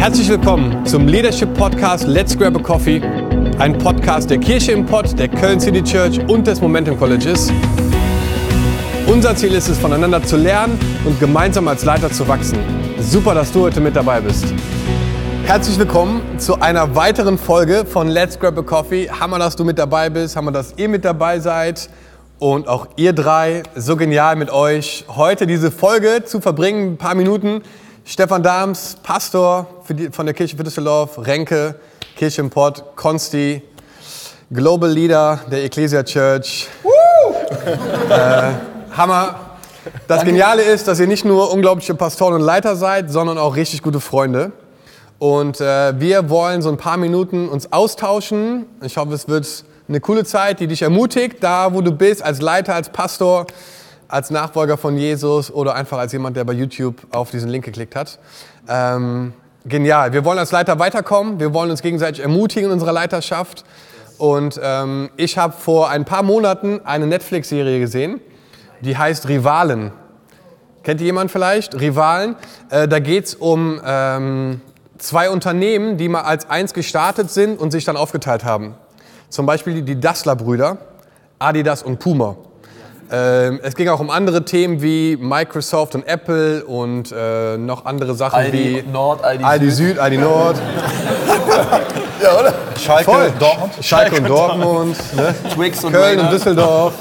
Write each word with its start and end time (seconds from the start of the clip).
Herzlich 0.00 0.30
willkommen 0.30 0.86
zum 0.86 1.06
Leadership 1.06 1.52
Podcast 1.52 2.06
Let's 2.06 2.34
Grab 2.34 2.56
a 2.56 2.58
Coffee, 2.58 3.02
ein 3.58 3.76
Podcast 3.76 4.30
der 4.30 4.38
Kirche 4.38 4.72
im 4.72 4.86
Pott, 4.86 5.18
der 5.18 5.28
Köln 5.28 5.60
City 5.60 5.82
Church 5.82 6.18
und 6.26 6.46
des 6.46 6.58
Momentum 6.58 6.98
Colleges. 6.98 7.52
Unser 9.06 9.36
Ziel 9.36 9.52
ist 9.52 9.68
es, 9.68 9.78
voneinander 9.78 10.22
zu 10.22 10.38
lernen 10.38 10.78
und 11.04 11.20
gemeinsam 11.20 11.68
als 11.68 11.84
Leiter 11.84 12.10
zu 12.10 12.26
wachsen. 12.26 12.58
Super, 12.98 13.34
dass 13.34 13.52
du 13.52 13.60
heute 13.60 13.82
mit 13.82 13.94
dabei 13.94 14.22
bist. 14.22 14.46
Herzlich 15.44 15.78
willkommen 15.78 16.22
zu 16.38 16.58
einer 16.58 16.96
weiteren 16.96 17.36
Folge 17.36 17.84
von 17.84 18.08
Let's 18.08 18.40
Grab 18.40 18.56
a 18.56 18.62
Coffee. 18.62 19.10
Hammer, 19.10 19.38
dass 19.38 19.54
du 19.54 19.66
mit 19.66 19.78
dabei 19.78 20.08
bist, 20.08 20.34
hammer, 20.34 20.50
dass 20.50 20.72
ihr 20.78 20.88
mit 20.88 21.04
dabei 21.04 21.40
seid 21.40 21.90
und 22.38 22.68
auch 22.68 22.88
ihr 22.96 23.12
drei. 23.12 23.64
So 23.76 23.96
genial 23.96 24.36
mit 24.36 24.50
euch 24.50 25.04
heute 25.08 25.46
diese 25.46 25.70
Folge 25.70 26.24
zu 26.24 26.40
verbringen, 26.40 26.92
ein 26.92 26.96
paar 26.96 27.14
Minuten. 27.14 27.60
Stefan 28.04 28.42
Dahms, 28.42 28.96
Pastor 29.02 29.66
die, 29.88 30.10
von 30.10 30.26
der 30.26 30.34
Kirche 30.34 30.56
für 30.56 30.64
Düsseldorf, 30.64 31.18
Renke, 31.18 31.74
Kirche 32.16 32.40
im 32.40 32.50
Pott, 32.50 32.96
Konsti, 32.96 33.62
Global 34.50 34.90
Leader 34.90 35.40
der 35.50 35.64
Ecclesia 35.64 36.02
Church. 36.02 36.68
äh, 38.08 38.96
Hammer. 38.96 39.34
Das 40.08 40.24
Geniale 40.24 40.62
ist, 40.62 40.88
dass 40.88 41.00
ihr 41.00 41.06
nicht 41.06 41.24
nur 41.24 41.52
unglaubliche 41.52 41.94
Pastoren 41.94 42.34
und 42.34 42.40
Leiter 42.40 42.76
seid, 42.76 43.10
sondern 43.10 43.38
auch 43.38 43.56
richtig 43.56 43.82
gute 43.82 44.00
Freunde. 44.00 44.52
Und 45.18 45.60
äh, 45.60 45.98
wir 46.00 46.30
wollen 46.30 46.62
so 46.62 46.68
ein 46.70 46.76
paar 46.76 46.96
Minuten 46.96 47.48
uns 47.48 47.72
austauschen. 47.72 48.66
Ich 48.82 48.96
hoffe, 48.96 49.12
es 49.14 49.28
wird 49.28 49.64
eine 49.88 50.00
coole 50.00 50.24
Zeit, 50.24 50.60
die 50.60 50.66
dich 50.66 50.82
ermutigt, 50.82 51.36
da 51.40 51.74
wo 51.74 51.80
du 51.80 51.92
bist, 51.92 52.22
als 52.22 52.40
Leiter, 52.40 52.74
als 52.74 52.88
Pastor, 52.88 53.46
als 54.10 54.30
Nachfolger 54.30 54.76
von 54.76 54.96
Jesus 54.96 55.50
oder 55.50 55.74
einfach 55.74 55.98
als 55.98 56.12
jemand, 56.12 56.36
der 56.36 56.44
bei 56.44 56.52
YouTube 56.52 56.96
auf 57.12 57.30
diesen 57.30 57.48
Link 57.48 57.64
geklickt 57.64 57.94
hat. 57.94 58.18
Ähm, 58.68 59.32
genial. 59.64 60.12
Wir 60.12 60.24
wollen 60.24 60.38
als 60.38 60.50
Leiter 60.52 60.78
weiterkommen. 60.78 61.38
Wir 61.38 61.54
wollen 61.54 61.70
uns 61.70 61.82
gegenseitig 61.82 62.22
ermutigen 62.22 62.66
in 62.66 62.72
unserer 62.72 62.92
Leiterschaft. 62.92 63.64
Und 64.18 64.60
ähm, 64.62 65.10
ich 65.16 65.38
habe 65.38 65.54
vor 65.54 65.88
ein 65.88 66.04
paar 66.04 66.22
Monaten 66.22 66.80
eine 66.84 67.06
Netflix-Serie 67.06 67.80
gesehen, 67.80 68.20
die 68.80 68.98
heißt 68.98 69.28
Rivalen. 69.28 69.92
Kennt 70.82 71.00
ihr 71.00 71.06
jemand 71.06 71.30
vielleicht? 71.30 71.78
Rivalen. 71.80 72.36
Äh, 72.68 72.88
da 72.88 72.98
geht 72.98 73.26
es 73.26 73.34
um 73.34 73.80
ähm, 73.84 74.60
zwei 74.98 75.30
Unternehmen, 75.30 75.96
die 75.96 76.08
mal 76.08 76.22
als 76.22 76.50
eins 76.50 76.74
gestartet 76.74 77.30
sind 77.30 77.58
und 77.58 77.70
sich 77.70 77.84
dann 77.84 77.96
aufgeteilt 77.96 78.44
haben. 78.44 78.74
Zum 79.28 79.46
Beispiel 79.46 79.82
die 79.82 80.00
Dassler-Brüder, 80.00 80.78
Adidas 81.38 81.82
und 81.82 81.98
Puma. 82.00 82.36
Ähm, 83.12 83.58
es 83.62 83.74
ging 83.74 83.88
auch 83.88 83.98
um 83.98 84.08
andere 84.08 84.44
Themen 84.44 84.82
wie 84.82 85.16
Microsoft 85.16 85.96
und 85.96 86.06
Apple 86.06 86.64
und 86.64 87.10
äh, 87.10 87.56
noch 87.56 87.84
andere 87.84 88.14
Sachen 88.14 88.36
Aldi 88.36 88.84
wie 88.86 88.90
Nord, 88.90 89.24
Aldi, 89.24 89.42
Aldi 89.42 89.70
Süd, 89.70 89.98
Aldi 89.98 90.18
Nord. 90.18 90.56
ja, 92.22 92.38
oder? 92.38 92.54
Schalke, 92.78 93.10
Voll. 93.10 93.32
Dortmund. 93.36 93.72
Schalke 93.80 94.16
und 94.16 94.28
Dortmund. 94.28 94.96
Ne? 95.16 95.34
Twix 95.54 95.82
und 95.82 95.92
Köln 95.92 96.20
und 96.20 96.30
Düsseldorf. 96.30 96.94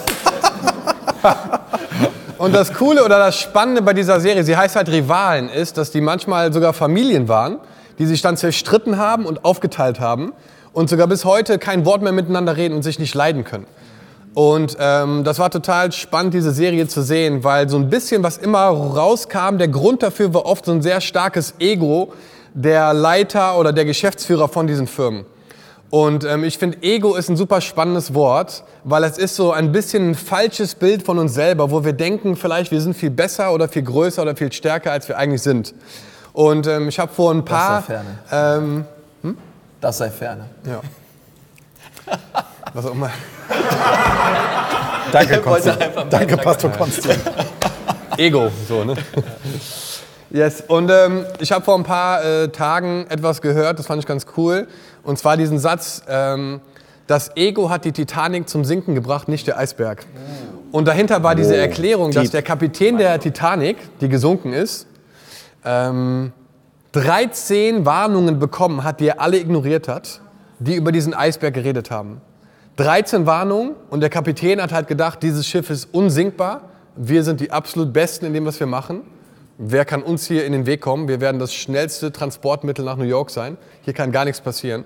und 2.40 2.56
das 2.56 2.74
Coole 2.74 3.06
oder 3.06 3.20
das 3.20 3.40
Spannende 3.40 3.84
bei 3.84 3.94
dieser 3.94 4.20
Serie, 4.20 4.44
sie 4.44 4.58
heißt 4.58 4.76
halt 4.76 4.90
Rivalen, 4.90 5.48
ist, 5.48 5.78
dass 5.78 5.92
die 5.92 6.02
manchmal 6.02 6.52
sogar 6.52 6.74
Familien 6.74 7.28
waren, 7.28 7.60
die 8.00 8.08
sich 8.08 8.24
dann 8.24 8.36
zerstritten 8.36 8.98
haben 8.98 9.28
und 9.28 9.46
aufgeteilt 9.46 10.00
haben 10.00 10.34
und 10.74 10.90
sogar 10.90 11.06
bis 11.06 11.24
heute 11.24 11.60
kein 11.60 11.86
Wort 11.86 12.02
mehr 12.02 12.14
miteinander 12.14 12.58
reden 12.58 12.74
und 12.74 12.82
sich 12.82 12.98
nicht 12.98 13.14
leiden 13.14 13.44
können. 13.44 13.68
Und 14.34 14.78
ähm, 14.80 15.24
das 15.24 15.40
war 15.40 15.50
total 15.50 15.92
spannend, 15.92 16.34
diese 16.34 16.52
Serie 16.52 16.88
zu 16.88 17.02
sehen, 17.02 17.44
weil 17.44 17.68
so 17.68 17.78
ein 17.78 17.90
bisschen, 17.90 18.24
was 18.24 18.38
immer 18.38 18.68
rauskam, 18.68 19.58
der 19.58 19.68
Grund 19.68 20.04
dafür 20.04 20.34
war 20.34 20.46
oft 20.46 20.66
so 20.66 20.72
ein 20.72 20.82
sehr 20.82 21.02
starkes 21.02 21.56
Ego 21.60 22.14
der 22.54 22.94
Leiter 22.94 23.58
oder 23.58 23.74
der 23.74 23.86
Geschäftsführer 23.86 24.48
von 24.48 24.68
diesen 24.68 24.88
Firmen. 24.88 25.26
Und 25.90 26.24
ähm, 26.24 26.44
ich 26.44 26.60
finde, 26.60 26.78
Ego 26.84 27.16
ist 27.16 27.30
ein 27.30 27.38
super 27.38 27.62
spannendes 27.62 28.14
Wort, 28.14 28.64
weil 28.84 29.04
es 29.04 29.18
ist 29.18 29.36
so 29.36 29.52
ein 29.52 29.72
bisschen 29.72 30.12
ein 30.12 30.16
falsches 30.16 30.76
Bild 30.76 31.04
von 31.04 31.18
uns 31.18 31.34
selber, 31.34 31.72
wo 31.72 31.84
wir 31.84 31.94
denken, 31.94 32.36
vielleicht 32.36 32.72
wir 32.72 32.80
sind 32.80 32.96
viel 32.96 33.10
besser 33.10 33.52
oder 33.54 33.68
viel 33.68 33.82
größer 33.82 34.22
oder 34.22 34.36
viel 34.36 34.52
stärker, 34.52 34.92
als 34.92 35.08
wir 35.08 35.18
eigentlich 35.18 35.42
sind. 35.42 35.74
Und 36.34 36.68
ähm, 36.68 36.90
ich 36.90 37.00
habe 37.00 37.12
vor 37.12 37.32
ein 37.34 37.44
paar... 37.44 37.78
Das 37.78 37.88
sei 37.88 37.94
ferne. 37.94 38.20
Ähm, 38.32 38.86
hm? 39.24 39.38
Das 39.82 39.98
sei 39.98 40.10
ferne. 40.12 40.46
Ja. 40.66 40.82
Was 42.74 42.86
auch 42.86 42.92
immer. 42.92 43.10
Danke, 45.12 45.38
Konstantin. 45.40 45.88
Danke, 46.10 46.38
Pastor 46.38 46.72
Konstantin. 46.72 47.22
Ego, 48.18 48.52
so, 48.68 48.84
ne? 48.84 48.96
Yes, 50.32 50.62
und 50.68 50.92
ähm, 50.92 51.26
ich 51.40 51.52
habe 51.52 51.66
vor 51.66 51.76
ein 51.76 51.84
paar 51.84 52.24
äh, 52.24 52.50
Tagen 52.50 53.08
etwas 53.10 53.42
gehört, 53.42 53.80
das 53.80 53.88
fand 53.88 54.00
ich 54.00 54.06
ganz 54.06 54.28
cool. 54.38 54.68
Und 55.02 55.18
zwar 55.18 55.38
diesen 55.38 55.58
Satz, 55.58 56.04
ähm, 56.08 56.62
das 57.08 57.36
Ego 57.36 57.72
hat 57.72 57.84
die 57.84 57.94
Titanic 57.94 58.48
zum 58.48 58.64
Sinken 58.64 58.94
gebracht, 58.94 59.28
nicht 59.28 59.48
der 59.48 59.58
Eisberg. 59.58 60.06
Und 60.72 60.88
dahinter 60.88 61.24
war 61.24 61.34
diese 61.34 61.58
Erklärung, 61.58 62.12
dass 62.12 62.30
der 62.30 62.44
Kapitän 62.44 63.00
der 63.00 63.20
Titanic, 63.20 63.78
die 64.02 64.08
gesunken 64.10 64.54
ist, 64.54 64.86
ähm, 65.66 66.32
13 66.92 67.88
Warnungen 67.88 68.38
bekommen 68.38 68.84
hat, 68.84 69.00
die 69.00 69.08
er 69.08 69.22
alle 69.22 69.40
ignoriert 69.40 69.88
hat, 69.88 70.22
die 70.60 70.76
über 70.76 70.92
diesen 70.92 71.16
Eisberg 71.16 71.56
geredet 71.56 71.90
haben. 71.90 72.22
13 72.80 73.26
Warnungen 73.26 73.76
und 73.90 74.00
der 74.00 74.10
Kapitän 74.10 74.62
hat 74.62 74.72
halt 74.72 74.88
gedacht, 74.88 75.22
dieses 75.22 75.46
Schiff 75.46 75.70
ist 75.70 75.90
unsinkbar. 75.94 76.70
Wir 76.96 77.26
sind 77.26 77.42
die 77.42 77.52
absolut 77.52 77.92
Besten 77.92 78.26
in 78.26 78.34
dem, 78.34 78.46
was 78.46 78.58
wir 78.58 78.68
machen. 78.68 79.02
Wer 79.58 79.84
kann 79.84 80.02
uns 80.02 80.26
hier 80.28 80.46
in 80.46 80.54
den 80.54 80.66
Weg 80.66 80.80
kommen? 80.80 81.10
Wir 81.10 81.20
werden 81.20 81.40
das 81.40 81.54
schnellste 81.54 82.14
Transportmittel 82.14 82.86
nach 82.86 82.96
New 82.96 83.04
York 83.04 83.32
sein. 83.32 83.58
Hier 83.82 83.94
kann 83.94 84.14
gar 84.14 84.24
nichts 84.24 84.40
passieren. 84.40 84.86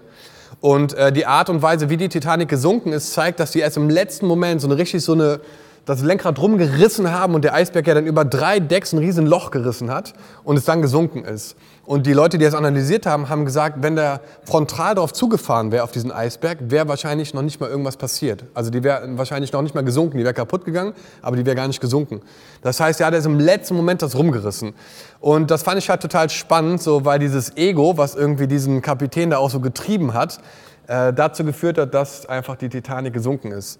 Und 0.59 0.95
äh, 0.95 1.11
die 1.11 1.27
Art 1.27 1.51
und 1.51 1.61
Weise, 1.61 1.91
wie 1.91 1.97
die 1.97 2.09
Titanic 2.09 2.49
gesunken 2.49 2.93
ist, 2.93 3.13
zeigt, 3.13 3.39
dass 3.39 3.51
die 3.51 3.59
erst 3.59 3.77
im 3.77 3.91
letzten 3.91 4.25
Moment 4.25 4.61
so 4.61 4.67
eine 4.67 4.77
richtig 4.77 5.03
so 5.03 5.13
eine 5.13 5.39
das 5.85 6.01
Lenkrad 6.01 6.39
rumgerissen 6.39 7.11
haben 7.11 7.35
und 7.35 7.44
der 7.44 7.53
Eisberg 7.53 7.85
ja 7.88 7.94
dann 7.94 8.05
über 8.05 8.23
drei 8.23 8.59
Decks 8.59 8.94
ein 8.94 8.99
riesen 8.99 9.25
Loch 9.25 9.51
gerissen 9.51 9.91
hat 9.91 10.13
und 10.44 10.57
es 10.57 10.66
dann 10.66 10.81
gesunken 10.81 11.25
ist. 11.25 11.57
Und 11.85 12.05
die 12.05 12.13
Leute, 12.13 12.38
die 12.38 12.45
das 12.45 12.55
analysiert 12.55 13.05
haben, 13.05 13.27
haben 13.27 13.44
gesagt, 13.44 13.79
wenn 13.81 13.97
der 13.97 14.21
frontal 14.45 14.95
darauf 14.95 15.11
zugefahren 15.11 15.73
wäre 15.73 15.83
auf 15.83 15.91
diesen 15.91 16.13
Eisberg, 16.13 16.59
wäre 16.61 16.88
wahrscheinlich 16.88 17.33
noch 17.33 17.41
nicht 17.41 17.59
mal 17.59 17.69
irgendwas 17.69 17.97
passiert. 17.97 18.45
Also 18.53 18.69
die 18.69 18.83
wäre 18.83 19.17
wahrscheinlich 19.17 19.51
noch 19.51 19.61
nicht 19.61 19.75
mal 19.75 19.83
gesunken, 19.83 20.17
die 20.17 20.23
wäre 20.23 20.33
kaputt 20.33 20.63
gegangen, 20.63 20.94
aber 21.21 21.35
die 21.35 21.45
wäre 21.45 21.57
gar 21.57 21.67
nicht 21.67 21.81
gesunken. 21.81 22.21
Das 22.61 22.79
heißt, 22.79 23.01
ja, 23.01 23.11
der 23.11 23.19
ist 23.19 23.25
im 23.25 23.38
letzten 23.38 23.75
Moment 23.75 24.01
das 24.01 24.15
rumgerissen. 24.15 24.73
Und 25.19 25.51
das 25.51 25.63
fand 25.63 25.77
ich 25.77 25.89
halt 25.89 26.01
total 26.01 26.29
spannend, 26.29 26.81
so 26.81 27.03
weil 27.03 27.19
dieses 27.19 27.57
Ego, 27.57 27.97
was 27.97 28.15
irgendwie 28.15 28.47
diesen 28.47 28.81
Kapitän 28.81 29.31
da 29.31 29.38
auch 29.39 29.50
so 29.50 29.59
getrieben 29.59 30.13
hat, 30.13 30.39
äh, 30.88 31.11
dazu 31.11 31.44
geführt 31.44 31.77
hat, 31.77 31.94
dass 31.94 32.25
einfach 32.25 32.55
die 32.55 32.69
Titanic 32.69 33.13
gesunken 33.13 33.51
ist. 33.51 33.79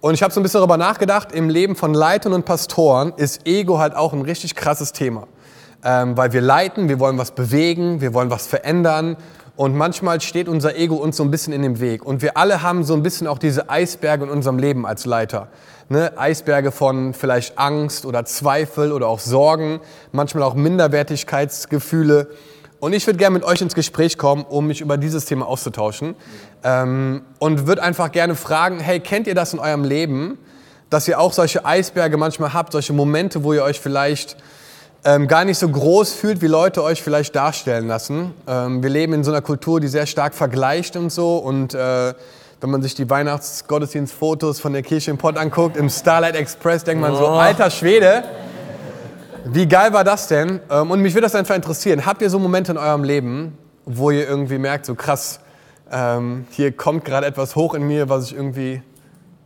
Und 0.00 0.14
ich 0.14 0.22
habe 0.22 0.32
so 0.32 0.38
ein 0.38 0.44
bisschen 0.44 0.60
darüber 0.60 0.76
nachgedacht, 0.76 1.32
im 1.32 1.48
Leben 1.48 1.74
von 1.74 1.92
Leitern 1.92 2.32
und 2.32 2.44
Pastoren 2.44 3.12
ist 3.16 3.46
Ego 3.48 3.78
halt 3.78 3.96
auch 3.96 4.12
ein 4.12 4.22
richtig 4.22 4.54
krasses 4.54 4.92
Thema. 4.92 5.26
Ähm, 5.84 6.16
weil 6.16 6.32
wir 6.32 6.40
leiten, 6.40 6.88
wir 6.88 7.00
wollen 7.00 7.18
was 7.18 7.32
bewegen, 7.32 8.00
wir 8.00 8.14
wollen 8.14 8.30
was 8.30 8.46
verändern. 8.46 9.16
Und 9.56 9.74
manchmal 9.74 10.20
steht 10.20 10.48
unser 10.48 10.76
Ego 10.76 10.94
uns 10.94 11.16
so 11.16 11.24
ein 11.24 11.32
bisschen 11.32 11.52
in 11.52 11.62
dem 11.62 11.80
Weg. 11.80 12.06
Und 12.06 12.22
wir 12.22 12.36
alle 12.36 12.62
haben 12.62 12.84
so 12.84 12.94
ein 12.94 13.02
bisschen 13.02 13.26
auch 13.26 13.38
diese 13.38 13.70
Eisberge 13.70 14.22
in 14.22 14.30
unserem 14.30 14.60
Leben 14.60 14.86
als 14.86 15.04
Leiter. 15.04 15.48
Ne? 15.88 16.12
Eisberge 16.16 16.70
von 16.70 17.12
vielleicht 17.12 17.58
Angst 17.58 18.06
oder 18.06 18.24
Zweifel 18.24 18.92
oder 18.92 19.08
auch 19.08 19.18
Sorgen, 19.18 19.80
manchmal 20.12 20.44
auch 20.44 20.54
Minderwertigkeitsgefühle. 20.54 22.28
Und 22.80 22.92
ich 22.92 23.06
würde 23.06 23.18
gerne 23.18 23.34
mit 23.34 23.44
euch 23.44 23.60
ins 23.60 23.74
Gespräch 23.74 24.18
kommen, 24.18 24.44
um 24.48 24.68
mich 24.68 24.80
über 24.80 24.96
dieses 24.96 25.24
Thema 25.24 25.46
auszutauschen. 25.46 26.14
Ähm, 26.62 27.22
und 27.38 27.66
würde 27.66 27.82
einfach 27.82 28.12
gerne 28.12 28.34
fragen, 28.34 28.78
hey, 28.78 29.00
kennt 29.00 29.26
ihr 29.26 29.34
das 29.34 29.52
in 29.52 29.58
eurem 29.58 29.84
Leben, 29.84 30.38
dass 30.90 31.08
ihr 31.08 31.18
auch 31.18 31.32
solche 31.32 31.64
Eisberge 31.64 32.16
manchmal 32.16 32.54
habt, 32.54 32.72
solche 32.72 32.92
Momente, 32.92 33.42
wo 33.44 33.52
ihr 33.52 33.64
euch 33.64 33.80
vielleicht 33.80 34.36
ähm, 35.04 35.28
gar 35.28 35.44
nicht 35.44 35.58
so 35.58 35.68
groß 35.68 36.12
fühlt, 36.12 36.40
wie 36.40 36.46
Leute 36.46 36.82
euch 36.82 37.02
vielleicht 37.02 37.34
darstellen 37.34 37.88
lassen. 37.88 38.32
Ähm, 38.46 38.82
wir 38.82 38.90
leben 38.90 39.12
in 39.12 39.24
so 39.24 39.30
einer 39.30 39.42
Kultur, 39.42 39.80
die 39.80 39.88
sehr 39.88 40.06
stark 40.06 40.34
vergleicht 40.34 40.96
und 40.96 41.10
so. 41.10 41.36
Und 41.36 41.74
äh, 41.74 42.14
wenn 42.60 42.70
man 42.70 42.82
sich 42.82 42.94
die 42.94 43.08
Weihnachtsgottesdienstfotos 43.08 44.60
von 44.60 44.72
der 44.72 44.82
Kirche 44.82 45.10
im 45.10 45.18
Pott 45.18 45.36
anguckt, 45.36 45.76
im 45.76 45.88
Starlight 45.90 46.36
Express, 46.36 46.84
denkt 46.84 47.00
man 47.00 47.14
so, 47.14 47.28
oh. 47.28 47.32
alter 47.32 47.70
Schwede, 47.70 48.24
wie 49.44 49.66
geil 49.66 49.92
war 49.92 50.04
das 50.04 50.28
denn? 50.28 50.60
Ähm, 50.70 50.90
und 50.90 51.00
mich 51.00 51.14
würde 51.14 51.26
das 51.26 51.34
einfach 51.34 51.54
interessieren. 51.54 52.06
Habt 52.06 52.22
ihr 52.22 52.30
so 52.30 52.38
Momente 52.38 52.72
in 52.72 52.78
eurem 52.78 53.04
Leben, 53.04 53.56
wo 53.84 54.10
ihr 54.10 54.28
irgendwie 54.28 54.58
merkt, 54.58 54.86
so 54.86 54.94
krass, 54.94 55.40
ähm, 55.90 56.46
hier 56.50 56.72
kommt 56.72 57.04
gerade 57.04 57.26
etwas 57.26 57.56
hoch 57.56 57.74
in 57.74 57.86
mir, 57.86 58.08
was 58.08 58.26
ich 58.26 58.34
irgendwie 58.34 58.82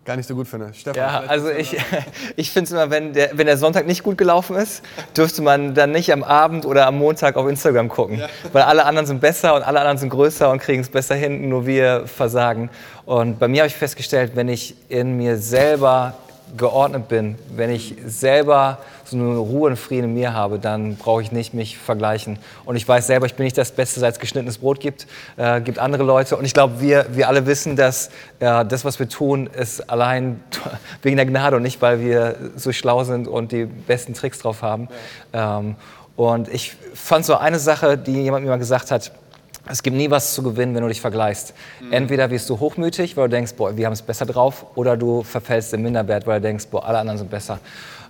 gar 0.05 0.17
nicht 0.17 0.27
so 0.27 0.35
gut 0.35 0.49
finde. 0.49 0.75
Stefan, 0.75 0.97
ja, 0.97 1.23
also 1.29 1.49
ich, 1.49 1.77
ich 2.37 2.51
finde 2.51 2.65
es 2.65 2.73
immer, 2.73 2.91
wenn 2.91 3.13
der, 3.13 3.31
wenn 3.35 3.47
der 3.47 3.57
Sonntag 3.57 3.87
nicht 3.87 4.03
gut 4.03 4.19
gelaufen 4.19 4.57
ist, 4.57 4.83
dürfte 5.17 5.43
man 5.43 5.75
dann 5.75 5.93
nicht 5.93 6.13
am 6.13 6.25
Abend 6.25 6.67
oder 6.67 6.87
am 6.87 6.99
Montag 6.99 7.37
auf 7.37 7.49
Instagram 7.49 7.89
gucken. 7.89 8.19
Ja. 8.19 8.29
Weil 8.53 8.63
alle 8.65 8.85
anderen 8.85 9.07
sind 9.07 9.21
besser 9.21 9.55
und 9.55 9.63
alle 9.63 9.79
anderen 9.79 9.99
sind 9.99 10.09
größer 10.09 10.51
und 10.51 10.59
kriegen 10.59 10.81
es 10.81 10.89
besser 10.89 11.15
hin, 11.15 11.49
nur 11.49 11.67
wir 11.67 12.07
versagen. 12.07 12.71
Und 13.05 13.39
bei 13.39 13.47
mir 13.47 13.63
habe 13.63 13.69
ich 13.69 13.77
festgestellt, 13.77 14.33
wenn 14.35 14.49
ich 14.49 14.75
in 14.89 15.17
mir 15.17 15.37
selber 15.39 16.15
geordnet 16.57 17.09
bin, 17.09 17.39
wenn 17.55 17.71
ich 17.71 17.97
selber 18.05 18.79
so 19.13 19.19
eine 19.19 19.37
Ruhe 19.37 19.71
und 19.71 19.77
Frieden 19.77 20.05
in 20.05 20.15
mir 20.15 20.33
habe, 20.33 20.59
dann 20.59 20.97
brauche 20.97 21.23
ich 21.23 21.33
nicht 21.33 21.55
mich 21.55 21.79
vergleichen. 21.79 22.39
Und 22.65 22.77
ich 22.77 22.87
weiß 22.87 23.07
selber, 23.07 23.27
ich 23.27 23.35
bin 23.35 23.45
nicht 23.45 23.57
das 23.57 23.73
Beste, 23.73 24.01
seit 24.01 24.15
es 24.15 24.21
geschnittenes 24.21 24.59
Brot 24.59 24.81
gibt. 24.81 25.07
Äh, 25.37 25.61
gibt 25.61 25.79
andere 25.79 26.03
Leute. 26.03 26.37
Und 26.37 26.45
ich 26.45 26.55
glaube, 26.55 26.81
wir, 26.81 27.07
wir 27.13 27.29
alle 27.29 27.47
wissen, 27.47 27.77
dass 27.77 28.09
äh, 28.41 28.65
das, 28.65 28.85
was 28.85 28.99
wir 28.99 29.09
tun, 29.09 29.47
ist 29.47 29.89
allein 29.89 30.41
wegen 31.03 31.17
der 31.17 31.27
Gnade 31.27 31.57
und 31.57 31.63
nicht, 31.63 31.81
weil 31.81 32.01
wir 32.01 32.37
so 32.57 32.73
schlau 32.73 33.05
sind 33.05 33.29
und 33.29 33.53
die 33.53 33.67
besten 33.67 34.15
Tricks 34.15 34.41
drauf 34.41 34.63
haben. 34.63 34.89
Ja. 35.33 35.61
Ähm, 35.61 35.77
und 36.17 36.49
ich 36.49 36.77
fand 36.95 37.25
so 37.25 37.37
eine 37.37 37.59
Sache, 37.59 37.97
die 37.97 38.23
jemand 38.23 38.45
mir 38.45 38.51
mal 38.51 38.59
gesagt 38.59 38.91
hat, 38.91 39.13
es 39.67 39.83
gibt 39.83 39.97
nie 39.97 40.11
was 40.11 40.35
zu 40.35 40.43
gewinnen, 40.43 40.75
wenn 40.75 40.83
du 40.83 40.89
dich 40.89 41.01
vergleichst. 41.01 41.55
Mhm. 41.81 41.93
Entweder 41.93 42.31
wirst 42.31 42.51
du 42.51 42.59
hochmütig, 42.59 43.17
weil 43.17 43.29
du 43.29 43.37
denkst, 43.37 43.55
boah, 43.55 43.77
wir 43.77 43.87
haben 43.87 43.93
es 43.93 44.03
besser 44.03 44.27
drauf, 44.27 44.67
oder 44.75 44.97
du 44.97 45.23
verfällst 45.23 45.73
im 45.75 45.83
Minderwert, 45.83 46.27
weil 46.27 46.41
du 46.41 46.49
denkst, 46.49 46.67
boah, 46.71 46.85
alle 46.85 46.99
anderen 46.99 47.19
sind 47.19 47.31
besser. 47.31 47.61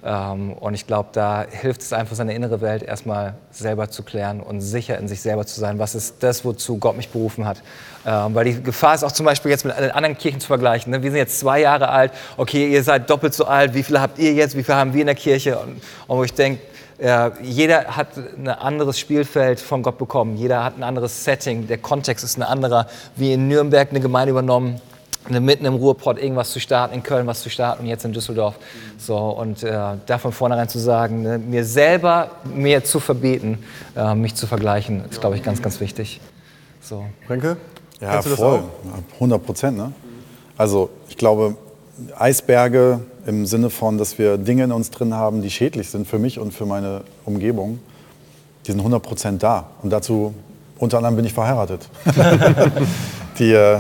Ähm, 0.05 0.55
und 0.55 0.75
ich 0.75 0.87
glaube, 0.87 1.11
da 1.13 1.45
hilft 1.49 1.83
es 1.83 1.93
einfach, 1.93 2.17
seine 2.17 2.35
innere 2.35 2.61
Welt 2.61 2.83
erstmal 2.83 3.35
selber 3.51 3.89
zu 3.89 4.03
klären 4.03 4.41
und 4.41 4.61
sicher 4.61 4.99
in 4.99 5.07
sich 5.07 5.21
selber 5.21 5.47
zu 5.47 5.61
sein. 5.61 5.79
Was 5.79 5.95
ist 5.95 6.23
das, 6.23 6.45
wozu 6.45 6.79
Gott 6.79 6.97
mich 6.97 7.11
berufen 7.11 7.45
hat? 7.45 7.63
Ähm, 8.05 8.35
weil 8.35 8.47
die 8.47 8.63
Gefahr 8.63 8.95
ist 8.95 9.05
auch 9.05 9.13
zum 9.13 9.27
Beispiel 9.27 9.53
jetzt 9.53 9.65
mit 9.65 9.75
anderen 9.75 10.19
Kirchen 10.19 10.41
zu 10.41 10.49
vergleichen. 10.49 10.91
Ne? 10.91 11.03
Wir 11.03 11.11
sind 11.11 11.19
jetzt 11.19 11.39
zwei 11.39 11.61
Jahre 11.61 11.89
alt, 11.89 12.13
okay, 12.37 12.69
ihr 12.69 12.83
seid 12.83 13.09
doppelt 13.09 13.33
so 13.35 13.45
alt, 13.45 13.75
wie 13.75 13.85
viele 13.85 14.01
habt 14.01 14.19
ihr 14.19 14.33
jetzt, 14.33 14.57
wie 14.57 14.65
viele 14.65 14.77
haben 14.77 14.93
wir 14.93 15.03
in 15.03 15.07
der 15.07 15.15
Kirche? 15.15 15.59
Und, 15.59 15.81
und 16.09 16.19
wo 16.19 16.25
ich 16.25 16.35
denke, 16.35 16.61
jeder 17.43 17.97
hat 17.97 18.09
ein 18.17 18.49
anderes 18.49 18.99
Spielfeld 18.99 19.59
von 19.59 19.83
Gott 19.83 19.99
bekommen. 19.99 20.37
Jeder 20.37 20.63
hat 20.63 20.77
ein 20.77 20.85
anderes 20.85 21.25
Setting. 21.25 21.67
Der 21.67 21.79
Kontext 21.79 22.25
ist 22.25 22.37
ein 22.37 22.43
anderer. 22.43 22.87
Wie 23.17 23.33
in 23.33 23.49
Nürnberg 23.49 23.91
eine 23.91 24.01
Gemeinde 24.01 24.31
übernommen, 24.31 24.81
mitten 25.29 25.65
im 25.65 25.75
Ruhrpott 25.75 26.19
irgendwas 26.19 26.51
zu 26.51 26.61
starten, 26.61 26.95
in 26.95 27.03
Köln 27.03 27.27
was 27.27 27.43
zu 27.43 27.51
starten 27.51 27.83
und 27.83 27.89
jetzt 27.89 28.05
in 28.05 28.13
Düsseldorf. 28.13 28.55
So, 28.99 29.17
und 29.17 29.63
äh, 29.63 29.73
da 30.07 30.19
von 30.19 30.33
vornherein 30.33 30.69
zu 30.69 30.79
sagen, 30.79 31.23
ne, 31.23 31.39
mir 31.39 31.65
selber 31.65 32.31
mehr 32.45 32.85
zu 32.85 33.01
verbieten, 33.01 33.65
äh, 33.97 34.15
mich 34.15 34.35
zu 34.35 34.47
vergleichen, 34.47 35.05
ist, 35.11 35.21
glaube 35.21 35.37
ich, 35.37 35.43
ganz, 35.43 35.63
ganz 35.63 35.81
wichtig. 35.81 36.21
So. 36.81 37.05
Renke? 37.29 37.57
Ja, 38.01 38.21
voll. 38.23 38.65
100 39.15 39.45
Prozent. 39.45 39.77
Ne? 39.77 39.93
Also, 40.57 40.91
ich 41.09 41.17
glaube, 41.17 41.57
Eisberge 42.19 43.01
im 43.27 43.47
Sinne 43.47 43.71
von, 43.71 43.99
dass 43.99 44.19
wir 44.19 44.39
Dinge 44.39 44.65
in 44.65 44.73
uns 44.73 44.91
drin 44.91 45.15
haben, 45.15 45.43
die 45.43 45.51
schädlich 45.51 45.91
sind 45.91 46.07
für 46.07 46.19
mich 46.19 46.39
und 46.39 46.53
für 46.53 46.67
meine 46.67 47.03
Umgebung, 47.25 47.79
die 48.67 48.73
sind 48.73 48.83
100% 48.83 49.39
da. 49.39 49.67
Und 49.83 49.91
dazu, 49.91 50.35
unter 50.79 50.99
anderem 50.99 51.17
bin 51.17 51.25
ich 51.25 51.33
verheiratet. 51.33 51.89
die, 53.39 53.53
äh, 53.53 53.79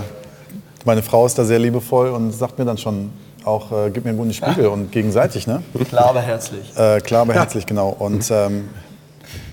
meine 0.84 1.02
Frau 1.02 1.26
ist 1.26 1.38
da 1.38 1.44
sehr 1.44 1.58
liebevoll 1.58 2.10
und 2.10 2.32
sagt 2.32 2.58
mir 2.58 2.64
dann 2.64 2.78
schon 2.78 3.10
auch, 3.44 3.72
äh, 3.72 3.90
gib 3.90 4.04
mir 4.04 4.10
einen 4.10 4.18
guten 4.18 4.32
Spiegel 4.32 4.66
und 4.66 4.92
gegenseitig. 4.92 5.46
Ne? 5.46 5.62
Klar, 5.88 6.10
aber 6.10 6.20
herzlich. 6.20 6.76
Äh, 6.76 7.00
klar, 7.00 7.22
aber 7.22 7.34
herzlich, 7.34 7.66
genau. 7.66 7.88
Und 7.90 8.30
ähm, 8.30 8.68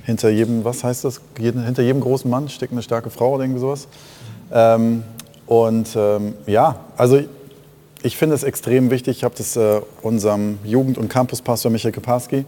hinter 0.06 0.30
jedem, 0.30 0.64
was 0.64 0.84
heißt 0.84 1.06
das? 1.06 1.22
Hinter 1.38 1.82
jedem 1.82 2.02
großen 2.02 2.30
Mann 2.30 2.50
steckt 2.50 2.72
eine 2.72 2.82
starke 2.84 3.10
Frau 3.10 3.34
oder 3.34 3.44
irgendwie 3.44 3.62
sowas. 3.62 3.88
Ähm, 4.52 5.04
und 5.46 5.90
ähm, 5.96 6.36
ja, 6.46 6.76
also 6.98 7.20
ich 8.02 8.18
finde 8.18 8.36
es 8.36 8.44
extrem 8.44 8.92
wichtig, 8.92 9.18
ich 9.18 9.24
habe 9.24 9.36
das 9.38 9.56
äh, 9.56 9.82
unserem 10.02 10.60
Jugend- 10.64 10.98
und 10.98 11.10
Campuspastor 11.10 11.72
Michael 11.72 11.92
Keparski 11.92 12.46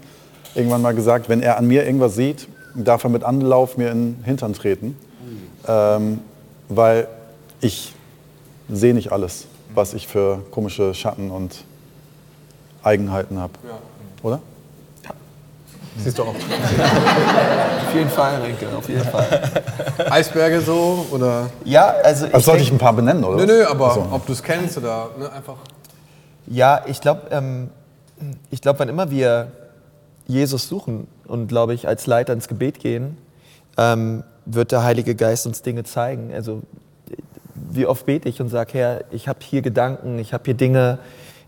irgendwann 0.55 0.81
mal 0.81 0.93
gesagt, 0.93 1.29
wenn 1.29 1.41
er 1.41 1.57
an 1.57 1.67
mir 1.67 1.85
irgendwas 1.85 2.15
sieht, 2.15 2.47
darf 2.75 3.03
er 3.03 3.09
mit 3.09 3.23
Anlauf 3.23 3.77
mir 3.77 3.91
in 3.91 4.15
den 4.15 4.23
Hintern 4.23 4.53
treten. 4.53 4.95
Ähm, 5.67 6.19
weil 6.69 7.07
ich 7.59 7.93
sehe 8.69 8.93
nicht 8.93 9.11
alles, 9.11 9.45
was 9.73 9.93
ich 9.93 10.07
für 10.07 10.41
komische 10.51 10.93
Schatten 10.93 11.31
und 11.31 11.65
Eigenheiten 12.83 13.39
habe. 13.39 13.53
Oder? 14.23 14.41
Siehst 15.97 16.17
du 16.17 16.23
auch. 16.23 16.35
auf 17.87 17.95
jeden 17.95 18.09
Fall, 18.09 18.41
Renke, 18.41 18.67
auf 18.75 18.87
jeden 18.87 19.03
Fall. 19.03 19.51
Eisberge 20.09 20.61
so 20.61 21.05
oder? 21.11 21.49
Ja, 21.65 21.95
also. 22.03 22.27
Ich 22.27 22.33
also 22.33 22.45
sollte 22.45 22.63
ich 22.63 22.71
ein 22.71 22.77
paar 22.77 22.93
benennen, 22.93 23.23
oder? 23.23 23.45
Nö, 23.45 23.45
nö, 23.45 23.65
aber 23.65 23.93
so. 23.93 24.07
ob 24.11 24.25
du 24.25 24.33
es 24.33 24.41
kennst 24.41 24.77
oder 24.77 25.09
ne, 25.17 25.31
einfach. 25.31 25.57
Ja, 26.47 26.81
ich 26.87 27.01
glaube, 27.01 27.23
ähm, 27.31 27.69
ich 28.49 28.61
glaube, 28.61 28.79
wann 28.79 28.89
immer 28.89 29.11
wir 29.11 29.51
Jesus 30.27 30.67
suchen 30.67 31.07
und, 31.27 31.47
glaube 31.47 31.73
ich, 31.73 31.87
als 31.87 32.07
Leiter 32.07 32.33
ins 32.33 32.47
Gebet 32.47 32.79
gehen, 32.79 33.17
ähm, 33.77 34.23
wird 34.45 34.71
der 34.71 34.83
Heilige 34.83 35.13
Geist 35.13 35.45
uns 35.45 35.61
Dinge 35.61 35.83
zeigen. 35.83 36.33
Also, 36.33 36.61
wie 37.53 37.85
oft 37.85 38.05
bete 38.05 38.29
ich 38.29 38.39
und 38.39 38.49
sage, 38.49 38.71
Herr, 38.73 39.01
ich 39.11 39.27
habe 39.27 39.39
hier 39.41 39.61
Gedanken, 39.61 40.19
ich 40.19 40.33
habe 40.33 40.43
hier 40.45 40.53
Dinge, 40.53 40.99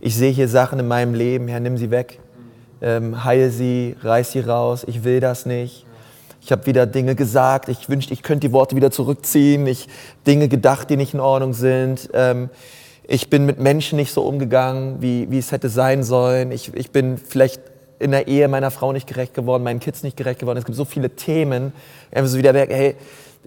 ich 0.01 0.15
sehe 0.15 0.31
hier 0.31 0.49
Sachen 0.49 0.79
in 0.79 0.87
meinem 0.87 1.13
Leben, 1.13 1.47
Herr, 1.47 1.61
nimm 1.61 1.77
sie 1.77 1.91
weg 1.91 2.19
ähm, 2.83 3.23
heil 3.23 3.49
sie, 3.49 3.95
reiß 4.03 4.33
sie 4.33 4.41
raus, 4.41 4.83
ich 4.87 5.03
will 5.03 5.19
das 5.19 5.45
nicht. 5.45 5.85
Ich 6.41 6.51
habe 6.51 6.65
wieder 6.65 6.85
Dinge 6.85 7.15
gesagt, 7.15 7.69
ich 7.69 7.87
wünschte, 7.87 8.13
ich 8.13 8.21
könnte 8.21 8.47
die 8.47 8.53
Worte 8.53 8.75
wieder 8.75 8.91
zurückziehen, 8.91 9.65
ich 9.65 9.87
Dinge 10.27 10.49
gedacht, 10.49 10.89
die 10.89 10.97
nicht 10.97 11.13
in 11.13 11.21
Ordnung 11.21 11.53
sind. 11.53 12.09
Ähm, 12.13 12.49
ich 13.07 13.29
bin 13.29 13.45
mit 13.45 13.59
Menschen 13.59 13.95
nicht 13.95 14.13
so 14.13 14.23
umgegangen, 14.23 15.01
wie, 15.01 15.31
wie 15.31 15.37
es 15.37 15.53
hätte 15.53 15.69
sein 15.69 16.03
sollen. 16.03 16.51
Ich, 16.51 16.73
ich 16.73 16.91
bin 16.91 17.17
vielleicht 17.17 17.61
in 17.99 18.11
der 18.11 18.27
Ehe 18.27 18.49
meiner 18.49 18.71
Frau 18.71 18.91
nicht 18.91 19.07
gerecht 19.07 19.33
geworden, 19.33 19.63
meinen 19.63 19.79
Kids 19.79 20.03
nicht 20.03 20.17
gerecht 20.17 20.39
geworden. 20.39 20.57
Es 20.57 20.65
gibt 20.65 20.77
so 20.77 20.85
viele 20.85 21.09
Themen. 21.09 21.71
Einfach 22.11 22.29
so 22.29 22.37
wieder 22.37 22.51
merke, 22.51 22.73
hey, 22.73 22.95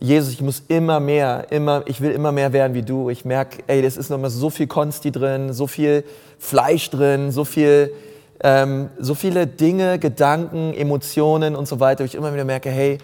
Jesus, 0.01 0.33
ich 0.33 0.41
muss 0.41 0.63
immer 0.69 1.01
mehr, 1.01 1.47
immer, 1.51 1.83
ich 1.87 2.01
will 2.01 2.13
immer 2.13 2.33
mehr 2.33 2.53
werden 2.53 2.75
wie 2.75 2.83
du. 2.83 3.11
Ich 3.11 3.25
merke, 3.25 3.63
ey, 3.67 3.83
das 3.83 3.97
ist 3.97 4.09
nochmal 4.11 4.31
so 4.31 4.49
viel 4.51 4.67
Konsti 4.67 5.11
drin, 5.11 5.53
so 5.53 5.67
viel 5.67 6.05
Fleisch 6.39 6.91
drin, 6.91 7.31
so 7.31 7.45
viel 7.45 7.93
ähm, 8.41 8.91
so 8.99 9.15
viele 9.15 9.47
Dinge, 9.47 9.99
Gedanken, 9.99 10.75
Emotionen 10.75 11.57
und 11.57 11.67
so 11.67 11.81
weiter, 11.81 12.01
wo 12.01 12.05
ich 12.05 12.15
immer 12.15 12.33
wieder 12.33 12.45
merke, 12.45 12.71
hey, 12.71 12.99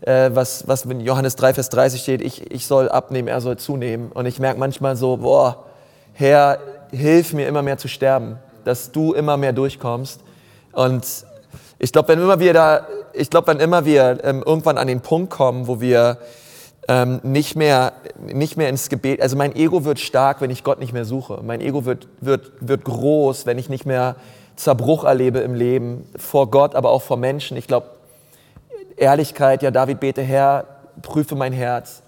äh, 0.00 0.30
was, 0.32 0.66
was 0.66 0.84
in 0.84 1.00
Johannes 1.00 1.36
3, 1.36 1.54
Vers 1.54 1.68
30 1.70 2.00
steht, 2.00 2.22
ich, 2.22 2.50
ich 2.50 2.66
soll 2.66 2.88
abnehmen, 2.88 3.28
er 3.28 3.40
soll 3.40 3.56
zunehmen. 3.56 4.10
Und 4.12 4.26
ich 4.26 4.38
merke 4.38 4.58
manchmal 4.58 4.96
so, 4.96 5.18
boah, 5.18 5.64
Herr, 6.14 6.58
hilf 6.90 7.32
mir 7.32 7.46
immer 7.48 7.62
mehr 7.62 7.78
zu 7.78 7.88
sterben, 7.88 8.38
dass 8.64 8.92
du 8.92 9.12
immer 9.12 9.36
mehr 9.36 9.52
durchkommst. 9.52 10.20
Und 10.72 11.04
ich 11.78 11.92
glaube, 11.92 12.08
wenn 12.08 12.20
immer 12.20 12.40
wir 12.40 12.52
da, 12.52 12.86
ich 13.12 13.30
glaube, 13.30 13.48
wenn 13.48 13.60
immer 13.60 13.84
wir 13.84 14.18
ähm, 14.24 14.42
irgendwann 14.44 14.78
an 14.78 14.86
den 14.86 15.00
Punkt 15.00 15.30
kommen, 15.30 15.66
wo 15.66 15.80
wir 15.80 16.18
ähm, 16.88 17.20
nicht 17.22 17.56
mehr, 17.56 17.92
nicht 18.20 18.56
mehr 18.56 18.68
ins 18.68 18.88
Gebet, 18.88 19.20
also 19.20 19.36
mein 19.36 19.54
Ego 19.54 19.84
wird 19.84 20.00
stark, 20.00 20.40
wenn 20.40 20.50
ich 20.50 20.64
Gott 20.64 20.78
nicht 20.80 20.92
mehr 20.92 21.04
suche. 21.04 21.40
Mein 21.42 21.60
Ego 21.60 21.84
wird, 21.84 22.08
wird, 22.20 22.52
wird 22.60 22.84
groß, 22.84 23.46
wenn 23.46 23.58
ich 23.58 23.68
nicht 23.68 23.86
mehr 23.86 24.16
Zerbruch 24.58 25.04
erlebe 25.04 25.38
im 25.38 25.54
Leben, 25.54 26.08
vor 26.16 26.50
Gott, 26.50 26.74
aber 26.74 26.90
auch 26.90 27.02
vor 27.02 27.16
Menschen. 27.16 27.56
Ich 27.56 27.68
glaube, 27.68 27.86
Ehrlichkeit, 28.96 29.62
ja, 29.62 29.70
David 29.70 30.00
bete, 30.00 30.22
Herr, 30.22 30.64
prüfe 31.00 31.36
mein 31.36 31.52
Herz, 31.52 32.02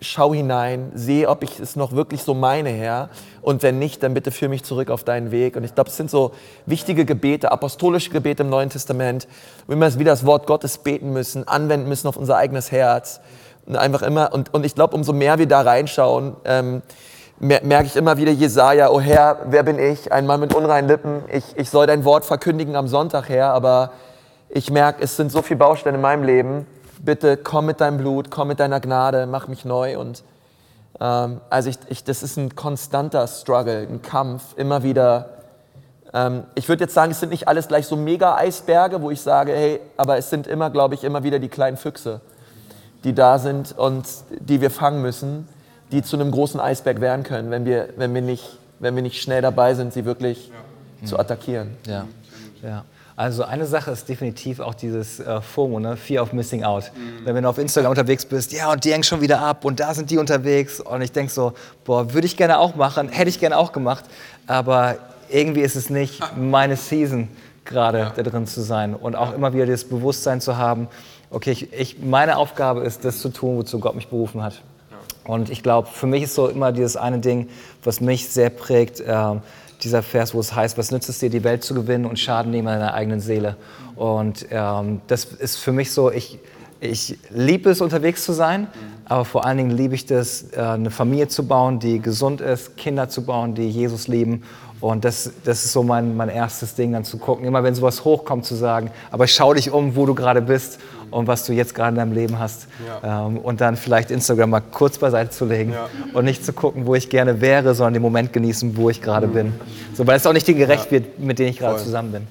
schau 0.00 0.32
hinein, 0.32 0.90
sehe, 0.94 1.28
ob 1.28 1.42
ich 1.42 1.60
es 1.60 1.76
noch 1.76 1.92
wirklich 1.92 2.22
so 2.22 2.32
meine, 2.32 2.70
Herr. 2.70 3.10
Und 3.42 3.62
wenn 3.62 3.78
nicht, 3.78 4.02
dann 4.02 4.14
bitte 4.14 4.30
führe 4.30 4.48
mich 4.48 4.64
zurück 4.64 4.90
auf 4.90 5.04
deinen 5.04 5.30
Weg. 5.30 5.54
Und 5.56 5.64
ich 5.64 5.74
glaube, 5.74 5.90
es 5.90 5.96
sind 5.98 6.10
so 6.10 6.32
wichtige 6.64 7.04
Gebete, 7.04 7.52
apostolische 7.52 8.10
Gebete 8.10 8.42
im 8.42 8.48
Neuen 8.48 8.70
Testament, 8.70 9.28
wo 9.66 9.76
wir 9.76 9.98
wieder 9.98 10.12
das 10.12 10.24
Wort 10.24 10.46
Gottes 10.46 10.78
beten 10.78 11.12
müssen, 11.12 11.46
anwenden 11.46 11.88
müssen 11.88 12.08
auf 12.08 12.16
unser 12.16 12.36
eigenes 12.36 12.72
Herz. 12.72 13.20
Und 13.66 13.76
einfach 13.76 14.00
immer, 14.00 14.32
und, 14.32 14.54
und 14.54 14.64
ich 14.64 14.74
glaube, 14.74 14.96
umso 14.96 15.12
mehr 15.12 15.38
wir 15.38 15.46
da 15.46 15.60
reinschauen, 15.60 16.36
ähm, 16.46 16.82
merke 17.38 17.84
ich 17.84 17.96
immer 17.96 18.16
wieder 18.16 18.32
Jesaja, 18.32 18.90
oh 18.90 19.00
Herr, 19.00 19.38
wer 19.46 19.62
bin 19.62 19.78
ich? 19.78 20.12
Ein 20.12 20.26
Mann 20.26 20.40
mit 20.40 20.54
unreinen 20.54 20.88
Lippen. 20.88 21.22
Ich, 21.30 21.44
ich 21.56 21.70
soll 21.70 21.86
dein 21.86 22.04
Wort 22.04 22.24
verkündigen 22.24 22.76
am 22.76 22.88
Sonntag, 22.88 23.28
Herr, 23.28 23.52
aber 23.52 23.90
ich 24.48 24.70
merke, 24.70 25.02
es 25.02 25.16
sind 25.16 25.30
so 25.30 25.42
viele 25.42 25.58
Baustellen 25.58 25.96
in 25.96 26.00
meinem 26.00 26.22
Leben. 26.22 26.66
Bitte 27.00 27.36
komm 27.36 27.66
mit 27.66 27.80
deinem 27.80 27.98
Blut, 27.98 28.30
komm 28.30 28.48
mit 28.48 28.60
deiner 28.60 28.80
Gnade, 28.80 29.26
mach 29.26 29.48
mich 29.48 29.64
neu. 29.64 29.98
Und 29.98 30.24
ähm, 30.98 31.40
also 31.50 31.68
ich, 31.68 31.78
ich, 31.88 32.04
das 32.04 32.22
ist 32.22 32.38
ein 32.38 32.56
konstanter 32.56 33.26
Struggle, 33.26 33.86
ein 33.86 34.00
Kampf, 34.00 34.42
immer 34.56 34.82
wieder. 34.82 35.30
Ähm, 36.14 36.44
ich 36.54 36.68
würde 36.70 36.84
jetzt 36.84 36.94
sagen, 36.94 37.12
es 37.12 37.20
sind 37.20 37.30
nicht 37.30 37.48
alles 37.48 37.68
gleich 37.68 37.86
so 37.86 37.96
Mega-Eisberge, 37.96 39.02
wo 39.02 39.10
ich 39.10 39.20
sage, 39.20 39.52
hey, 39.52 39.80
aber 39.98 40.16
es 40.16 40.30
sind 40.30 40.46
immer, 40.46 40.70
glaube 40.70 40.94
ich, 40.94 41.04
immer 41.04 41.22
wieder 41.22 41.38
die 41.38 41.48
kleinen 41.48 41.76
Füchse, 41.76 42.22
die 43.04 43.12
da 43.12 43.38
sind 43.38 43.76
und 43.76 44.06
die 44.40 44.62
wir 44.62 44.70
fangen 44.70 45.02
müssen 45.02 45.48
die 45.92 46.02
zu 46.02 46.16
einem 46.16 46.30
großen 46.30 46.60
Eisberg 46.60 47.00
werden 47.00 47.22
können, 47.22 47.50
wenn 47.50 47.64
wir, 47.64 47.90
wenn 47.96 48.14
wir, 48.14 48.22
nicht, 48.22 48.58
wenn 48.80 48.94
wir 48.94 49.02
nicht 49.02 49.22
schnell 49.22 49.42
dabei 49.42 49.74
sind, 49.74 49.92
sie 49.92 50.04
wirklich 50.04 50.50
ja. 51.00 51.06
zu 51.06 51.18
attackieren. 51.18 51.70
Ja. 51.86 52.06
ja. 52.62 52.84
Also 53.16 53.44
eine 53.44 53.64
Sache 53.64 53.90
ist 53.92 54.08
definitiv 54.10 54.60
auch 54.60 54.74
dieses 54.74 55.20
äh, 55.20 55.40
FOMO, 55.40 55.80
ne? 55.80 55.96
Fear 55.96 56.22
of 56.22 56.34
Missing 56.34 56.64
Out. 56.64 56.92
Mhm. 56.94 57.24
Wenn 57.24 57.42
du 57.42 57.48
auf 57.48 57.56
Instagram 57.56 57.90
unterwegs 57.90 58.26
bist, 58.26 58.52
ja, 58.52 58.70
und 58.70 58.84
die 58.84 58.92
hängen 58.92 59.04
schon 59.04 59.22
wieder 59.22 59.40
ab 59.40 59.64
und 59.64 59.80
da 59.80 59.94
sind 59.94 60.10
die 60.10 60.18
unterwegs. 60.18 60.80
Und 60.80 61.00
ich 61.00 61.12
denke 61.12 61.32
so, 61.32 61.54
boah, 61.84 62.12
würde 62.12 62.26
ich 62.26 62.36
gerne 62.36 62.58
auch 62.58 62.74
machen, 62.74 63.08
hätte 63.08 63.30
ich 63.30 63.40
gerne 63.40 63.56
auch 63.56 63.72
gemacht. 63.72 64.04
Aber 64.46 64.96
irgendwie 65.30 65.62
ist 65.62 65.76
es 65.76 65.88
nicht 65.88 66.20
meine 66.36 66.76
Season 66.76 67.28
gerade 67.64 67.98
ja. 67.98 68.12
da 68.14 68.22
drin 68.22 68.46
zu 68.46 68.60
sein. 68.60 68.94
Und 68.94 69.16
auch 69.16 69.32
immer 69.32 69.54
wieder 69.54 69.64
das 69.64 69.84
Bewusstsein 69.84 70.42
zu 70.42 70.58
haben, 70.58 70.88
okay, 71.30 71.52
ich, 71.52 71.72
ich, 71.72 71.98
meine 72.02 72.36
Aufgabe 72.36 72.82
ist, 72.82 73.04
das 73.06 73.20
zu 73.20 73.30
tun, 73.30 73.56
wozu 73.56 73.80
Gott 73.80 73.94
mich 73.94 74.08
berufen 74.08 74.42
hat. 74.42 74.62
Und 75.26 75.50
ich 75.50 75.62
glaube, 75.62 75.88
für 75.92 76.06
mich 76.06 76.24
ist 76.24 76.34
so 76.34 76.48
immer 76.48 76.72
dieses 76.72 76.96
eine 76.96 77.18
Ding, 77.18 77.48
was 77.82 78.00
mich 78.00 78.28
sehr 78.28 78.50
prägt, 78.50 79.00
äh, 79.00 79.34
dieser 79.82 80.02
Vers, 80.02 80.34
wo 80.34 80.40
es 80.40 80.54
heißt, 80.54 80.78
was 80.78 80.90
nützt 80.90 81.08
es 81.08 81.18
dir, 81.18 81.30
die 81.30 81.44
Welt 81.44 81.62
zu 81.62 81.74
gewinnen 81.74 82.06
und 82.06 82.18
Schaden 82.18 82.50
nehmen 82.50 82.68
an 82.68 82.78
deiner 82.78 82.94
eigenen 82.94 83.20
Seele. 83.20 83.56
Und 83.94 84.46
ähm, 84.50 85.00
das 85.06 85.24
ist 85.24 85.56
für 85.56 85.72
mich 85.72 85.92
so, 85.92 86.10
ich, 86.10 86.38
ich 86.80 87.18
liebe 87.30 87.70
es, 87.70 87.80
unterwegs 87.80 88.24
zu 88.24 88.32
sein, 88.32 88.66
aber 89.04 89.24
vor 89.24 89.44
allen 89.44 89.58
Dingen 89.58 89.70
liebe 89.70 89.94
ich 89.94 90.06
das, 90.06 90.46
äh, 90.52 90.60
eine 90.60 90.90
Familie 90.90 91.28
zu 91.28 91.46
bauen, 91.46 91.78
die 91.78 92.00
gesund 92.00 92.40
ist, 92.40 92.76
Kinder 92.76 93.08
zu 93.08 93.24
bauen, 93.24 93.54
die 93.54 93.68
Jesus 93.68 94.08
lieben. 94.08 94.42
Und 94.80 95.04
das, 95.04 95.30
das 95.44 95.64
ist 95.64 95.72
so 95.72 95.82
mein, 95.82 96.16
mein 96.16 96.28
erstes 96.28 96.74
Ding, 96.74 96.92
dann 96.92 97.04
zu 97.04 97.16
gucken, 97.16 97.46
immer 97.46 97.62
wenn 97.62 97.74
sowas 97.74 98.04
hochkommt, 98.04 98.44
zu 98.44 98.54
sagen, 98.54 98.90
aber 99.10 99.26
schau 99.26 99.54
dich 99.54 99.70
um, 99.70 99.96
wo 99.96 100.04
du 100.04 100.14
gerade 100.14 100.42
bist 100.42 100.78
und 101.10 101.26
was 101.26 101.46
du 101.46 101.52
jetzt 101.52 101.74
gerade 101.74 101.90
in 101.90 101.94
deinem 101.96 102.12
Leben 102.12 102.38
hast. 102.38 102.66
Ja. 103.02 103.26
Ähm, 103.26 103.38
und 103.38 103.60
dann 103.60 103.76
vielleicht 103.76 104.10
Instagram 104.10 104.50
mal 104.50 104.60
kurz 104.60 104.98
beiseite 104.98 105.30
zu 105.30 105.46
legen 105.46 105.72
ja. 105.72 105.88
und 106.12 106.24
nicht 106.24 106.44
zu 106.44 106.52
gucken, 106.52 106.86
wo 106.86 106.94
ich 106.94 107.08
gerne 107.08 107.40
wäre, 107.40 107.74
sondern 107.74 107.94
den 107.94 108.02
Moment 108.02 108.32
genießen, 108.32 108.76
wo 108.76 108.90
ich 108.90 109.00
gerade 109.00 109.28
mhm. 109.28 109.32
bin. 109.32 109.52
So, 109.94 110.06
weil 110.06 110.16
es 110.16 110.26
auch 110.26 110.32
nicht 110.32 110.46
denen 110.46 110.58
gerecht 110.58 110.86
ja. 110.86 110.90
wird, 110.92 111.18
mit 111.18 111.38
denen 111.38 111.50
ich 111.50 111.58
gerade 111.58 111.82
zusammen 111.82 112.12
bin. 112.12 112.26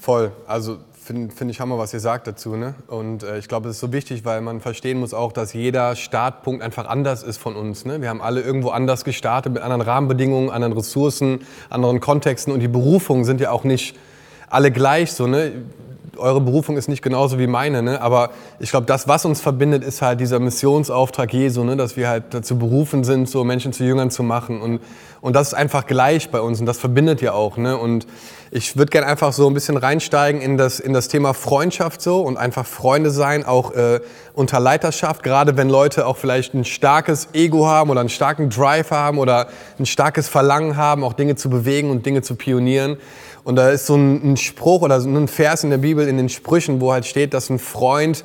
Voll. 0.00 0.30
Also 0.46 0.78
finde 1.08 1.34
find 1.34 1.50
ich 1.50 1.58
Hammer, 1.58 1.78
was 1.78 1.94
ihr 1.94 2.00
sagt 2.00 2.26
dazu. 2.26 2.54
Ne? 2.54 2.74
Und 2.86 3.22
äh, 3.22 3.38
ich 3.38 3.48
glaube, 3.48 3.66
das 3.66 3.76
ist 3.76 3.80
so 3.80 3.92
wichtig, 3.92 4.26
weil 4.26 4.42
man 4.42 4.60
verstehen 4.60 5.00
muss 5.00 5.14
auch, 5.14 5.32
dass 5.32 5.54
jeder 5.54 5.96
Startpunkt 5.96 6.62
einfach 6.62 6.86
anders 6.86 7.22
ist 7.22 7.38
von 7.38 7.56
uns. 7.56 7.86
Ne? 7.86 8.02
Wir 8.02 8.10
haben 8.10 8.20
alle 8.20 8.42
irgendwo 8.42 8.68
anders 8.68 9.04
gestartet, 9.04 9.54
mit 9.54 9.62
anderen 9.62 9.80
Rahmenbedingungen, 9.80 10.50
anderen 10.50 10.74
Ressourcen, 10.74 11.46
anderen 11.70 12.00
Kontexten. 12.00 12.52
Und 12.52 12.60
die 12.60 12.68
Berufungen 12.68 13.24
sind 13.24 13.40
ja 13.40 13.50
auch 13.52 13.64
nicht 13.64 13.96
alle 14.50 14.70
gleich. 14.70 15.12
So, 15.12 15.26
ne? 15.26 15.52
Eure 16.18 16.40
Berufung 16.40 16.76
ist 16.76 16.88
nicht 16.88 17.02
genauso 17.02 17.38
wie 17.38 17.46
meine, 17.46 17.82
ne? 17.82 18.00
aber 18.00 18.30
ich 18.58 18.70
glaube, 18.70 18.86
das, 18.86 19.08
was 19.08 19.24
uns 19.24 19.40
verbindet, 19.40 19.84
ist 19.84 20.02
halt 20.02 20.20
dieser 20.20 20.38
Missionsauftrag 20.38 21.32
Jesu, 21.32 21.64
ne? 21.64 21.76
dass 21.76 21.96
wir 21.96 22.08
halt 22.08 22.24
dazu 22.30 22.58
berufen 22.58 23.04
sind, 23.04 23.28
so 23.28 23.44
Menschen 23.44 23.72
zu 23.72 23.84
Jüngern 23.84 24.10
zu 24.10 24.22
machen. 24.22 24.60
Und, 24.60 24.80
und 25.20 25.34
das 25.34 25.48
ist 25.48 25.54
einfach 25.54 25.86
gleich 25.86 26.30
bei 26.30 26.40
uns 26.40 26.60
und 26.60 26.66
das 26.66 26.78
verbindet 26.78 27.20
ja 27.22 27.32
auch. 27.32 27.56
Ne? 27.56 27.76
Und 27.76 28.06
ich 28.50 28.76
würde 28.76 28.90
gerne 28.90 29.06
einfach 29.06 29.32
so 29.32 29.46
ein 29.46 29.54
bisschen 29.54 29.76
reinsteigen 29.76 30.40
in 30.40 30.56
das, 30.56 30.80
in 30.80 30.92
das 30.92 31.08
Thema 31.08 31.34
Freundschaft 31.34 32.00
so 32.00 32.22
und 32.22 32.36
einfach 32.36 32.66
Freunde 32.66 33.10
sein, 33.10 33.44
auch 33.44 33.72
äh, 33.72 34.00
unter 34.34 34.60
Leiterschaft, 34.60 35.22
gerade 35.22 35.56
wenn 35.56 35.68
Leute 35.68 36.06
auch 36.06 36.16
vielleicht 36.16 36.54
ein 36.54 36.64
starkes 36.64 37.28
Ego 37.34 37.66
haben 37.66 37.90
oder 37.90 38.00
einen 38.00 38.08
starken 38.08 38.48
Drive 38.48 38.90
haben 38.90 39.18
oder 39.18 39.48
ein 39.78 39.86
starkes 39.86 40.28
Verlangen 40.28 40.76
haben, 40.76 41.04
auch 41.04 41.12
Dinge 41.12 41.36
zu 41.36 41.50
bewegen 41.50 41.90
und 41.90 42.06
Dinge 42.06 42.22
zu 42.22 42.36
pionieren. 42.36 42.96
Und 43.48 43.56
da 43.56 43.70
ist 43.70 43.86
so 43.86 43.96
ein, 43.96 44.32
ein 44.32 44.36
Spruch 44.36 44.82
oder 44.82 45.00
so 45.00 45.08
ein 45.08 45.26
Vers 45.26 45.64
in 45.64 45.70
der 45.70 45.78
Bibel, 45.78 46.06
in 46.06 46.18
den 46.18 46.28
Sprüchen, 46.28 46.82
wo 46.82 46.92
halt 46.92 47.06
steht, 47.06 47.32
dass 47.32 47.48
ein 47.48 47.58
Freund 47.58 48.22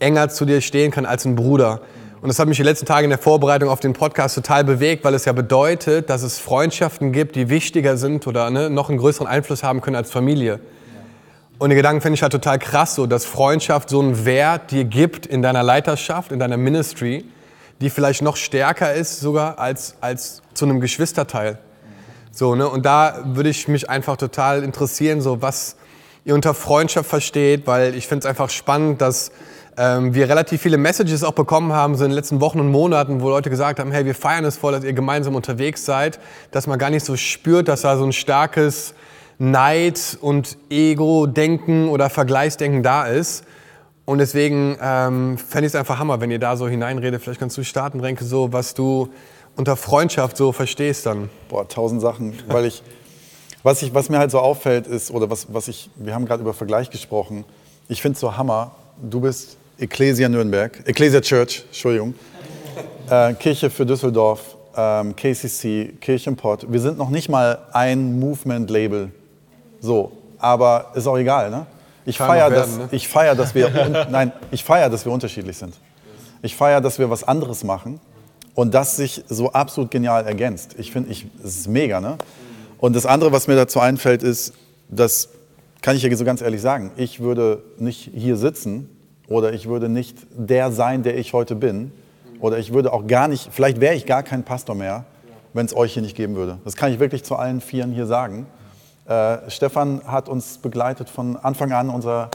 enger 0.00 0.30
zu 0.30 0.44
dir 0.44 0.60
stehen 0.60 0.90
kann 0.90 1.06
als 1.06 1.24
ein 1.24 1.36
Bruder. 1.36 1.80
Und 2.20 2.26
das 2.26 2.40
hat 2.40 2.48
mich 2.48 2.56
die 2.56 2.64
letzten 2.64 2.84
Tage 2.84 3.04
in 3.04 3.10
der 3.10 3.20
Vorbereitung 3.20 3.68
auf 3.68 3.78
den 3.78 3.92
Podcast 3.92 4.34
total 4.34 4.64
bewegt, 4.64 5.04
weil 5.04 5.14
es 5.14 5.26
ja 5.26 5.32
bedeutet, 5.32 6.10
dass 6.10 6.24
es 6.24 6.40
Freundschaften 6.40 7.12
gibt, 7.12 7.36
die 7.36 7.50
wichtiger 7.50 7.96
sind 7.96 8.26
oder 8.26 8.50
ne, 8.50 8.68
noch 8.68 8.88
einen 8.88 8.98
größeren 8.98 9.28
Einfluss 9.28 9.62
haben 9.62 9.80
können 9.80 9.94
als 9.94 10.10
Familie. 10.10 10.58
Und 11.60 11.70
den 11.70 11.76
Gedanken 11.76 12.00
finde 12.00 12.16
ich 12.16 12.22
halt 12.22 12.32
total 12.32 12.58
krass, 12.58 12.96
so, 12.96 13.06
dass 13.06 13.24
Freundschaft 13.24 13.88
so 13.88 14.00
einen 14.00 14.24
Wert 14.24 14.72
dir 14.72 14.82
gibt 14.82 15.24
in 15.24 15.40
deiner 15.40 15.62
Leiterschaft, 15.62 16.32
in 16.32 16.40
deiner 16.40 16.56
Ministry, 16.56 17.24
die 17.80 17.90
vielleicht 17.90 18.22
noch 18.22 18.34
stärker 18.34 18.92
ist 18.92 19.20
sogar 19.20 19.60
als, 19.60 19.94
als 20.00 20.42
zu 20.52 20.64
einem 20.64 20.80
Geschwisterteil. 20.80 21.60
So, 22.36 22.56
ne? 22.56 22.68
Und 22.68 22.84
da 22.84 23.20
würde 23.24 23.48
ich 23.48 23.68
mich 23.68 23.88
einfach 23.88 24.16
total 24.16 24.64
interessieren, 24.64 25.20
so 25.20 25.40
was 25.40 25.76
ihr 26.24 26.34
unter 26.34 26.52
Freundschaft 26.52 27.08
versteht, 27.08 27.68
weil 27.68 27.94
ich 27.94 28.08
finde 28.08 28.24
es 28.24 28.26
einfach 28.26 28.50
spannend, 28.50 29.00
dass 29.00 29.30
ähm, 29.76 30.14
wir 30.14 30.28
relativ 30.28 30.60
viele 30.60 30.76
Messages 30.76 31.22
auch 31.22 31.34
bekommen 31.34 31.72
haben, 31.72 31.94
so 31.94 32.02
in 32.02 32.10
den 32.10 32.16
letzten 32.16 32.40
Wochen 32.40 32.58
und 32.58 32.72
Monaten, 32.72 33.20
wo 33.20 33.28
Leute 33.28 33.50
gesagt 33.50 33.78
haben, 33.78 33.92
hey, 33.92 34.04
wir 34.04 34.16
feiern 34.16 34.44
es 34.44 34.56
voll, 34.56 34.72
dass 34.72 34.82
ihr 34.82 34.94
gemeinsam 34.94 35.36
unterwegs 35.36 35.84
seid, 35.84 36.18
dass 36.50 36.66
man 36.66 36.76
gar 36.76 36.90
nicht 36.90 37.04
so 37.04 37.16
spürt, 37.16 37.68
dass 37.68 37.82
da 37.82 37.96
so 37.96 38.04
ein 38.04 38.12
starkes 38.12 38.94
Neid 39.38 40.18
und 40.20 40.58
Ego-Denken 40.70 41.88
oder 41.88 42.10
Vergleichsdenken 42.10 42.82
da 42.82 43.06
ist. 43.06 43.44
Und 44.06 44.18
deswegen 44.18 44.76
ähm, 44.82 45.38
fände 45.38 45.66
ich 45.66 45.72
es 45.72 45.76
einfach 45.76 46.00
Hammer, 46.00 46.20
wenn 46.20 46.32
ihr 46.32 46.40
da 46.40 46.56
so 46.56 46.66
hineinredet. 46.66 47.22
Vielleicht 47.22 47.38
kannst 47.38 47.56
du 47.56 47.62
starten, 47.62 48.00
Renke, 48.00 48.24
so 48.24 48.52
was 48.52 48.74
du 48.74 49.10
unter 49.56 49.76
Freundschaft 49.76 50.36
so 50.36 50.52
verstehst 50.52 51.06
dann. 51.06 51.30
Boah, 51.48 51.68
tausend 51.68 52.00
Sachen, 52.00 52.34
weil 52.48 52.66
ich, 52.66 52.82
was, 53.62 53.82
ich, 53.82 53.94
was 53.94 54.08
mir 54.08 54.18
halt 54.18 54.30
so 54.30 54.38
auffällt 54.38 54.86
ist, 54.86 55.10
oder 55.10 55.30
was, 55.30 55.52
was 55.52 55.68
ich, 55.68 55.90
wir 55.96 56.14
haben 56.14 56.26
gerade 56.26 56.42
über 56.42 56.54
Vergleich 56.54 56.90
gesprochen, 56.90 57.44
ich 57.88 58.02
finde 58.02 58.14
es 58.14 58.20
so 58.20 58.36
Hammer, 58.36 58.72
du 59.00 59.20
bist 59.20 59.56
Ecclesia 59.78 60.28
Nürnberg, 60.28 60.82
Ecclesia 60.86 61.20
Church, 61.20 61.64
Entschuldigung, 61.66 62.14
äh, 63.10 63.34
Kirche 63.34 63.70
für 63.70 63.84
Düsseldorf, 63.84 64.56
ähm, 64.76 65.14
KCC, 65.14 65.94
Kirchenpott. 66.00 66.70
Wir 66.70 66.80
sind 66.80 66.98
noch 66.98 67.10
nicht 67.10 67.28
mal 67.28 67.58
ein 67.72 68.18
Movement-Label. 68.18 69.10
So, 69.80 70.12
aber 70.38 70.92
ist 70.94 71.06
auch 71.06 71.18
egal, 71.18 71.50
ne? 71.50 71.66
Ich 72.06 72.18
feiere, 72.18 72.50
dass, 72.50 72.76
ne? 72.76 72.88
ich 72.90 73.08
feier, 73.08 73.34
dass 73.34 73.54
wir, 73.54 74.06
nein, 74.10 74.32
ich 74.50 74.62
feier, 74.62 74.90
dass 74.90 75.04
wir 75.04 75.12
unterschiedlich 75.12 75.56
sind. 75.56 75.74
Ich 76.42 76.54
feiere, 76.54 76.82
dass 76.82 76.98
wir 76.98 77.08
was 77.08 77.24
anderes 77.24 77.64
machen 77.64 77.98
und 78.54 78.74
das 78.74 78.96
sich 78.96 79.24
so 79.28 79.52
absolut 79.52 79.90
genial 79.90 80.26
ergänzt. 80.26 80.76
Ich 80.78 80.92
finde, 80.92 81.10
ich, 81.10 81.26
es 81.42 81.56
ist 81.56 81.68
mega, 81.68 82.00
ne? 82.00 82.16
Und 82.78 82.94
das 82.94 83.06
andere, 83.06 83.32
was 83.32 83.48
mir 83.48 83.56
dazu 83.56 83.80
einfällt, 83.80 84.22
ist, 84.22 84.52
dass, 84.88 85.30
kann 85.80 85.96
ich 85.96 86.02
ja 86.02 86.16
so 86.16 86.24
ganz 86.24 86.42
ehrlich 86.42 86.60
sagen, 86.60 86.90
ich 86.96 87.20
würde 87.20 87.62
nicht 87.78 88.10
hier 88.14 88.36
sitzen 88.36 88.90
oder 89.28 89.52
ich 89.52 89.68
würde 89.68 89.88
nicht 89.88 90.18
der 90.36 90.70
sein, 90.70 91.02
der 91.02 91.16
ich 91.16 91.32
heute 91.32 91.54
bin. 91.54 91.92
Oder 92.40 92.58
ich 92.58 92.74
würde 92.74 92.92
auch 92.92 93.06
gar 93.06 93.26
nicht, 93.26 93.48
vielleicht 93.52 93.80
wäre 93.80 93.94
ich 93.94 94.04
gar 94.04 94.22
kein 94.22 94.42
Pastor 94.42 94.74
mehr, 94.74 95.04
wenn 95.54 95.64
es 95.64 95.74
euch 95.74 95.94
hier 95.94 96.02
nicht 96.02 96.16
geben 96.16 96.36
würde. 96.36 96.58
Das 96.64 96.76
kann 96.76 96.92
ich 96.92 96.98
wirklich 96.98 97.24
zu 97.24 97.36
allen 97.36 97.60
Vieren 97.62 97.92
hier 97.92 98.06
sagen. 98.06 98.46
Äh, 99.06 99.38
Stefan 99.48 100.02
hat 100.04 100.28
uns 100.28 100.58
begleitet 100.58 101.08
von 101.08 101.36
Anfang 101.36 101.72
an 101.72 101.88
unserer 101.88 102.30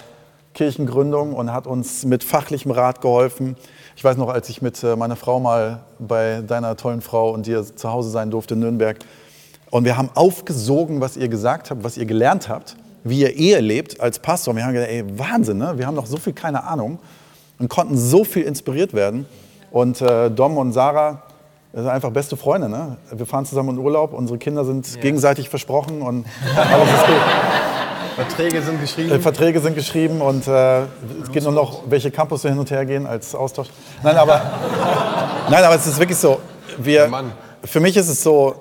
Kirchengründung 0.54 1.34
und 1.34 1.54
hat 1.54 1.68
uns 1.68 2.06
mit 2.06 2.24
fachlichem 2.24 2.72
Rat 2.72 3.02
geholfen. 3.02 3.56
Ich 3.96 4.04
weiß 4.04 4.18
noch, 4.18 4.30
als 4.30 4.50
ich 4.50 4.62
mit 4.62 4.84
äh, 4.84 4.96
meiner 4.96 5.16
Frau 5.16 5.40
mal 5.40 5.82
bei 6.00 6.42
deiner 6.42 6.76
tollen 6.78 7.02
Frau 7.02 7.32
und 7.32 7.46
dir 7.46 7.64
zu 7.64 7.92
Hause 7.92 8.10
sein 8.10 8.32
durfte 8.32 8.56
in 8.56 8.62
Nürnberg. 8.62 8.98
Und 9.72 9.86
wir 9.86 9.98
haben 9.98 10.10
aufgesogen, 10.16 11.02
was 11.02 11.18
ihr 11.18 11.28
gesagt 11.28 11.70
habt, 11.70 11.84
was 11.84 11.98
ihr 11.98 12.06
gelernt 12.06 12.50
habt 12.50 12.76
wie 13.04 13.22
ihr 13.22 13.36
Ehe 13.36 13.60
lebt 13.60 14.00
als 14.00 14.20
Pastor. 14.20 14.56
Wir 14.56 14.66
haben 14.66 14.74
gedacht, 14.74 14.90
ey, 14.90 15.04
Wahnsinn, 15.18 15.58
ne? 15.58 15.74
wir 15.78 15.88
haben 15.88 15.96
noch 15.96 16.06
so 16.06 16.18
viel 16.18 16.34
keine 16.34 16.64
Ahnung 16.64 17.00
und 17.58 17.70
konnten 17.70 17.98
so 17.98 18.24
viel 18.24 18.44
inspiriert 18.44 18.94
werden. 18.94 19.26
Und 19.72 20.02
äh, 20.02 20.30
Dom 20.32 20.58
und 20.58 20.74
Sarah 20.74 21.24
sind 21.74 21.88
einfach 21.88 22.10
beste 22.12 22.36
Freunde. 22.36 22.70
Ne? 22.70 22.98
Wir 23.12 23.26
fahren 23.26 23.46
zusammen 23.46 23.70
in 23.70 23.78
Urlaub, 23.78 24.14
unsere 24.14 24.40
Kinder 24.40 24.66
sind 24.66 24.96
ja. 24.96 25.02
gegenseitig 25.02 25.50
versprochen 25.50 26.02
und 26.02 26.26
alles 26.56 26.90
ist 26.90 27.06
gut. 27.06 27.22
Verträge 28.20 28.62
sind 28.62 28.82
geschrieben. 28.82 29.12
Äh, 29.12 29.20
Verträge 29.20 29.60
sind 29.62 29.76
geschrieben 29.76 30.22
und 30.22 30.46
äh, 30.46 30.82
es 31.24 31.32
geht 31.32 31.44
nur 31.44 31.54
noch, 31.54 31.84
welche 31.90 32.12
Campus 32.12 32.44
wir 32.44 32.52
hin 32.52 32.60
und 32.60 32.70
her 32.70 32.86
gehen 32.86 33.08
als 33.08 33.34
Austausch. 33.34 33.70
Nein, 34.04 34.18
aber, 34.18 34.36
nein, 35.50 35.64
aber 35.64 35.76
es 35.76 35.88
ist 35.88 35.98
wirklich 36.00 36.18
so. 36.18 36.40
Wir, 36.78 37.10
für 37.64 37.80
mich 37.80 37.96
ist 37.96 38.10
es 38.10 38.22
so, 38.22 38.56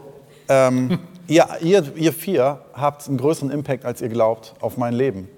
ähm, 0.48 1.00
ihr, 1.26 1.44
ihr, 1.60 1.84
ihr 1.96 2.12
vier 2.12 2.60
habt 2.72 3.08
einen 3.08 3.18
größeren 3.18 3.50
Impact, 3.50 3.84
als 3.84 4.00
ihr 4.00 4.08
glaubt, 4.08 4.54
auf 4.60 4.76
mein 4.76 4.94
Leben. 4.94 5.28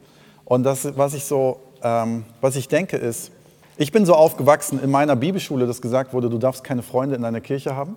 Und 0.45 0.65
das, 0.65 0.97
was 0.99 1.15
ich 1.15 1.25
so, 1.25 1.61
ähm, 1.83 2.25
was 2.43 2.57
ich 2.57 2.69
denke, 2.69 2.99
ist, 2.99 3.33
ich 3.79 3.91
bin 3.91 4.05
so 4.05 4.15
aufgewachsen 4.15 4.83
in 4.83 4.91
meiner 4.91 5.17
Bibelschule, 5.17 5.67
dass 5.67 5.81
gesagt 5.81 6.13
wurde, 6.13 6.29
du 6.29 6.37
darfst 6.37 6.63
keine 6.63 6.83
Freunde 6.83 7.17
in 7.17 7.23
deiner 7.23 7.41
Kirche 7.41 7.75
haben. 7.75 7.97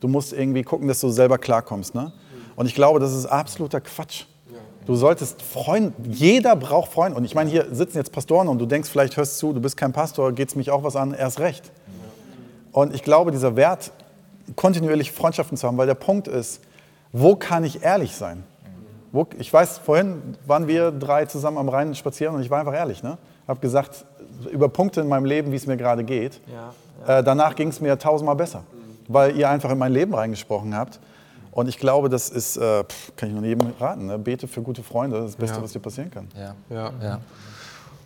Du 0.00 0.08
musst 0.08 0.34
irgendwie 0.34 0.62
gucken, 0.62 0.88
dass 0.88 1.00
du 1.00 1.08
selber 1.08 1.38
klarkommst. 1.38 1.94
Ne? 1.94 2.12
Und 2.56 2.66
ich 2.66 2.74
glaube, 2.74 3.00
das 3.00 3.14
ist 3.14 3.24
absoluter 3.24 3.80
Quatsch. 3.80 4.24
Du 4.86 4.94
solltest 4.94 5.40
Freunde, 5.40 5.92
jeder 6.06 6.56
braucht 6.56 6.92
Freunde. 6.92 7.16
Und 7.16 7.24
ich 7.24 7.34
meine, 7.34 7.50
hier 7.50 7.66
sitzen 7.70 7.98
jetzt 7.98 8.12
Pastoren 8.12 8.48
und 8.48 8.58
du 8.58 8.66
denkst, 8.66 8.88
vielleicht 8.88 9.16
hörst 9.16 9.40
du, 9.42 9.52
du 9.52 9.60
bist 9.60 9.76
kein 9.76 9.92
Pastor, 9.92 10.32
geht 10.32 10.48
es 10.48 10.56
mich 10.56 10.70
auch 10.70 10.82
was 10.82 10.96
an, 10.96 11.14
erst 11.14 11.40
recht. 11.40 11.70
Und 12.72 12.94
ich 12.94 13.02
glaube, 13.02 13.30
dieser 13.30 13.56
Wert, 13.56 13.92
kontinuierlich 14.56 15.12
Freundschaften 15.12 15.56
zu 15.56 15.66
haben, 15.66 15.78
weil 15.78 15.86
der 15.86 15.94
Punkt 15.94 16.28
ist, 16.28 16.60
wo 17.12 17.36
kann 17.36 17.64
ich 17.64 17.82
ehrlich 17.82 18.14
sein? 18.14 18.42
Wo, 19.12 19.26
ich 19.38 19.50
weiß, 19.50 19.78
vorhin 19.78 20.36
waren 20.46 20.66
wir 20.66 20.90
drei 20.90 21.24
zusammen 21.24 21.58
am 21.58 21.68
Rhein 21.68 21.94
spazieren 21.94 22.34
und 22.34 22.42
ich 22.42 22.50
war 22.50 22.58
einfach 22.58 22.74
ehrlich. 22.74 23.02
Ne? 23.02 23.16
habe 23.46 23.60
gesagt, 23.60 24.04
über 24.50 24.68
Punkte 24.68 25.00
in 25.00 25.08
meinem 25.08 25.24
Leben, 25.24 25.52
wie 25.52 25.56
es 25.56 25.66
mir 25.66 25.76
gerade 25.76 26.04
geht. 26.04 26.40
Ja, 26.52 26.72
ja. 27.06 27.18
Äh, 27.18 27.24
danach 27.24 27.54
ging 27.56 27.68
es 27.68 27.80
mir 27.80 27.98
tausendmal 27.98 28.36
besser, 28.36 28.64
weil 29.08 29.36
ihr 29.36 29.48
einfach 29.48 29.70
in 29.70 29.78
mein 29.78 29.92
Leben 29.92 30.14
reingesprochen 30.14 30.76
habt. 30.76 30.98
Und 31.54 31.68
ich 31.68 31.78
glaube, 31.78 32.08
das 32.08 32.30
ist, 32.30 32.56
äh, 32.56 32.84
kann 33.16 33.28
ich 33.28 33.34
nur 33.34 33.44
jedem 33.44 33.72
raten, 33.78 34.06
ne? 34.06 34.18
bete 34.18 34.48
für 34.48 34.60
gute 34.60 34.82
Freunde, 34.82 35.16
das 35.16 35.26
ist 35.26 35.34
das 35.34 35.40
Beste, 35.40 35.56
ja. 35.56 35.62
was 35.62 35.72
dir 35.72 35.78
passieren 35.78 36.10
kann. 36.10 36.28
Ja. 36.36 36.54
Ja. 36.68 36.92
ja. 37.00 37.20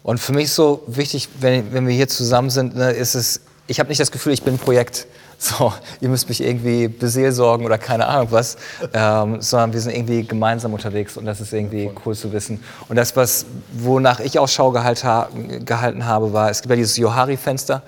Und 0.03 0.21
für 0.21 0.35
mich 0.35 0.53
so 0.53 0.83
wichtig, 0.87 1.31
wenn, 1.41 1.73
wenn 1.73 1.87
wir 1.87 1.95
hier 1.95 2.09
zusammen 2.09 2.51
sind, 2.51 2.77
ne, 2.77 2.91
ist 2.91 3.15
es, 3.15 3.41
ich 3.67 3.81
habe 3.81 3.89
nicht 3.89 4.01
das 4.01 4.11
Gefühl, 4.11 4.35
ich 4.35 4.43
bin 4.43 4.55
ein 4.55 4.59
Projekt 4.59 5.07
so, 5.39 5.73
ihr 6.01 6.09
müsst 6.09 6.29
mich 6.29 6.43
irgendwie 6.43 6.89
beseelsorgen 6.89 7.65
oder 7.65 7.79
keine 7.79 8.07
Ahnung 8.07 8.29
was, 8.33 8.57
ähm, 8.93 9.41
sondern 9.41 9.73
wir 9.73 9.81
sind 9.81 9.95
irgendwie 9.95 10.25
gemeinsam 10.25 10.75
unterwegs 10.75 11.17
und 11.17 11.25
das 11.27 11.41
ist 11.41 11.53
irgendwie 11.53 11.91
cool 12.05 12.15
zu 12.15 12.33
wissen. 12.33 12.63
Und 12.89 12.97
das, 12.97 13.15
was, 13.15 13.47
wonach 13.73 14.19
ich 14.19 14.39
Ausschau 14.39 14.73
gehalten, 14.73 15.65
gehalten 15.65 16.05
habe, 16.05 16.33
war, 16.33 16.51
es 16.51 16.61
gibt 16.61 16.71
ja 16.71 16.77
dieses 16.77 16.97
Johari-Fenster 16.97 17.83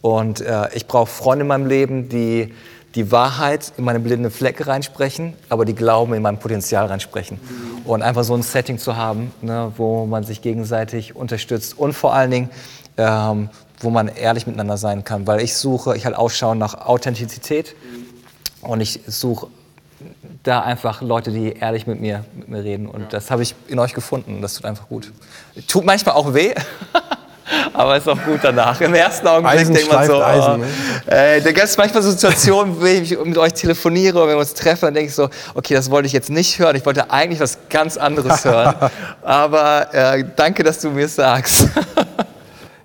und 0.00 0.40
äh, 0.40 0.68
ich 0.74 0.86
brauche 0.86 1.08
Freunde 1.08 1.42
in 1.42 1.48
meinem 1.48 1.66
Leben, 1.66 2.08
die 2.08 2.54
die 2.94 3.10
Wahrheit 3.10 3.72
in 3.76 3.84
meine 3.84 4.00
blinde 4.00 4.30
Flecke 4.30 4.66
reinsprechen, 4.66 5.34
aber 5.48 5.64
die 5.64 5.74
Glauben 5.74 6.14
in 6.14 6.22
mein 6.22 6.38
Potenzial 6.38 6.86
reinsprechen. 6.86 7.40
Und 7.84 8.02
einfach 8.02 8.24
so 8.24 8.34
ein 8.34 8.42
Setting 8.42 8.78
zu 8.78 8.96
haben, 8.96 9.32
ne, 9.40 9.72
wo 9.76 10.06
man 10.06 10.24
sich 10.24 10.42
gegenseitig 10.42 11.16
unterstützt 11.16 11.78
und 11.78 11.94
vor 11.94 12.14
allen 12.14 12.30
Dingen, 12.30 12.50
ähm, 12.96 13.48
wo 13.80 13.90
man 13.90 14.08
ehrlich 14.08 14.46
miteinander 14.46 14.76
sein 14.76 15.04
kann. 15.04 15.26
Weil 15.26 15.40
ich 15.40 15.54
suche, 15.54 15.96
ich 15.96 16.04
halt 16.04 16.16
Ausschau 16.16 16.54
nach 16.54 16.86
Authentizität 16.86 17.74
und 18.60 18.80
ich 18.80 19.00
suche 19.06 19.48
da 20.42 20.60
einfach 20.60 21.02
Leute, 21.02 21.30
die 21.30 21.52
ehrlich 21.52 21.86
mit 21.86 22.00
mir, 22.00 22.24
mit 22.34 22.48
mir 22.48 22.64
reden. 22.64 22.86
Und 22.86 23.02
ja. 23.02 23.08
das 23.08 23.30
habe 23.30 23.42
ich 23.42 23.54
in 23.68 23.78
euch 23.78 23.94
gefunden. 23.94 24.42
Das 24.42 24.54
tut 24.54 24.64
einfach 24.64 24.88
gut. 24.88 25.12
Tut 25.68 25.84
manchmal 25.84 26.14
auch 26.14 26.34
weh. 26.34 26.54
Aber 27.72 27.96
ist 27.96 28.08
auch 28.08 28.22
gut 28.24 28.40
danach. 28.42 28.80
Im 28.80 28.94
ersten 28.94 29.26
Augenblick 29.26 29.72
denkt 29.72 29.92
man 29.92 30.06
so, 30.06 30.22
Eisen, 30.22 30.60
ne? 30.60 30.66
äh, 31.06 31.40
da 31.40 31.52
gibt 31.52 31.64
es 31.64 31.76
manchmal 31.76 32.02
Situationen, 32.02 32.80
wo 32.80 32.84
ich 32.84 33.18
mit 33.18 33.38
euch 33.38 33.54
telefoniere 33.54 34.18
oder 34.18 34.28
wenn 34.28 34.34
wir 34.34 34.40
uns 34.40 34.54
treffen, 34.54 34.86
dann 34.86 34.94
denke 34.94 35.08
ich 35.08 35.14
so, 35.14 35.28
okay, 35.54 35.74
das 35.74 35.90
wollte 35.90 36.06
ich 36.06 36.12
jetzt 36.12 36.30
nicht 36.30 36.58
hören. 36.58 36.76
Ich 36.76 36.86
wollte 36.86 37.10
eigentlich 37.10 37.40
was 37.40 37.58
ganz 37.68 37.96
anderes 37.96 38.44
hören. 38.46 38.74
Aber 39.22 39.92
äh, 39.92 40.24
danke, 40.36 40.62
dass 40.62 40.80
du 40.80 40.90
mir 40.90 41.08
sagst. 41.08 41.68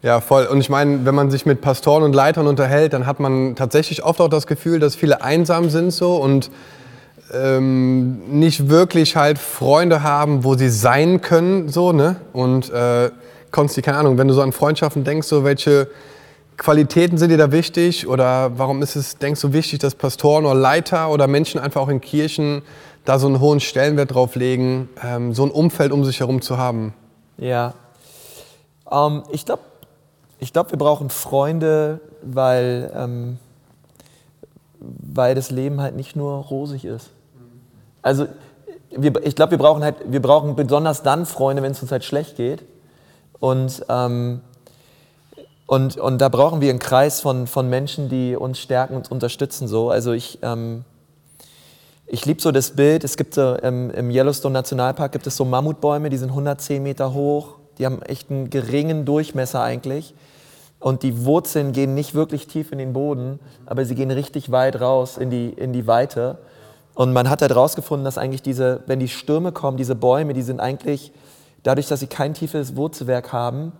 Ja, 0.03 0.21
voll. 0.21 0.45
Und 0.45 0.59
ich 0.59 0.69
meine, 0.69 1.05
wenn 1.05 1.15
man 1.15 1.31
sich 1.31 1.45
mit 1.45 1.61
Pastoren 1.61 2.03
und 2.03 2.13
Leitern 2.13 2.47
unterhält, 2.47 2.93
dann 2.93 3.05
hat 3.05 3.19
man 3.19 3.55
tatsächlich 3.55 4.03
oft 4.03 4.21
auch 4.21 4.29
das 4.29 4.47
Gefühl, 4.47 4.79
dass 4.79 4.95
viele 4.95 5.21
einsam 5.21 5.69
sind 5.69 5.91
so 5.91 6.17
und 6.17 6.51
ähm, 7.33 8.39
nicht 8.39 8.69
wirklich 8.69 9.15
halt 9.15 9.37
Freunde 9.37 10.03
haben, 10.03 10.43
wo 10.43 10.55
sie 10.55 10.69
sein 10.69 11.21
können, 11.21 11.69
so, 11.69 11.91
ne? 11.91 12.17
Und 12.31 12.69
äh, 12.69 13.09
Konsti, 13.51 13.81
keine 13.81 13.97
Ahnung, 13.97 14.17
wenn 14.17 14.27
du 14.27 14.33
so 14.33 14.41
an 14.41 14.51
Freundschaften 14.51 15.03
denkst, 15.03 15.27
so 15.27 15.43
welche 15.43 15.89
Qualitäten 16.57 17.17
sind 17.17 17.29
dir 17.29 17.37
da 17.37 17.51
wichtig 17.51 18.07
oder 18.07 18.57
warum 18.57 18.81
ist 18.81 18.95
es, 18.95 19.17
denkst 19.17 19.41
du, 19.41 19.53
wichtig, 19.53 19.79
dass 19.79 19.95
Pastoren 19.95 20.45
oder 20.45 20.55
Leiter 20.55 21.11
oder 21.11 21.27
Menschen 21.27 21.59
einfach 21.59 21.81
auch 21.81 21.89
in 21.89 22.01
Kirchen 22.01 22.63
da 23.05 23.19
so 23.19 23.27
einen 23.27 23.39
hohen 23.39 23.59
Stellenwert 23.59 24.13
drauf 24.13 24.35
legen, 24.35 24.89
ähm, 25.03 25.33
so 25.33 25.43
ein 25.43 25.51
Umfeld 25.51 25.91
um 25.91 26.03
sich 26.03 26.19
herum 26.19 26.41
zu 26.41 26.57
haben? 26.57 26.93
Ja, 27.37 27.73
ähm, 28.91 29.23
ich 29.31 29.45
glaube, 29.45 29.61
ich 30.39 30.51
glaub, 30.53 30.71
wir 30.71 30.77
brauchen 30.77 31.09
Freunde, 31.09 31.99
weil, 32.21 32.91
ähm, 32.95 33.39
weil 34.79 35.35
das 35.35 35.51
Leben 35.51 35.81
halt 35.81 35.95
nicht 35.95 36.15
nur 36.15 36.33
rosig 36.33 36.85
ist. 36.85 37.11
Also 38.01 38.27
wir, 38.89 39.23
ich 39.25 39.35
glaube, 39.35 39.51
wir 39.51 39.57
brauchen 39.57 39.83
halt, 39.83 39.95
wir 40.05 40.21
brauchen 40.21 40.55
besonders 40.55 41.03
dann 41.03 41.25
Freunde, 41.25 41.61
wenn 41.61 41.71
es 41.71 41.81
uns 41.81 41.91
halt 41.91 42.03
schlecht 42.03 42.35
geht. 42.35 42.63
Und, 43.39 43.85
ähm, 43.89 44.41
und, 45.65 45.97
und 45.97 46.19
da 46.19 46.29
brauchen 46.29 46.61
wir 46.61 46.69
einen 46.69 46.79
Kreis 46.79 47.21
von, 47.21 47.47
von 47.47 47.69
Menschen, 47.69 48.09
die 48.09 48.35
uns 48.35 48.59
stärken 48.59 48.95
und 48.95 49.11
unterstützen. 49.11 49.67
So. 49.67 49.89
Also 49.89 50.13
ich, 50.13 50.39
ähm, 50.41 50.85
ich 52.05 52.25
liebe 52.25 52.41
so 52.41 52.51
das 52.51 52.71
Bild, 52.71 53.03
es 53.03 53.17
gibt 53.17 53.33
so 53.33 53.55
im, 53.55 53.91
im 53.91 54.09
Yellowstone 54.09 54.53
Nationalpark 54.53 55.11
gibt 55.11 55.27
es 55.27 55.35
so 55.35 55.43
Mammutbäume, 55.43 56.09
die 56.09 56.17
sind 56.17 56.29
110 56.29 56.81
Meter 56.81 57.13
hoch, 57.13 57.55
die 57.77 57.85
haben 57.85 58.01
echt 58.01 58.31
einen 58.31 58.49
geringen 58.49 59.05
Durchmesser 59.05 59.61
eigentlich. 59.61 60.13
Und 60.79 61.03
die 61.03 61.25
Wurzeln 61.25 61.71
gehen 61.71 61.95
nicht 61.95 62.13
wirklich 62.13 62.47
tief 62.47 62.71
in 62.71 62.77
den 62.77 62.93
Boden, 62.93 63.39
aber 63.65 63.83
sie 63.83 63.95
gehen 63.95 64.11
richtig 64.11 64.51
weit 64.51 64.79
raus 64.79 65.17
in 65.17 65.29
die, 65.29 65.49
in 65.49 65.73
die 65.73 65.87
Weite. 65.87 66.37
Und 66.93 67.13
man 67.13 67.29
hat 67.29 67.41
halt 67.41 67.55
rausgefunden, 67.55 68.05
dass 68.05 68.17
eigentlich 68.17 68.41
diese, 68.41 68.81
wenn 68.85 68.99
die 68.99 69.07
Stürme 69.07 69.51
kommen, 69.51 69.77
diese 69.77 69.95
Bäume, 69.95 70.33
die 70.33 70.43
sind 70.43 70.59
eigentlich 70.59 71.11
dadurch, 71.67 71.87
dass 71.87 71.99
sie 71.99 72.07
kein 72.07 72.33
tiefes 72.33 72.77
Wurzelwerk 72.77 73.33
haben, 73.33 73.73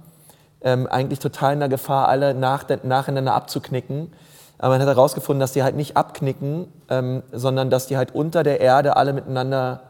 ähm, 0.62 0.88
eigentlich 0.88 1.20
total 1.20 1.53
in 1.53 1.60
der 1.60 1.70
Gefahr, 1.70 2.10
alle 2.10 2.34
nach, 2.34 2.65
nacheinander 2.84 3.34
abzuknicken. 3.34 4.12
Aber 4.58 4.74
man 4.74 4.82
hat 4.82 4.94
herausgefunden, 4.94 5.39
dass 5.39 5.53
die 5.53 5.63
halt 5.63 5.75
nicht 5.75 5.96
abknicken, 5.96 6.67
ähm, 6.89 7.24
sondern 7.32 7.70
dass 7.70 7.88
die 7.88 7.96
halt 7.96 8.13
unter 8.13 8.44
der 8.44 8.60
Erde 8.60 8.98
alle 8.98 9.13
miteinander 9.13 9.82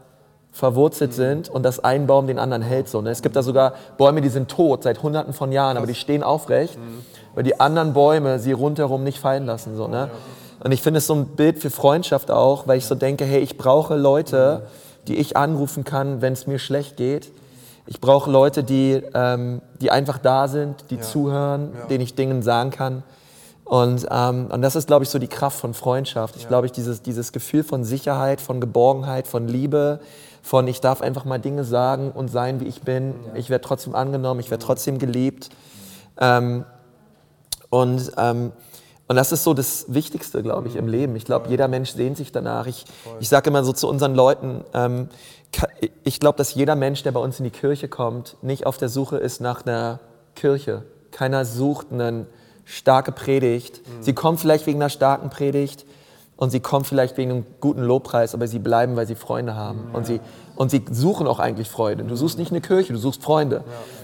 verwurzelt 0.52 1.10
mhm. 1.10 1.14
sind 1.14 1.48
und 1.48 1.64
dass 1.64 1.82
ein 1.82 2.06
Baum 2.06 2.28
den 2.28 2.38
anderen 2.38 2.62
hält. 2.62 2.88
So, 2.88 3.00
ne? 3.00 3.10
Es 3.10 3.20
gibt 3.20 3.34
da 3.34 3.42
sogar 3.42 3.74
Bäume, 3.96 4.20
die 4.20 4.28
sind 4.28 4.48
tot 4.48 4.84
seit 4.84 5.02
hunderten 5.02 5.32
von 5.32 5.50
Jahren, 5.50 5.76
aber 5.76 5.86
die 5.86 5.94
stehen 5.96 6.22
aufrecht, 6.22 6.78
mhm. 6.78 7.04
weil 7.34 7.42
die 7.42 7.58
anderen 7.58 7.94
Bäume 7.94 8.38
sie 8.38 8.52
rundherum 8.52 9.02
nicht 9.02 9.18
fallen 9.18 9.44
lassen. 9.44 9.74
So, 9.76 9.88
ne? 9.88 10.08
Und 10.62 10.70
ich 10.70 10.82
finde 10.82 10.98
es 10.98 11.06
so 11.08 11.14
ein 11.14 11.26
Bild 11.26 11.58
für 11.58 11.70
Freundschaft 11.70 12.30
auch, 12.30 12.68
weil 12.68 12.78
ich 12.78 12.86
so 12.86 12.94
denke, 12.94 13.24
hey, 13.24 13.40
ich 13.40 13.58
brauche 13.58 13.96
Leute, 13.96 14.66
die 15.08 15.16
ich 15.16 15.36
anrufen 15.36 15.82
kann, 15.82 16.22
wenn 16.22 16.34
es 16.34 16.46
mir 16.46 16.60
schlecht 16.60 16.96
geht 16.96 17.32
ich 17.88 18.02
brauche 18.02 18.30
Leute, 18.30 18.62
die, 18.62 19.02
ähm, 19.14 19.62
die 19.80 19.90
einfach 19.90 20.18
da 20.18 20.46
sind, 20.46 20.90
die 20.90 20.96
ja. 20.96 21.00
zuhören, 21.00 21.72
ja. 21.74 21.86
denen 21.86 22.02
ich 22.02 22.14
Dinge 22.14 22.42
sagen 22.42 22.70
kann. 22.70 23.02
Und, 23.64 24.06
ähm, 24.10 24.48
und 24.52 24.60
das 24.60 24.76
ist, 24.76 24.86
glaube 24.86 25.04
ich, 25.04 25.10
so 25.10 25.18
die 25.18 25.28
Kraft 25.28 25.58
von 25.58 25.72
Freundschaft. 25.72 26.36
Ich 26.36 26.42
ja. 26.42 26.48
glaube, 26.48 26.66
ich 26.66 26.72
dieses, 26.72 27.00
dieses 27.00 27.32
Gefühl 27.32 27.64
von 27.64 27.84
Sicherheit, 27.84 28.42
von 28.42 28.60
Geborgenheit, 28.60 29.26
von 29.26 29.48
Liebe, 29.48 30.00
von 30.42 30.68
ich 30.68 30.82
darf 30.82 31.00
einfach 31.00 31.24
mal 31.24 31.38
Dinge 31.38 31.64
sagen 31.64 32.10
und 32.10 32.28
sein, 32.28 32.60
wie 32.60 32.66
ich 32.66 32.82
bin. 32.82 33.14
Ich 33.34 33.48
werde 33.48 33.64
trotzdem 33.66 33.94
angenommen, 33.94 34.40
ich 34.40 34.50
werde 34.50 34.64
trotzdem 34.64 34.98
geliebt. 34.98 35.48
Ähm, 36.20 36.66
und, 37.70 38.12
ähm, 38.18 38.52
und 39.06 39.16
das 39.16 39.32
ist 39.32 39.44
so 39.44 39.54
das 39.54 39.86
Wichtigste, 39.88 40.42
glaube 40.42 40.68
ich, 40.68 40.76
im 40.76 40.88
Leben. 40.88 41.16
Ich 41.16 41.24
glaube, 41.24 41.48
jeder 41.48 41.68
Mensch 41.68 41.92
sehnt 41.92 42.18
sich 42.18 42.32
danach. 42.32 42.66
Ich, 42.66 42.84
ich 43.20 43.30
sage 43.30 43.48
immer 43.48 43.64
so 43.64 43.72
zu 43.72 43.88
unseren 43.88 44.14
Leuten, 44.14 44.62
ähm, 44.74 45.08
ich 46.04 46.20
glaube, 46.20 46.38
dass 46.38 46.54
jeder 46.54 46.76
Mensch, 46.76 47.02
der 47.02 47.12
bei 47.12 47.20
uns 47.20 47.38
in 47.38 47.44
die 47.44 47.50
Kirche 47.50 47.88
kommt, 47.88 48.36
nicht 48.42 48.66
auf 48.66 48.78
der 48.78 48.88
Suche 48.88 49.16
ist 49.16 49.40
nach 49.40 49.64
einer 49.66 50.00
Kirche. 50.34 50.84
Keiner 51.10 51.44
sucht 51.44 51.88
eine 51.92 52.26
starke 52.64 53.12
Predigt. 53.12 53.86
Mhm. 53.86 54.02
Sie 54.02 54.12
kommen 54.12 54.38
vielleicht 54.38 54.66
wegen 54.66 54.80
einer 54.80 54.90
starken 54.90 55.30
Predigt 55.30 55.86
und 56.36 56.50
sie 56.50 56.60
kommen 56.60 56.84
vielleicht 56.84 57.16
wegen 57.16 57.30
einem 57.30 57.46
guten 57.60 57.82
Lobpreis, 57.82 58.34
aber 58.34 58.46
sie 58.46 58.58
bleiben, 58.58 58.94
weil 58.94 59.06
sie 59.06 59.14
Freunde 59.14 59.56
haben. 59.56 59.88
Mhm. 59.88 59.94
Und, 59.94 60.06
sie, 60.06 60.20
und 60.54 60.70
sie 60.70 60.84
suchen 60.90 61.26
auch 61.26 61.40
eigentlich 61.40 61.68
Freude. 61.68 62.04
Du 62.04 62.14
suchst 62.14 62.38
nicht 62.38 62.52
eine 62.52 62.60
Kirche, 62.60 62.92
du 62.92 62.98
suchst 62.98 63.22
Freunde. 63.22 63.56
Ja. 63.56 63.62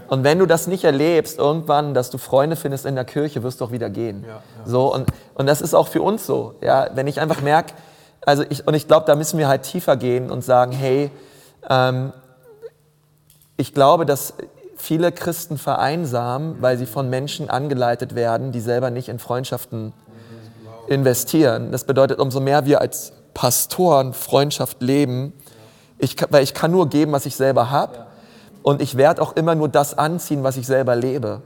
Und 0.09 0.25
wenn 0.25 0.39
du 0.39 0.47
das 0.47 0.67
nicht 0.67 0.85
erlebst, 0.85 1.39
irgendwann, 1.39 1.95
dass 1.95 2.11
du 2.11 2.19
Freunde 2.19 2.57
findest 2.57 2.87
in 2.87 2.95
der 2.95 3.05
Kirche, 3.05 3.43
wirst 3.43 3.61
du 3.61 3.67
auch 3.67 3.73
wieder 3.73 3.91
gehen. 3.91 4.25
Ja, 4.27 4.29
ja. 4.29 4.41
So, 4.65 4.93
und, 4.93 5.11
und 5.35 5.47
das 5.47 5.61
ist 5.61 5.75
auch 5.75 5.89
für 5.89 6.03
uns 6.03 6.27
so. 6.27 6.55
Ja? 6.61 6.89
Wenn 6.95 7.07
ich 7.07 7.21
einfach 7.21 7.41
merke, 7.41 7.75
also 8.27 8.43
ich, 8.49 8.67
und 8.67 8.75
ich 8.75 8.89
glaube, 8.89 9.07
da 9.07 9.15
müssen 9.15 9.39
wir 9.39 9.49
halt 9.49 9.63
tiefer 9.63 9.97
gehen 9.97 10.31
und 10.31 10.43
sagen, 10.43 10.73
hey, 10.73 11.11
ich 13.57 13.75
glaube, 13.75 14.07
dass 14.07 14.35
viele 14.77 15.13
Christen 15.13 15.57
vereinsamen, 15.59 16.61
weil 16.61 16.77
sie 16.77 16.87
von 16.87 17.09
Menschen 17.09 17.49
angeleitet 17.49 18.15
werden, 18.15 18.53
die 18.53 18.61
selber 18.61 18.91
nicht 18.91 19.09
in 19.09 19.19
Freundschaften 19.19 19.93
investieren. 20.89 21.73
Das 21.73 21.85
bedeutet, 21.85 22.19
umso 22.19 22.41
mehr 22.41 22.67
wir 22.67 22.81
als 22.81 23.13
Pastoren 23.33 24.13
Freundschaft 24.13 24.83
leben, 24.83 25.33
ich, 25.99 26.17
weil 26.31 26.43
ich 26.43 26.55
kann 26.55 26.71
nur 26.71 26.89
geben, 26.89 27.13
was 27.13 27.27
ich 27.27 27.37
selber 27.37 27.71
habe 27.71 28.07
und 28.63 28.83
ich 28.83 28.97
werde 28.97 29.23
auch 29.23 29.37
immer 29.37 29.55
nur 29.55 29.69
das 29.69 29.97
anziehen, 29.97 30.43
was 30.43 30.57
ich 30.57 30.67
selber 30.67 30.97
lebe. 30.97 31.43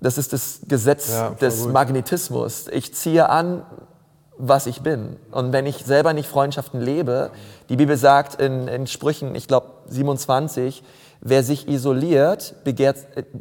Das 0.00 0.18
ist 0.18 0.32
das 0.32 0.60
Gesetz 0.66 1.10
ja, 1.12 1.30
des 1.30 1.62
gut. 1.62 1.72
Magnetismus. 1.72 2.66
Ich 2.68 2.92
ziehe 2.92 3.28
an, 3.28 3.62
was 4.38 4.66
ich 4.66 4.80
bin. 4.80 5.16
Und 5.30 5.52
wenn 5.52 5.66
ich 5.66 5.84
selber 5.84 6.12
nicht 6.12 6.28
Freundschaften 6.28 6.80
lebe, 6.80 7.30
die 7.68 7.76
Bibel 7.76 7.96
sagt 7.96 8.40
in, 8.40 8.68
in 8.68 8.86
Sprüchen, 8.86 9.34
ich 9.34 9.46
glaube 9.46 9.66
27, 9.86 10.82
wer 11.20 11.42
sich 11.42 11.68
isoliert, 11.68 12.54
begehrt, 12.64 12.98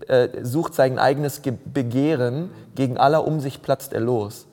äh, 0.08 0.26
äh, 0.26 0.46
sucht 0.46 0.76
sein 0.76 1.00
eigenes 1.00 1.42
Begehren, 1.66 2.52
gegen 2.76 2.98
aller 2.98 3.26
um 3.26 3.40
sich 3.40 3.62
platzt 3.62 3.94
er 3.94 4.02
los. 4.02 4.48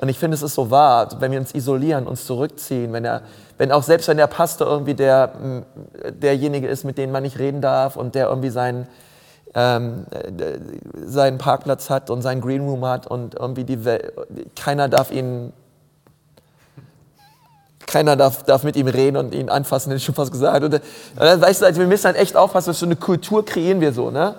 Und 0.00 0.08
ich 0.08 0.18
finde, 0.18 0.34
es 0.34 0.42
ist 0.42 0.54
so 0.54 0.70
wahr, 0.70 1.08
wenn 1.18 1.32
wir 1.32 1.38
uns 1.38 1.54
isolieren, 1.54 2.06
uns 2.06 2.24
zurückziehen, 2.24 2.92
wenn, 2.92 3.04
er, 3.04 3.22
wenn 3.58 3.70
auch 3.70 3.82
selbst 3.82 4.08
wenn 4.08 4.16
der 4.16 4.28
Pastor 4.28 4.66
irgendwie 4.66 4.94
der, 4.94 5.32
derjenige 6.22 6.68
ist, 6.68 6.84
mit 6.84 6.96
dem 6.96 7.10
man 7.10 7.22
nicht 7.22 7.38
reden 7.38 7.60
darf 7.60 7.96
und 7.96 8.14
der 8.14 8.28
irgendwie 8.28 8.48
seinen, 8.48 8.86
ähm, 9.54 10.06
äh, 10.10 10.58
seinen 11.04 11.36
Parkplatz 11.36 11.90
hat 11.90 12.08
und 12.08 12.22
seinen 12.22 12.40
Greenroom 12.40 12.86
hat 12.86 13.08
und 13.08 13.34
irgendwie 13.34 13.64
die 13.64 13.84
Welt, 13.84 14.12
keiner 14.56 14.88
darf 14.88 15.10
ihn 15.10 15.52
keiner 17.90 18.16
darf, 18.16 18.44
darf 18.44 18.62
mit 18.62 18.76
ihm 18.76 18.86
reden 18.86 19.16
und 19.16 19.34
ihn 19.34 19.50
anfassen, 19.50 19.90
hätte 19.90 19.98
ich 19.98 20.04
schon 20.04 20.14
fast 20.14 20.32
gesagt. 20.32 20.64
Und, 20.64 20.74
und 20.74 20.82
dann, 21.16 21.40
weißt 21.40 21.60
du, 21.60 21.66
also 21.66 21.80
wir 21.80 21.88
müssen 21.88 22.06
halt 22.06 22.16
echt 22.16 22.36
aufpassen, 22.36 22.70
was 22.70 22.78
für 22.78 22.86
eine 22.86 22.96
Kultur 22.96 23.44
kreieren 23.44 23.80
wir 23.80 23.92
so, 23.92 24.10
ne? 24.10 24.36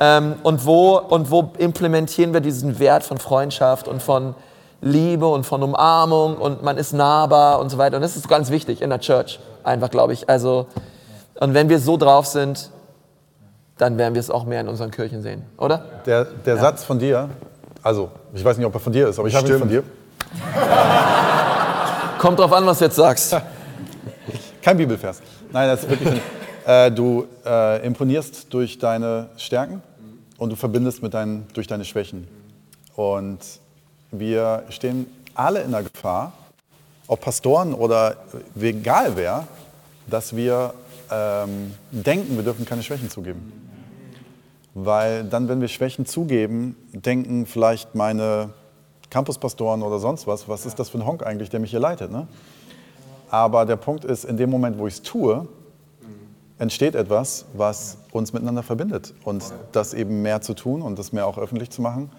Ähm, 0.00 0.36
und, 0.42 0.66
wo, 0.66 0.96
und 0.96 1.30
wo 1.30 1.52
implementieren 1.58 2.32
wir 2.32 2.40
diesen 2.40 2.80
Wert 2.80 3.04
von 3.04 3.18
Freundschaft 3.18 3.86
und 3.86 4.02
von 4.02 4.34
Liebe 4.80 5.26
und 5.26 5.44
von 5.44 5.62
Umarmung 5.62 6.36
und 6.36 6.64
man 6.64 6.78
ist 6.78 6.92
nahbar 6.92 7.60
und 7.60 7.70
so 7.70 7.78
weiter. 7.78 7.96
Und 7.96 8.02
das 8.02 8.16
ist 8.16 8.28
ganz 8.28 8.50
wichtig 8.50 8.82
in 8.82 8.90
der 8.90 8.98
Church, 8.98 9.38
einfach, 9.62 9.90
glaube 9.90 10.12
ich. 10.12 10.28
Also, 10.28 10.66
und 11.38 11.54
wenn 11.54 11.68
wir 11.68 11.78
so 11.78 11.96
drauf 11.96 12.26
sind, 12.26 12.70
dann 13.78 13.98
werden 13.98 14.14
wir 14.14 14.20
es 14.20 14.30
auch 14.30 14.44
mehr 14.44 14.60
in 14.60 14.68
unseren 14.68 14.90
Kirchen 14.90 15.22
sehen, 15.22 15.44
oder? 15.58 15.84
Der, 16.06 16.24
der 16.24 16.56
ja. 16.56 16.60
Satz 16.60 16.82
von 16.82 16.98
dir, 16.98 17.28
also 17.82 18.10
ich 18.32 18.44
weiß 18.44 18.56
nicht, 18.56 18.66
ob 18.66 18.74
er 18.74 18.80
von 18.80 18.92
dir 18.92 19.08
ist, 19.08 19.18
aber 19.18 19.28
ich 19.28 19.34
habe 19.34 19.48
ihn 19.48 19.58
von 19.58 19.68
dir. 19.68 19.84
Kommt 22.24 22.38
drauf 22.38 22.54
an, 22.54 22.64
was 22.64 22.78
du 22.78 22.86
jetzt 22.86 22.96
sagst. 22.96 23.36
Kein 24.62 24.78
Bibelvers. 24.78 25.20
Nein, 25.52 25.68
das 25.68 25.82
ist 25.82 25.90
wirklich. 25.90 26.22
Äh, 26.66 26.90
du 26.90 27.26
äh, 27.44 27.84
imponierst 27.84 28.46
durch 28.48 28.78
deine 28.78 29.28
Stärken 29.36 29.82
und 30.38 30.48
du 30.48 30.56
verbindest 30.56 31.02
mit 31.02 31.12
deinen, 31.12 31.46
durch 31.52 31.66
deine 31.66 31.84
Schwächen. 31.84 32.26
Und 32.96 33.40
wir 34.10 34.62
stehen 34.70 35.06
alle 35.34 35.60
in 35.60 35.72
der 35.72 35.82
Gefahr, 35.82 36.32
ob 37.08 37.20
Pastoren 37.20 37.74
oder 37.74 38.16
egal 38.58 39.16
wer, 39.16 39.46
dass 40.06 40.34
wir 40.34 40.72
ähm, 41.10 41.74
denken, 41.90 42.36
wir 42.36 42.42
dürfen 42.42 42.64
keine 42.64 42.82
Schwächen 42.82 43.10
zugeben. 43.10 43.52
Weil 44.72 45.24
dann, 45.24 45.50
wenn 45.50 45.60
wir 45.60 45.68
Schwächen 45.68 46.06
zugeben, 46.06 46.74
denken 46.94 47.44
vielleicht 47.44 47.94
meine 47.94 48.48
Campuspastoren 49.14 49.82
oder 49.84 50.00
sonst 50.00 50.26
was, 50.26 50.48
was 50.48 50.66
ist 50.66 50.76
das 50.80 50.88
für 50.88 50.98
ein 50.98 51.06
Honk 51.06 51.24
eigentlich, 51.24 51.48
der 51.48 51.60
mich 51.60 51.70
hier 51.70 51.78
leitet. 51.78 52.10
Ne? 52.10 52.26
Aber 53.30 53.64
der 53.64 53.76
Punkt 53.76 54.04
ist, 54.04 54.24
in 54.24 54.36
dem 54.36 54.50
Moment, 54.50 54.76
wo 54.76 54.88
ich 54.88 54.94
es 54.94 55.02
tue, 55.02 55.46
entsteht 56.58 56.96
etwas, 56.96 57.44
was 57.54 57.98
uns 58.10 58.32
miteinander 58.32 58.64
verbindet. 58.64 59.14
Und 59.24 59.44
das 59.70 59.94
eben 59.94 60.22
mehr 60.22 60.40
zu 60.40 60.54
tun 60.54 60.82
und 60.82 60.98
das 60.98 61.12
mehr 61.12 61.28
auch 61.28 61.38
öffentlich 61.38 61.70
zu 61.70 61.80
machen. 61.80 62.10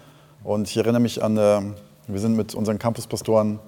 Und 0.42 0.68
ich 0.68 0.76
erinnere 0.78 1.02
mich 1.02 1.22
an, 1.22 1.36
äh, 1.36 1.60
wir 2.06 2.18
sind 2.18 2.34
mit 2.34 2.54
unseren 2.54 2.78
Campuspastoren 2.78 3.58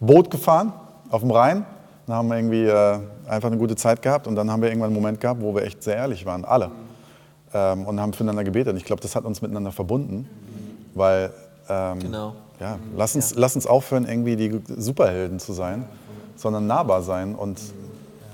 Boot 0.00 0.32
gefahren 0.32 0.72
auf 1.08 1.20
dem 1.20 1.30
Rhein. 1.30 1.64
Dann 2.08 2.16
haben 2.16 2.28
wir 2.30 2.36
irgendwie 2.36 2.64
äh, 2.64 2.98
einfach 3.28 3.48
eine 3.48 3.58
gute 3.58 3.76
Zeit 3.76 4.02
gehabt 4.02 4.26
und 4.26 4.34
dann 4.34 4.50
haben 4.50 4.60
wir 4.60 4.68
irgendwann 4.68 4.88
einen 4.88 4.96
Moment 4.96 5.20
gehabt, 5.20 5.40
wo 5.40 5.54
wir 5.54 5.62
echt 5.62 5.84
sehr 5.84 5.96
ehrlich 5.96 6.26
waren, 6.26 6.44
alle. 6.44 6.72
Ähm, 7.54 7.86
und 7.86 8.00
haben 8.00 8.12
füreinander 8.12 8.42
gebetet. 8.42 8.76
Ich 8.76 8.84
glaube, 8.84 9.02
das 9.02 9.14
hat 9.14 9.24
uns 9.24 9.40
miteinander 9.40 9.70
verbunden, 9.70 10.28
weil 10.94 11.30
ähm, 11.68 12.00
Genau. 12.00 12.34
Ja, 12.62 12.78
lass, 12.96 13.16
uns, 13.16 13.34
lass 13.34 13.56
uns 13.56 13.66
aufhören, 13.66 14.06
irgendwie 14.08 14.36
die 14.36 14.60
Superhelden 14.68 15.40
zu 15.40 15.52
sein, 15.52 15.84
sondern 16.36 16.68
nahbar 16.68 17.02
sein 17.02 17.34
und 17.34 17.58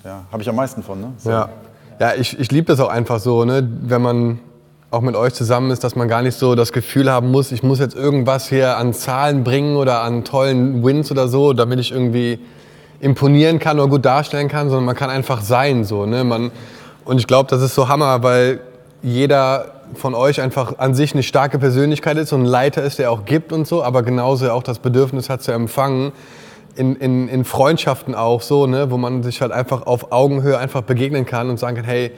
ja, 0.05 0.25
habe 0.31 0.43
ich 0.43 0.49
am 0.51 0.57
meisten 0.57 0.83
von. 0.83 1.01
Ne? 1.01 1.13
So. 1.17 1.31
Ja, 1.31 1.49
ja 1.99 2.15
ich, 2.15 2.39
ich 2.39 2.53
liebe 2.53 2.67
das 2.67 2.79
auch 2.79 2.91
einfach 2.91 3.21
so, 3.21 3.47
ne? 3.47 3.67
wenn 3.83 4.03
man 4.03 4.41
auch 4.91 5.01
mit 5.01 5.17
euch 5.17 5.33
zusammen 5.33 5.71
ist, 5.71 5.83
dass 5.83 5.97
man 5.97 6.09
gar 6.09 6.21
nicht 6.21 6.37
so 6.37 6.55
das 6.55 6.73
Gefühl 6.73 7.11
haben 7.11 7.31
muss, 7.31 7.53
ich 7.53 7.63
muss 7.63 7.79
jetzt 7.79 7.97
irgendwas 7.97 8.49
hier 8.49 8.77
an 8.77 8.93
Zahlen 8.93 9.45
bringen 9.45 9.77
oder 9.77 10.03
an 10.03 10.25
tollen 10.25 10.85
Wins 10.85 11.11
oder 11.11 11.29
so, 11.29 11.55
damit 11.55 11.81
ich 11.81 11.91
irgendwie 11.91 12.39
imponieren 13.01 13.59
kann 13.59 13.81
oder 13.81 13.89
gut 13.89 14.05
darstellen 14.05 14.49
kann, 14.49 14.69
sondern 14.69 14.85
man 14.85 14.97
kann 14.97 15.09
einfach 15.09 15.41
sein. 15.41 15.85
So, 15.85 16.05
ne? 16.05 16.23
man, 16.23 16.51
und 17.07 17.19
ich 17.19 17.27
glaube, 17.27 17.49
das 17.49 17.63
ist 17.63 17.75
so 17.75 17.89
Hammer, 17.89 18.23
weil 18.23 18.61
jeder 19.03 19.78
von 19.95 20.15
euch 20.15 20.41
einfach 20.41 20.79
an 20.79 20.95
sich 20.95 21.13
eine 21.13 21.23
starke 21.23 21.59
Persönlichkeit 21.59 22.17
ist 22.17 22.33
und 22.33 22.43
ein 22.43 22.47
Leiter 22.47 22.83
ist, 22.83 22.99
der 22.99 23.11
auch 23.11 23.25
gibt 23.25 23.53
und 23.53 23.67
so, 23.67 23.83
aber 23.83 24.03
genauso 24.03 24.51
auch 24.51 24.63
das 24.63 24.79
Bedürfnis 24.79 25.29
hat 25.29 25.43
zu 25.43 25.53
empfangen. 25.53 26.13
In, 26.77 26.95
in, 26.95 27.29
in 27.29 27.45
Freundschaften 27.45 28.15
auch 28.15 28.41
so, 28.41 28.67
ne, 28.67 28.91
wo 28.91 28.99
man 28.99 29.25
sich 29.25 29.41
halt 29.41 29.51
einfach 29.51 29.87
auf 29.87 30.13
Augenhöhe 30.13 30.59
einfach 30.59 30.83
begegnen 30.83 31.27
kann 31.27 31.51
und 31.51 31.59
sagen 31.59 31.77
kann, 31.77 31.85
hey, 31.85 32.13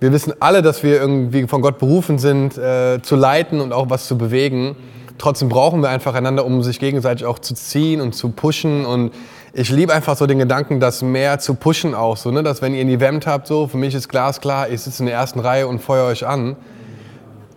wir 0.00 0.12
wissen 0.12 0.32
alle, 0.40 0.62
dass 0.62 0.82
wir 0.82 1.00
irgendwie 1.00 1.46
von 1.46 1.62
Gott 1.62 1.78
berufen 1.78 2.18
sind, 2.18 2.58
äh, 2.58 3.00
zu 3.02 3.14
leiten 3.14 3.60
und 3.60 3.72
auch 3.72 3.88
was 3.90 4.08
zu 4.08 4.18
bewegen. 4.18 4.74
Trotzdem 5.18 5.48
brauchen 5.48 5.80
wir 5.82 5.90
einfach 5.90 6.14
einander, 6.14 6.44
um 6.44 6.64
sich 6.64 6.80
gegenseitig 6.80 7.24
auch 7.24 7.38
zu 7.38 7.54
ziehen 7.54 8.00
und 8.00 8.12
zu 8.12 8.30
pushen. 8.30 8.84
Und 8.84 9.12
ich 9.52 9.70
liebe 9.70 9.92
einfach 9.92 10.16
so 10.16 10.26
den 10.26 10.40
Gedanken, 10.40 10.80
das 10.80 11.02
mehr 11.02 11.38
zu 11.38 11.54
pushen 11.54 11.94
auch. 11.94 12.16
So, 12.16 12.32
ne? 12.32 12.42
Dass 12.42 12.62
wenn 12.62 12.74
ihr 12.74 12.80
ein 12.80 12.88
Event 12.88 13.28
habt, 13.28 13.46
so, 13.46 13.68
für 13.68 13.76
mich 13.76 13.94
ist 13.94 14.08
glasklar, 14.08 14.68
ich 14.70 14.80
sitze 14.80 15.04
in 15.04 15.06
der 15.06 15.14
ersten 15.14 15.38
Reihe 15.38 15.68
und 15.68 15.78
feuer 15.78 16.06
euch 16.08 16.26
an. 16.26 16.56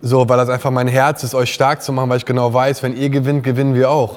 So, 0.06 0.28
weil 0.28 0.36
das 0.36 0.48
einfach 0.48 0.70
mein 0.70 0.86
Herz 0.86 1.24
ist, 1.24 1.34
euch 1.34 1.52
stark 1.52 1.82
zu 1.82 1.92
machen, 1.92 2.08
weil 2.08 2.18
ich 2.18 2.24
genau 2.24 2.54
weiß, 2.54 2.84
wenn 2.84 2.96
ihr 2.96 3.10
gewinnt, 3.10 3.42
gewinnen 3.42 3.74
wir 3.74 3.90
auch. 3.90 4.16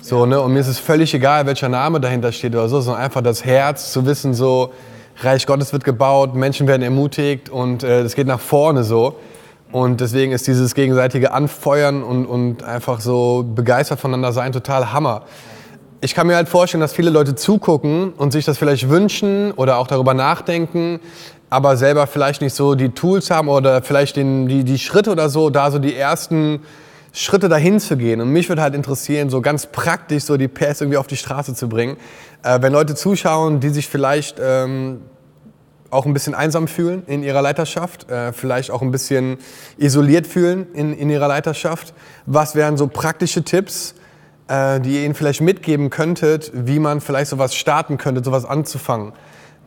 So, 0.00 0.26
ne? 0.26 0.40
Und 0.40 0.52
mir 0.52 0.60
ist 0.60 0.68
es 0.68 0.78
völlig 0.78 1.12
egal, 1.12 1.44
welcher 1.46 1.68
Name 1.68 1.98
dahinter 1.98 2.30
steht 2.30 2.54
oder 2.54 2.68
so, 2.68 2.80
sondern 2.80 3.02
einfach 3.02 3.20
das 3.20 3.44
Herz 3.44 3.92
zu 3.92 4.06
wissen, 4.06 4.32
so, 4.32 4.70
Reich 5.22 5.46
Gottes 5.46 5.72
wird 5.72 5.82
gebaut, 5.82 6.36
Menschen 6.36 6.68
werden 6.68 6.82
ermutigt 6.82 7.48
und 7.48 7.82
es 7.82 8.12
äh, 8.12 8.16
geht 8.16 8.28
nach 8.28 8.38
vorne 8.38 8.84
so. 8.84 9.16
Und 9.72 10.00
deswegen 10.00 10.30
ist 10.30 10.46
dieses 10.46 10.72
gegenseitige 10.74 11.32
Anfeuern 11.32 12.04
und, 12.04 12.26
und 12.26 12.62
einfach 12.62 13.00
so 13.00 13.44
begeistert 13.44 13.98
voneinander 13.98 14.32
sein 14.32 14.52
total 14.52 14.92
Hammer. 14.92 15.22
Ich 16.00 16.14
kann 16.14 16.28
mir 16.28 16.36
halt 16.36 16.48
vorstellen, 16.48 16.80
dass 16.80 16.92
viele 16.92 17.10
Leute 17.10 17.34
zugucken 17.34 18.12
und 18.12 18.30
sich 18.30 18.44
das 18.44 18.56
vielleicht 18.56 18.88
wünschen 18.88 19.50
oder 19.52 19.78
auch 19.78 19.88
darüber 19.88 20.14
nachdenken, 20.14 21.00
aber 21.54 21.76
selber 21.76 22.08
vielleicht 22.08 22.40
nicht 22.40 22.52
so 22.52 22.74
die 22.74 22.88
Tools 22.88 23.30
haben 23.30 23.48
oder 23.48 23.80
vielleicht 23.80 24.16
den, 24.16 24.48
die, 24.48 24.64
die 24.64 24.76
Schritte 24.76 25.12
oder 25.12 25.28
so, 25.28 25.50
da 25.50 25.70
so 25.70 25.78
die 25.78 25.94
ersten 25.94 26.62
Schritte 27.12 27.48
dahin 27.48 27.78
zu 27.78 27.96
gehen. 27.96 28.20
Und 28.20 28.30
mich 28.30 28.48
würde 28.48 28.60
halt 28.60 28.74
interessieren, 28.74 29.30
so 29.30 29.40
ganz 29.40 29.66
praktisch 29.66 30.24
so 30.24 30.36
die 30.36 30.48
PS 30.48 30.80
irgendwie 30.80 30.96
auf 30.96 31.06
die 31.06 31.16
Straße 31.16 31.54
zu 31.54 31.68
bringen. 31.68 31.96
Äh, 32.42 32.60
wenn 32.60 32.72
Leute 32.72 32.96
zuschauen, 32.96 33.60
die 33.60 33.68
sich 33.68 33.86
vielleicht 33.86 34.40
ähm, 34.42 35.02
auch 35.90 36.06
ein 36.06 36.12
bisschen 36.12 36.34
einsam 36.34 36.66
fühlen 36.66 37.04
in 37.06 37.22
ihrer 37.22 37.40
Leiterschaft, 37.40 38.10
äh, 38.10 38.32
vielleicht 38.32 38.72
auch 38.72 38.82
ein 38.82 38.90
bisschen 38.90 39.38
isoliert 39.78 40.26
fühlen 40.26 40.66
in, 40.74 40.92
in 40.92 41.08
ihrer 41.08 41.28
Leiterschaft, 41.28 41.94
was 42.26 42.56
wären 42.56 42.76
so 42.76 42.88
praktische 42.88 43.44
Tipps, 43.44 43.94
äh, 44.48 44.80
die 44.80 44.96
ihr 44.96 45.04
ihnen 45.04 45.14
vielleicht 45.14 45.40
mitgeben 45.40 45.88
könntet, 45.88 46.50
wie 46.52 46.80
man 46.80 47.00
vielleicht 47.00 47.30
sowas 47.30 47.54
starten 47.54 47.96
könnte, 47.96 48.24
sowas 48.24 48.44
anzufangen? 48.44 49.12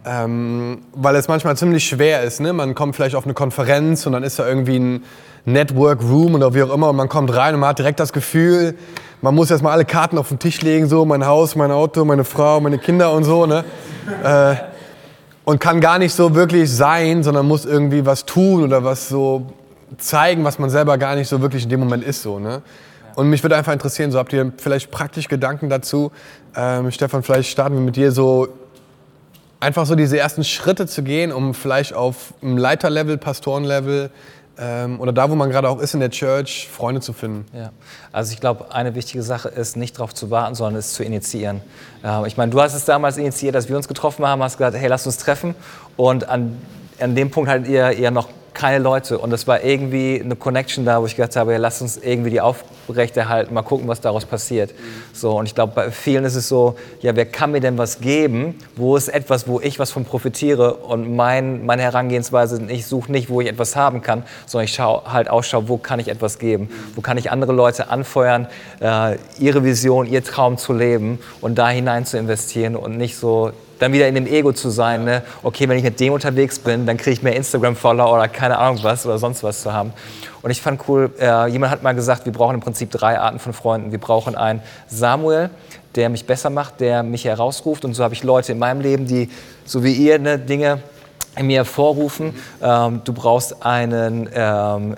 Ähm, 0.10 0.84
weil 0.94 1.16
es 1.18 1.28
manchmal 1.28 1.58
ziemlich 1.58 1.84
schwer 1.84 2.24
ist. 2.24 2.40
Ne? 2.40 2.54
Man 2.54 2.76
kommt 2.76 2.96
vielleicht 2.96 3.16
auf 3.16 3.26
eine 3.26 3.34
Konferenz 3.34 4.06
und 4.06 4.14
dann 4.14 4.24
ist 4.24 4.40
da 4.40 4.48
irgendwie 4.48 4.80
ein 4.80 5.04
Network 5.44 6.02
Room 6.02 6.36
oder 6.36 6.54
wie 6.54 6.64
auch 6.64 6.74
immer 6.74 6.90
und 6.90 6.96
man 6.96 7.10
kommt 7.10 7.36
rein 7.36 7.54
und 7.54 7.60
man 7.60 7.70
hat 7.70 7.80
direkt 7.80 8.00
das 8.00 8.14
Gefühl, 8.14 8.76
man 9.22 9.36
muss 9.36 9.52
erstmal 9.52 9.74
alle 9.74 9.84
Karten 9.84 10.18
auf 10.18 10.30
den 10.30 10.40
Tisch 10.40 10.62
legen, 10.62 10.88
so 10.88 11.04
mein 11.04 11.26
Haus, 11.26 11.58
mein 11.58 11.72
Auto, 11.72 12.06
meine 12.06 12.24
Frau, 12.24 12.62
meine 12.62 12.78
Kinder 12.78 13.12
und 13.12 13.26
so. 13.26 13.46
Ne? 13.46 13.66
Äh, 14.24 14.56
und 15.44 15.60
kann 15.60 15.82
gar 15.82 16.00
nicht 16.00 16.14
so 16.14 16.36
wirklich 16.36 16.74
sein, 16.74 17.24
sondern 17.24 17.46
muss 17.46 17.66
irgendwie 17.66 18.06
was 18.06 18.26
tun 18.26 18.64
oder 18.64 18.86
was 18.86 19.10
so 19.10 19.48
zeigen, 19.98 20.44
was 20.46 20.58
man 20.58 20.70
selber 20.70 20.98
gar 20.98 21.16
nicht 21.16 21.28
so 21.28 21.42
wirklich 21.42 21.64
in 21.64 21.70
dem 21.70 21.82
Moment 21.82 22.04
ist. 22.04 22.22
So, 22.22 22.40
ne? 22.40 22.62
Und 23.16 23.30
mich 23.30 23.44
würde 23.44 23.56
einfach 23.56 23.74
interessieren, 23.74 24.12
so 24.12 24.20
habt 24.20 24.32
ihr 24.32 24.54
vielleicht 24.58 24.92
praktisch 24.92 25.28
Gedanken 25.28 25.70
dazu? 25.70 26.12
Ähm, 26.56 26.92
Stefan, 26.92 27.24
vielleicht 27.24 27.50
starten 27.50 27.76
wir 27.76 27.82
mit 27.82 27.96
dir 27.96 28.12
so 28.12 28.48
einfach 29.60 29.86
so 29.86 29.96
diese 29.96 30.18
ersten 30.18 30.44
Schritte 30.44 30.88
zu 30.88 31.04
gehen, 31.04 31.32
um 31.32 31.54
vielleicht 31.54 31.94
auf 31.94 32.34
einem 32.42 32.58
Leiterlevel, 32.58 33.18
Pastorenlevel 33.18 34.12
ähm, 34.60 35.00
oder 35.00 35.14
da, 35.14 35.30
wo 35.30 35.36
man 35.36 35.50
gerade 35.50 35.70
auch 35.70 35.80
ist 35.80 35.94
in 35.94 36.00
der 36.00 36.10
Church, 36.10 36.68
Freunde 36.72 37.02
zu 37.02 37.14
finden. 37.14 37.46
Ja, 37.56 37.72
also 38.12 38.34
ich 38.34 38.40
glaube, 38.40 38.72
eine 38.74 38.96
wichtige 38.96 39.22
Sache 39.24 39.50
ist, 39.50 39.78
nicht 39.78 39.98
darauf 39.98 40.14
zu 40.14 40.32
warten, 40.32 40.56
sondern 40.56 40.80
es 40.80 40.94
zu 40.94 41.04
initiieren. 41.04 41.62
Äh, 42.04 42.28
ich 42.28 42.38
meine, 42.38 42.52
du 42.52 42.62
hast 42.62 42.74
es 42.74 42.86
damals 42.86 43.18
initiiert, 43.18 43.56
dass 43.56 43.70
wir 43.70 43.78
uns 43.78 43.88
getroffen 43.88 44.26
haben, 44.26 44.42
hast 44.42 44.58
gesagt, 44.58 44.76
hey, 44.76 44.88
lass 44.88 45.06
uns 45.06 45.18
treffen. 45.18 45.56
Und 45.96 46.28
an, 46.28 46.58
an 47.00 47.16
dem 47.16 47.30
Punkt 47.30 47.50
hattet 47.50 47.68
ihr, 47.68 47.92
ihr 47.92 48.12
noch 48.12 48.30
keine 48.58 48.84
Leute. 48.84 49.20
Und 49.20 49.32
es 49.32 49.46
war 49.46 49.64
irgendwie 49.64 50.20
eine 50.20 50.36
Connection 50.36 50.84
da, 50.84 51.00
wo 51.00 51.06
ich 51.06 51.16
gedacht 51.16 51.36
habe, 51.36 51.52
ja, 51.52 51.60
lass 51.60 51.80
uns 51.82 51.98
irgendwie 51.98 52.32
die 52.32 52.42
aufrechterhalten, 52.42 53.54
mal 53.54 53.62
gucken, 53.62 53.88
was 53.88 54.02
daraus 54.02 54.26
passiert. 54.26 54.74
So, 55.14 55.38
und 55.38 55.46
ich 55.46 55.54
glaube, 55.54 55.74
bei 55.76 55.92
vielen 55.92 56.26
ist 56.26 56.36
es 56.36 56.50
so, 56.50 56.76
ja, 57.02 57.16
wer 57.16 57.28
kann 57.28 57.52
mir 57.52 57.60
denn 57.60 57.78
was 57.78 58.00
geben? 58.00 58.56
Wo 58.76 58.98
ist 58.98 59.10
etwas, 59.10 59.48
wo 59.48 59.60
ich 59.60 59.78
was 59.78 59.92
von 59.92 60.06
profitiere? 60.06 60.74
Und 60.74 61.16
mein, 61.16 61.68
meine 61.68 61.84
Herangehensweise, 61.84 62.60
ich 62.70 62.88
suche 62.88 63.12
nicht, 63.12 63.30
wo 63.30 63.42
ich 63.42 63.48
etwas 63.48 63.76
haben 63.76 64.02
kann, 64.02 64.24
sondern 64.48 64.66
ich 64.66 64.74
schaue 64.74 65.04
halt 65.14 65.30
ausschau, 65.30 65.68
wo 65.68 65.78
kann 65.78 66.00
ich 66.00 66.08
etwas 66.08 66.40
geben? 66.40 66.70
Wo 66.96 67.02
kann 67.02 67.20
ich 67.20 67.30
andere 67.30 67.54
Leute 67.54 67.92
anfeuern, 67.92 68.48
äh, 68.80 69.18
ihre 69.38 69.64
Vision, 69.64 70.08
ihr 70.08 70.24
Traum 70.24 70.58
zu 70.58 70.74
leben 70.74 71.20
und 71.42 71.60
da 71.60 71.70
hinein 71.70 72.08
zu 72.08 72.18
investieren 72.18 72.76
und 72.76 72.98
nicht 72.98 73.18
so 73.18 73.52
dann 73.80 73.94
wieder 73.94 74.08
in 74.08 74.16
dem 74.16 74.28
Ego 74.28 74.52
zu 74.52 74.70
sein. 74.70 75.04
Ne? 75.04 75.24
Okay, 75.44 75.68
wenn 75.70 75.78
ich 75.78 75.84
mit 75.84 76.00
dem 76.00 76.14
unterwegs 76.14 76.60
bin, 76.60 76.86
dann 76.86 76.98
kriege 76.98 77.12
ich 77.12 77.24
mehr 77.24 77.36
Instagram-Follower 77.36 78.14
oder 78.14 78.28
keine 78.28 78.58
Ahnung 78.58 78.80
was 78.84 79.06
oder 79.06 79.18
sonst 79.18 79.44
was 79.44 79.62
zu 79.62 79.74
haben. 79.74 79.94
Und 80.42 80.52
ich 80.52 80.62
fand 80.62 80.82
cool, 80.88 81.12
äh, 81.20 81.48
jemand 81.48 81.72
hat 81.72 81.84
mal 81.84 81.94
gesagt, 81.94 82.26
wir 82.26 82.32
brauchen 82.32 82.56
im 82.56 82.62
Prinzip 82.62 82.92
drei 82.92 83.20
Arten 83.20 83.40
von 83.40 83.54
Freunden. 83.54 83.92
Wir 83.92 84.00
brauchen 84.00 84.36
einen 84.36 84.62
Samuel, 84.88 85.50
der 85.96 86.10
mich 86.10 86.26
besser 86.26 86.50
macht, 86.50 86.80
der 86.80 87.04
mich 87.04 87.26
herausruft. 87.26 87.86
Und 87.86 87.94
so 87.94 88.04
habe 88.04 88.14
ich 88.14 88.24
Leute 88.24 88.52
in 88.52 88.60
meinem 88.60 88.82
Leben, 88.82 89.08
die, 89.08 89.30
so 89.66 89.84
wie 89.84 89.94
ihr, 89.94 90.20
ne, 90.20 90.38
Dinge 90.40 90.80
in 91.36 91.48
mir 91.48 91.58
hervorrufen. 91.58 92.36
Ähm, 92.62 93.02
du 93.04 93.14
brauchst 93.14 93.66
einen 93.66 94.30
ähm, 94.34 94.96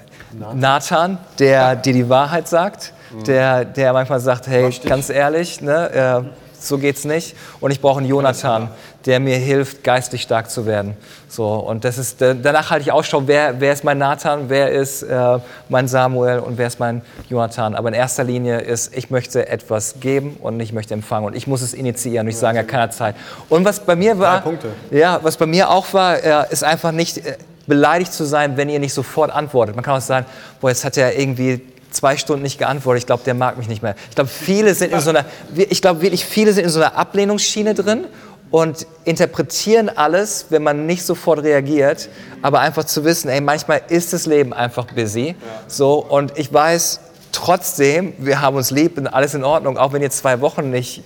Nathan, 0.54 1.18
der 1.38 1.76
dir 1.76 1.94
die 1.94 2.10
Wahrheit 2.10 2.48
sagt, 2.48 2.94
der, 3.26 3.65
der 3.65 3.94
manchmal 3.94 4.20
sagt, 4.20 4.48
hey, 4.48 4.70
ganz 4.86 5.10
ehrlich, 5.10 5.62
ne, 5.62 6.24
äh, 6.24 6.49
so 6.60 6.78
geht's 6.78 7.06
nicht. 7.06 7.36
Und 7.60 7.72
ich 7.72 7.82
brauche 7.82 8.00
einen 8.00 8.08
Jonathan, 8.08 8.69
der 9.06 9.19
mir 9.19 9.38
hilft, 9.38 9.84
geistig 9.84 10.22
stark 10.22 10.50
zu 10.50 10.65
werden. 10.65 10.95
So, 11.28 11.48
und 11.54 11.86
das 11.86 11.98
ist, 11.98 12.22
danach 12.22 12.69
halte 12.69 12.84
ich 12.84 12.91
Ausschau, 12.91 13.24
wer, 13.28 13.60
wer 13.60 13.74
ist 13.74 13.84
mein 13.84 13.98
Nathan, 13.98 14.50
wer 14.50 14.72
ist 14.72 15.04
äh, 15.04 15.39
mein 15.69 15.88
Samuel 15.88 16.39
und 16.39 16.58
wer 16.58 16.67
ist 16.67 16.80
mein 16.80 17.02
Jonathan. 17.30 17.76
Aber 17.76 17.89
in 17.89 17.95
erster 17.95 18.24
Linie 18.24 18.60
ist, 18.60 18.95
ich 18.95 19.10
möchte 19.10 19.48
etwas 19.48 20.00
geben 20.00 20.38
und 20.41 20.60
ich 20.60 20.74
möchte 20.74 20.93
empfangen. 20.93 21.28
Und 21.28 21.36
ich 21.36 21.48
muss 21.48 21.62
es 21.62 21.74
initiieren 21.74 22.28
und 22.28 22.32
ich 22.32 22.38
sage 22.38 22.58
ja 22.58 22.63
keiner 22.63 22.91
Zeit. 22.91 23.15
Und 23.48 23.65
was 23.65 23.80
bei 23.80 23.95
mir 23.95 24.19
war, 24.19 24.43
ja, 24.91 25.19
was 25.22 25.38
bei 25.38 25.45
mir 25.45 25.69
auch 25.69 25.93
war, 25.93 26.24
äh, 26.24 26.45
ist 26.52 26.63
einfach 26.63 26.91
nicht 26.91 27.17
äh, 27.19 27.38
beleidigt 27.67 28.12
zu 28.12 28.26
sein, 28.26 28.58
wenn 28.58 28.67
ihr 28.67 28.80
nicht 28.80 28.93
sofort 28.93 29.32
antwortet. 29.32 29.76
Man 29.76 29.86
kann 29.86 29.98
auch 29.98 30.02
sagen, 30.02 30.26
boah, 30.60 30.69
jetzt 30.69 30.84
hat 30.84 30.98
er 30.98 31.17
irgendwie 31.17 31.62
zwei 31.91 32.17
Stunden 32.17 32.43
nicht 32.43 32.60
geantwortet. 32.60 33.04
Ich 33.04 33.08
glaube, 33.08 33.23
der 33.25 33.34
mag 33.34 33.58
mich 33.58 33.67
nicht 33.67 33.82
mehr. 33.82 33.95
Ich 34.10 34.15
glaube, 34.15 34.30
viele 34.30 34.73
sind 34.75 34.93
in 34.93 34.99
so 34.99 35.10
einer, 35.10 35.25
ich 35.56 35.82
glaube 35.82 36.02
wirklich, 36.02 36.25
viele 36.25 36.54
sind 36.54 36.65
in 36.65 36.69
so 36.69 36.80
einer 36.80 36.95
Ablehnungsschiene 36.95 37.73
drin 37.73 38.06
und 38.52 38.88
interpretieren 39.06 39.89
alles, 39.89 40.47
wenn 40.49 40.63
man 40.63 40.86
nicht 40.86 41.04
sofort 41.04 41.43
reagiert, 41.43 42.10
aber 42.41 42.60
einfach 42.62 42.84
zu 42.84 43.04
wissen, 43.04 43.30
ey, 43.30 43.41
manchmal 43.41 43.82
ist 43.89 44.13
das 44.13 44.25
Leben 44.25 44.54
einfach 44.54 44.86
busy. 44.86 45.36
So 45.67 45.99
und 45.99 46.38
ich 46.38 46.52
weiß, 46.52 46.99
trotzdem, 47.32 48.13
wir 48.17 48.41
haben 48.41 48.56
uns 48.56 48.71
lieb 48.71 48.97
und 48.97 49.08
alles 49.08 49.34
in 49.34 49.43
Ordnung, 49.43 49.78
auch 49.78 49.93
wenn 49.93 50.02
ihr 50.02 50.12
zwei 50.12 50.41
Wochen 50.41 50.71
nicht 50.71 51.04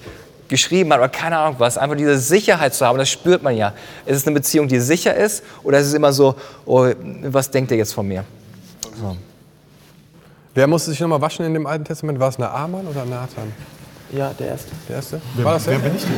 geschrieben 0.48 0.92
habt 0.92 1.02
oder 1.02 1.10
keine 1.10 1.38
Ahnung 1.38 1.56
was. 1.58 1.78
Einfach 1.78 1.98
diese 1.98 2.18
Sicherheit 2.18 2.74
zu 2.74 2.86
haben, 2.86 2.98
das 2.98 3.10
spürt 3.10 3.44
man 3.44 3.56
ja. 3.56 3.74
Ist 4.06 4.18
es 4.18 4.28
eine 4.28 4.36
Beziehung, 4.36 4.68
die 4.68 4.80
sicher 4.80 5.16
ist 5.16 5.44
oder 5.64 5.80
ist 5.80 5.88
es 5.88 5.94
immer 5.94 6.14
so, 6.14 6.36
oh, 6.66 6.90
was 7.24 7.50
denkt 7.50 7.72
ihr 7.72 7.78
jetzt 7.78 7.94
von 7.94 8.08
mir? 8.08 8.24
So. 9.00 9.18
Wer 10.56 10.68
musste 10.68 10.92
sich 10.92 11.00
nochmal 11.00 11.22
waschen 11.22 11.46
in 11.46 11.54
dem 11.54 11.66
Alten 11.66 11.84
Testament? 11.86 12.20
War 12.20 12.30
es 12.30 12.38
Naaman 12.38 12.86
oder 12.86 13.06
Nathan? 13.06 13.52
Ja, 14.12 14.32
der 14.38 14.50
erste. 14.50 14.72
Der 14.88 14.96
erste? 14.98 15.22
Wer, 15.36 15.46
War 15.46 15.54
das 15.54 15.64
der? 15.64 15.74
wer 15.82 15.90
bin 15.90 15.96
ich 15.98 16.04
denn? 16.04 16.12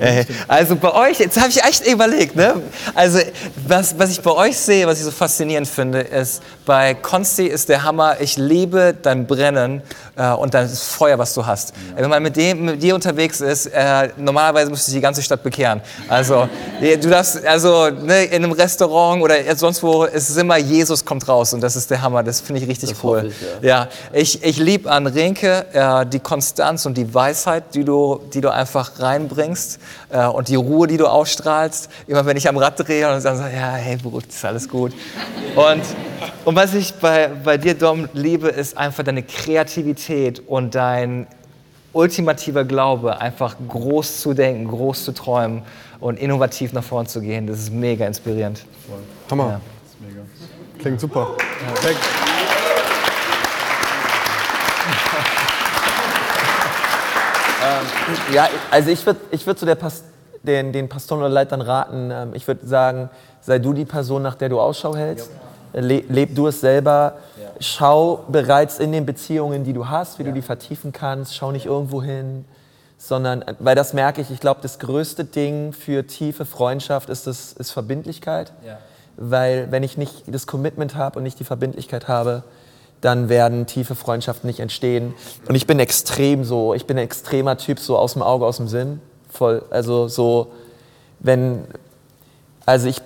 Äh, 0.00 0.24
also 0.48 0.76
bei 0.76 0.92
euch, 0.92 1.18
jetzt 1.18 1.38
habe 1.38 1.50
ich 1.50 1.62
echt 1.62 1.86
überlegt, 1.86 2.36
ne? 2.36 2.54
Also 2.94 3.18
was, 3.66 3.98
was 3.98 4.10
ich 4.10 4.20
bei 4.20 4.32
euch 4.32 4.56
sehe, 4.56 4.86
was 4.86 4.98
ich 4.98 5.04
so 5.04 5.10
faszinierend 5.10 5.68
finde, 5.68 6.00
ist, 6.00 6.42
bei 6.64 6.94
Konsti 6.94 7.46
ist 7.46 7.68
der 7.68 7.82
Hammer, 7.82 8.20
ich 8.20 8.36
liebe 8.36 8.94
dein 9.00 9.26
Brennen 9.26 9.82
äh, 10.16 10.30
und 10.32 10.54
das 10.54 10.82
Feuer, 10.82 11.18
was 11.18 11.34
du 11.34 11.44
hast. 11.44 11.72
Wenn 11.96 12.08
man 12.08 12.22
mit, 12.22 12.36
dem, 12.36 12.64
mit 12.64 12.82
dir 12.82 12.94
unterwegs 12.94 13.40
ist, 13.40 13.66
äh, 13.66 14.10
normalerweise 14.16 14.70
müsste 14.70 14.86
sich 14.86 14.98
die 14.98 15.02
ganze 15.02 15.22
Stadt 15.22 15.42
bekehren. 15.42 15.80
Also 16.08 16.48
du 16.80 17.08
darfst, 17.08 17.44
also 17.44 17.90
ne, 17.90 18.24
in 18.24 18.44
einem 18.44 18.52
Restaurant 18.52 19.22
oder 19.22 19.34
sonst 19.56 19.82
wo, 19.82 20.04
ist 20.04 20.30
es 20.30 20.36
immer, 20.36 20.56
Jesus 20.58 21.04
kommt 21.04 21.26
raus 21.28 21.52
und 21.52 21.60
das 21.60 21.76
ist 21.76 21.90
der 21.90 22.02
Hammer, 22.02 22.22
das 22.22 22.40
finde 22.40 22.62
ich 22.62 22.68
richtig 22.68 22.90
Das 22.90 23.04
cool. 23.04 23.30
ich, 23.60 23.64
ja. 23.66 23.88
ich, 24.12 24.42
ich 24.42 24.58
liebe 24.58 24.90
an 24.90 25.06
Rinke 25.06 25.66
äh, 25.72 26.06
die 26.06 26.20
Konstanz 26.20 26.86
und 26.86 26.96
die 26.96 27.12
Weisheit, 27.12 27.74
die 27.74 27.84
du, 27.84 28.20
die 28.32 28.40
du 28.40 28.50
einfach 28.50 28.92
reinbringst 28.98 29.78
äh, 30.10 30.26
und 30.26 30.48
die 30.48 30.54
Ruhe, 30.54 30.86
die 30.86 30.96
du 30.96 31.06
ausstrahlst. 31.06 31.90
Immer 32.06 32.26
wenn 32.26 32.36
ich 32.36 32.48
am 32.48 32.56
Rad 32.56 32.78
drehe 32.78 33.12
und 33.12 33.24
dann 33.24 33.36
so, 33.36 33.42
ja, 33.42 33.74
hey 33.74 33.96
Bruder, 33.96 34.26
ist 34.28 34.44
alles 34.44 34.68
gut. 34.68 34.92
Und, 35.56 35.82
und 36.44 36.56
was 36.56 36.74
ich 36.74 36.94
bei, 36.94 37.28
bei 37.28 37.58
dir, 37.58 37.74
Dom, 37.74 38.08
liebe, 38.12 38.48
ist 38.48 38.76
einfach 38.76 39.04
deine 39.04 39.22
Kreativität 39.22 40.42
und 40.46 40.74
dein 40.74 41.26
ultimativer 41.92 42.64
Glaube, 42.64 43.20
einfach 43.20 43.56
groß 43.68 44.20
zu 44.20 44.34
denken, 44.34 44.68
groß 44.68 45.04
zu 45.04 45.12
träumen 45.12 45.62
und 46.00 46.18
innovativ 46.18 46.72
nach 46.72 46.84
vorn 46.84 47.06
zu 47.06 47.20
gehen. 47.20 47.46
Das 47.46 47.58
ist 47.58 47.72
mega 47.72 48.06
inspirierend. 48.06 48.64
Hammer. 49.30 49.48
Ja. 49.48 49.60
Klingt 50.78 51.00
super. 51.00 51.36
Klingt- 58.04 58.34
Ja, 58.34 58.48
also 58.70 58.90
ich 58.90 59.04
würde 59.06 59.20
ich 59.30 59.46
würd 59.46 59.58
zu 59.58 59.66
der 59.66 59.74
Pas 59.76 60.02
den, 60.42 60.72
den 60.72 60.88
Pastoren 60.88 61.20
oder 61.20 61.28
Leitern 61.30 61.60
raten, 61.60 62.10
ähm, 62.12 62.30
ich 62.34 62.46
würde 62.48 62.66
sagen, 62.66 63.08
sei 63.40 63.58
du 63.60 63.72
die 63.72 63.84
Person, 63.84 64.22
nach 64.22 64.34
der 64.34 64.48
du 64.48 64.60
Ausschau 64.60 64.94
hältst. 64.96 65.30
Le 65.74 66.00
leb 66.08 66.34
du 66.34 66.48
es 66.48 66.60
selber. 66.60 67.14
Schau 67.60 68.24
bereits 68.28 68.78
in 68.78 68.90
den 68.92 69.06
Beziehungen, 69.06 69.62
die 69.64 69.72
du 69.72 69.88
hast, 69.88 70.18
wie 70.18 70.24
du 70.24 70.32
die 70.32 70.42
vertiefen 70.42 70.92
kannst. 70.92 71.34
Schau 71.36 71.52
nicht 71.52 71.64
irgendwo 71.66 72.02
hin, 72.02 72.44
sondern, 72.98 73.42
äh, 73.42 73.54
weil 73.60 73.74
das 73.76 73.92
merke 73.94 74.20
ich, 74.20 74.30
ich 74.30 74.40
glaube, 74.40 74.60
das 74.62 74.78
größte 74.80 75.24
Ding 75.24 75.72
für 75.72 76.06
tiefe 76.06 76.44
Freundschaft 76.44 77.08
ist, 77.08 77.26
das, 77.26 77.52
ist 77.52 77.70
Verbindlichkeit. 77.70 78.52
Weil 79.16 79.70
wenn 79.70 79.82
ich 79.82 79.96
nicht 79.96 80.24
das 80.26 80.46
Commitment 80.46 80.94
habe 80.96 81.18
und 81.18 81.22
nicht 81.22 81.38
die 81.38 81.44
Verbindlichkeit 81.44 82.08
habe, 82.08 82.42
dann 83.02 83.28
werden 83.28 83.66
tiefe 83.66 83.94
Freundschaften 83.94 84.46
nicht 84.46 84.60
entstehen. 84.60 85.12
Und 85.46 85.56
ich 85.56 85.66
bin 85.66 85.78
extrem 85.78 86.44
so, 86.44 86.72
ich 86.72 86.86
bin 86.86 86.96
ein 86.96 87.04
extremer 87.04 87.58
Typ, 87.58 87.78
so 87.78 87.98
aus 87.98 88.14
dem 88.14 88.22
Auge, 88.22 88.46
aus 88.46 88.56
dem 88.56 88.68
Sinn. 88.68 89.00
Voll, 89.28 89.62
also 89.70 90.08
so, 90.08 90.52
wenn, 91.18 91.64
also 92.64 92.86
ich, 92.86 93.02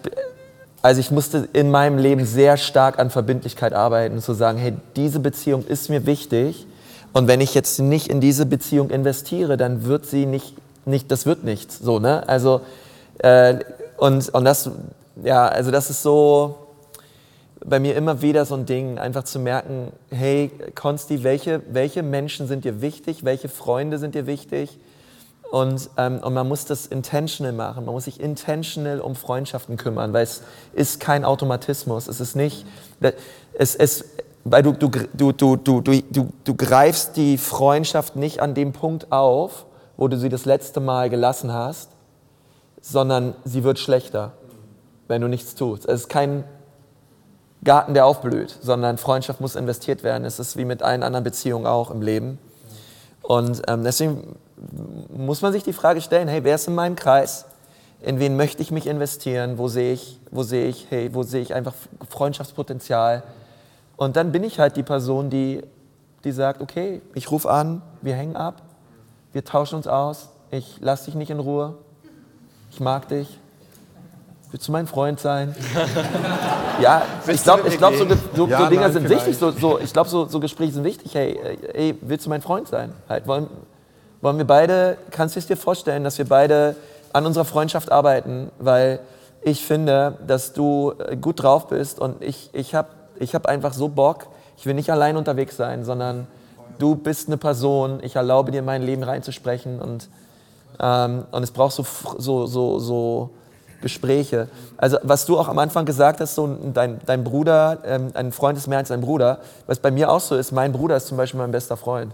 also 0.83 1.01
ich 1.01 1.11
musste 1.11 1.49
in 1.55 1.71
meinem 1.71 1.99
Leben 1.99 2.27
sehr 2.27 2.59
stark 2.59 2.99
an 2.99 3.11
Verbindlichkeit 3.11 3.73
arbeiten, 3.73 4.21
zu 4.21 4.35
sagen, 4.35 4.59
hey, 4.59 4.75
diese 4.97 5.19
Beziehung 5.19 5.65
ist 5.67 5.89
mir 5.89 6.05
wichtig. 6.05 6.67
Und 7.15 7.27
wenn 7.27 7.41
ich 7.41 7.55
jetzt 7.55 7.79
nicht 7.81 8.09
in 8.09 8.21
diese 8.21 8.45
Beziehung 8.45 8.91
investiere, 8.91 9.57
dann 9.57 9.87
wird 9.87 10.05
sie 10.05 10.27
nicht, 10.27 10.55
nicht 10.85 11.11
das 11.11 11.25
wird 11.25 11.43
nichts. 11.43 11.79
So, 11.79 12.01
ne? 12.01 12.29
Also, 12.29 12.61
äh, 13.19 13.61
und, 13.97 14.29
und 14.29 14.45
das, 14.45 14.71
ja, 15.25 15.49
also 15.49 15.71
das 15.71 15.89
ist 15.89 16.03
so, 16.03 16.66
bei 17.69 17.81
mir 17.81 17.97
immer 17.97 18.23
wieder 18.23 18.45
so 18.45 18.55
ein 18.55 18.65
Ding, 18.65 18.99
einfach 18.99 19.25
zu 19.25 19.39
merken, 19.41 19.93
hey, 20.11 20.51
Konsti, 20.75 21.25
welche, 21.25 21.63
welche 21.71 22.03
Menschen 22.03 22.47
sind 22.47 22.65
dir 22.65 22.81
wichtig, 22.81 23.25
welche 23.25 23.49
Freunde 23.49 23.99
sind 23.99 24.15
dir 24.15 24.27
wichtig? 24.27 24.79
Und, 25.51 25.91
ähm, 25.97 26.21
und 26.23 26.35
man 26.35 26.49
muss 26.49 26.65
das 26.65 26.87
intentional 26.87 27.53
machen, 27.53 27.85
man 27.85 27.95
muss 27.95 28.05
sich 28.05 28.21
intentional 28.21 29.01
um 29.01 29.15
Freundschaften 29.15 29.77
kümmern, 29.77 30.13
weil 30.13 30.25
es 30.25 30.43
ist 30.73 30.99
kein 30.99 31.25
Automatismus, 31.25 32.09
es 32.09 32.21
ist 32.21 32.35
nicht, 32.35 32.67
es, 33.53 33.77
es, 33.77 34.05
weil 34.45 34.63
du, 34.63 34.73
du, 34.73 34.89
du, 34.89 35.33
du, 35.33 35.57
du, 35.57 35.81
du, 35.81 36.29
du, 36.45 36.55
greifst 36.55 37.17
die 37.17 37.39
Freundschaft 37.39 38.17
nicht 38.17 38.41
an 38.41 38.55
dem 38.55 38.73
Punkt 38.73 39.13
auf, 39.13 39.67
wo 39.97 40.09
du 40.09 40.19
sie 40.19 40.29
das 40.29 40.47
letzte 40.47 40.81
Mal 40.81 41.11
gelassen 41.11 41.53
hast, 41.53 41.91
sondern 42.81 43.35
sie 43.45 43.63
wird 43.63 43.79
schlechter, 43.79 44.33
wenn 45.07 45.23
du 45.23 45.29
nichts 45.29 45.55
tust. 45.55 45.87
Es 45.87 46.03
ist 46.03 46.09
kein 46.09 46.45
Garten, 47.65 47.95
der 47.95 48.07
aufblüht, 48.07 48.57
sondern 48.63 48.99
Freundschaft 48.99 49.41
muss 49.41 49.57
investiert 49.57 50.03
werden. 50.03 50.25
Es 50.25 50.39
ist 50.39 50.57
wie 50.57 50.65
mit 50.65 50.83
allen 50.83 51.03
anderen 51.03 51.25
Beziehungen 51.25 51.67
auch 51.67 51.91
im 51.91 52.03
Leben. 52.03 52.39
Und 53.23 53.63
ähm, 53.69 53.83
deswegen 53.83 54.37
muss 55.09 55.43
man 55.43 55.53
sich 55.53 55.63
die 55.63 55.73
Frage 55.73 56.01
stellen, 56.01 56.29
hey, 56.29 56.45
wer 56.45 56.55
ist 56.55 56.69
in 56.69 56.75
meinem 56.75 56.97
Kreis? 56.97 57.47
In 58.01 58.21
wen 58.21 58.37
möchte 58.37 58.63
ich 58.63 58.71
mich 58.71 58.87
investieren? 58.87 59.59
Wo 59.59 59.69
sehe 59.69 59.93
ich, 59.93 60.21
wo 60.31 60.43
sehe 60.43 60.69
ich, 60.69 60.87
hey, 60.91 61.13
wo 61.13 61.23
sehe 61.23 61.43
ich 61.43 61.55
einfach 61.55 61.75
Freundschaftspotenzial? 62.09 63.23
Und 63.97 64.17
dann 64.17 64.33
bin 64.33 64.45
ich 64.45 64.61
halt 64.61 64.77
die 64.77 64.83
Person, 64.83 65.31
die, 65.31 65.63
die 66.25 66.33
sagt, 66.33 66.61
okay, 66.61 67.01
ich 67.15 67.31
rufe 67.31 67.51
an, 67.51 67.83
wir 68.03 68.15
hängen 68.15 68.37
ab, 68.37 68.63
wir 69.33 69.45
tauschen 69.45 69.77
uns 69.77 69.87
aus, 69.87 70.29
ich 70.51 70.79
lasse 70.81 71.07
dich 71.07 71.15
nicht 71.15 71.31
in 71.31 71.41
Ruhe, 71.41 71.75
ich 72.71 72.81
mag 72.81 73.09
dich, 73.09 73.41
willst 74.57 74.69
du 74.69 74.73
mein 74.73 74.87
Freund 74.87 75.21
sein? 75.21 75.55
ja, 76.81 77.03
ich 77.27 77.43
glaube, 77.43 77.69
ich 77.69 77.77
glaub, 77.77 77.95
so, 77.95 78.07
so, 78.35 78.47
Ja, 78.49 78.59
so 78.59 78.67
Dinge 78.69 78.81
nein, 78.81 78.93
sind 78.95 79.07
vielleicht. 79.07 79.27
wichtig, 79.27 79.39
so, 79.39 79.51
so, 79.51 79.79
ich 79.79 79.93
glaube, 79.93 80.09
so, 80.09 80.25
so 80.25 80.41
Gespräche 80.41 80.73
sind 80.73 80.85
wichtig, 80.85 81.15
hey, 81.15 81.33
äh, 81.33 81.89
ey, 81.89 81.99
willst 82.01 82.25
du 82.25 82.31
mein 82.31 82.41
Freund 82.41 82.67
sein? 82.67 82.95
Halt, 83.07 83.27
wollen, 83.27 83.49
wollen 84.23 84.39
wir 84.39 84.47
beide, 84.47 84.97
kannst 85.11 85.37
du 85.37 85.41
es 85.41 85.47
dir 85.47 85.59
vorstellen, 85.59 86.05
dass 86.05 86.17
wir 86.17 86.27
beide 86.27 86.75
an 87.13 87.27
unserer 87.27 87.45
Freundschaft 87.45 87.93
arbeiten, 87.93 88.51
weil 88.59 89.01
ich 89.43 89.63
finde, 89.63 90.17
dass 90.27 90.55
du 90.55 90.95
äh, 91.07 91.17
gut 91.17 91.43
drauf 91.43 91.67
bist 91.67 92.01
und 92.01 92.23
ich, 92.23 92.49
ich 92.55 92.75
habe 92.75 92.89
ich 93.19 93.35
hab 93.35 93.45
einfach 93.45 93.75
so 93.75 93.89
Bock, 93.89 94.29
ich 94.57 94.65
will 94.65 94.73
nicht 94.73 94.91
allein 94.91 95.19
unterwegs 95.19 95.59
sein, 95.59 95.85
sondern 95.85 96.27
du 96.79 96.95
bist 96.95 97.29
eine 97.29 97.37
Person, 97.37 97.99
ich 98.03 98.17
erlaube 98.17 98.53
dir 98.53 98.61
in 98.61 98.65
mein 98.65 98.81
Leben 98.81 99.03
reinzusprechen 99.03 99.81
und, 99.83 100.09
ähm, 100.81 101.27
und 101.31 101.43
es 101.43 101.51
braucht 101.51 101.75
so, 101.75 101.85
so, 102.17 102.47
so, 102.47 102.79
so 102.79 103.31
Gespräche. 103.83 104.49
Also 104.77 104.99
was 105.03 105.27
du 105.27 105.39
auch 105.39 105.49
am 105.49 105.59
Anfang 105.59 105.85
gesagt 105.85 106.21
hast, 106.21 106.35
so 106.35 106.47
dein, 106.73 107.01
dein 107.07 107.25
Bruder, 107.25 107.79
ähm, 107.85 108.11
ein 108.15 108.33
Freund 108.33 108.59
ist 108.59 108.67
mehr 108.67 108.79
als 108.79 108.91
ein 108.91 109.01
Bruder, 109.01 109.39
was 109.67 109.79
bei 109.79 109.91
mir 109.91 110.11
auch 110.11 110.21
so 110.21 110.37
ist, 110.37 110.53
mein 110.53 110.73
Bruder 110.73 110.97
ist 110.97 111.07
zum 111.07 111.17
Beispiel 111.17 111.41
mein 111.41 111.53
bester 111.53 111.77
Freund. 111.77 112.13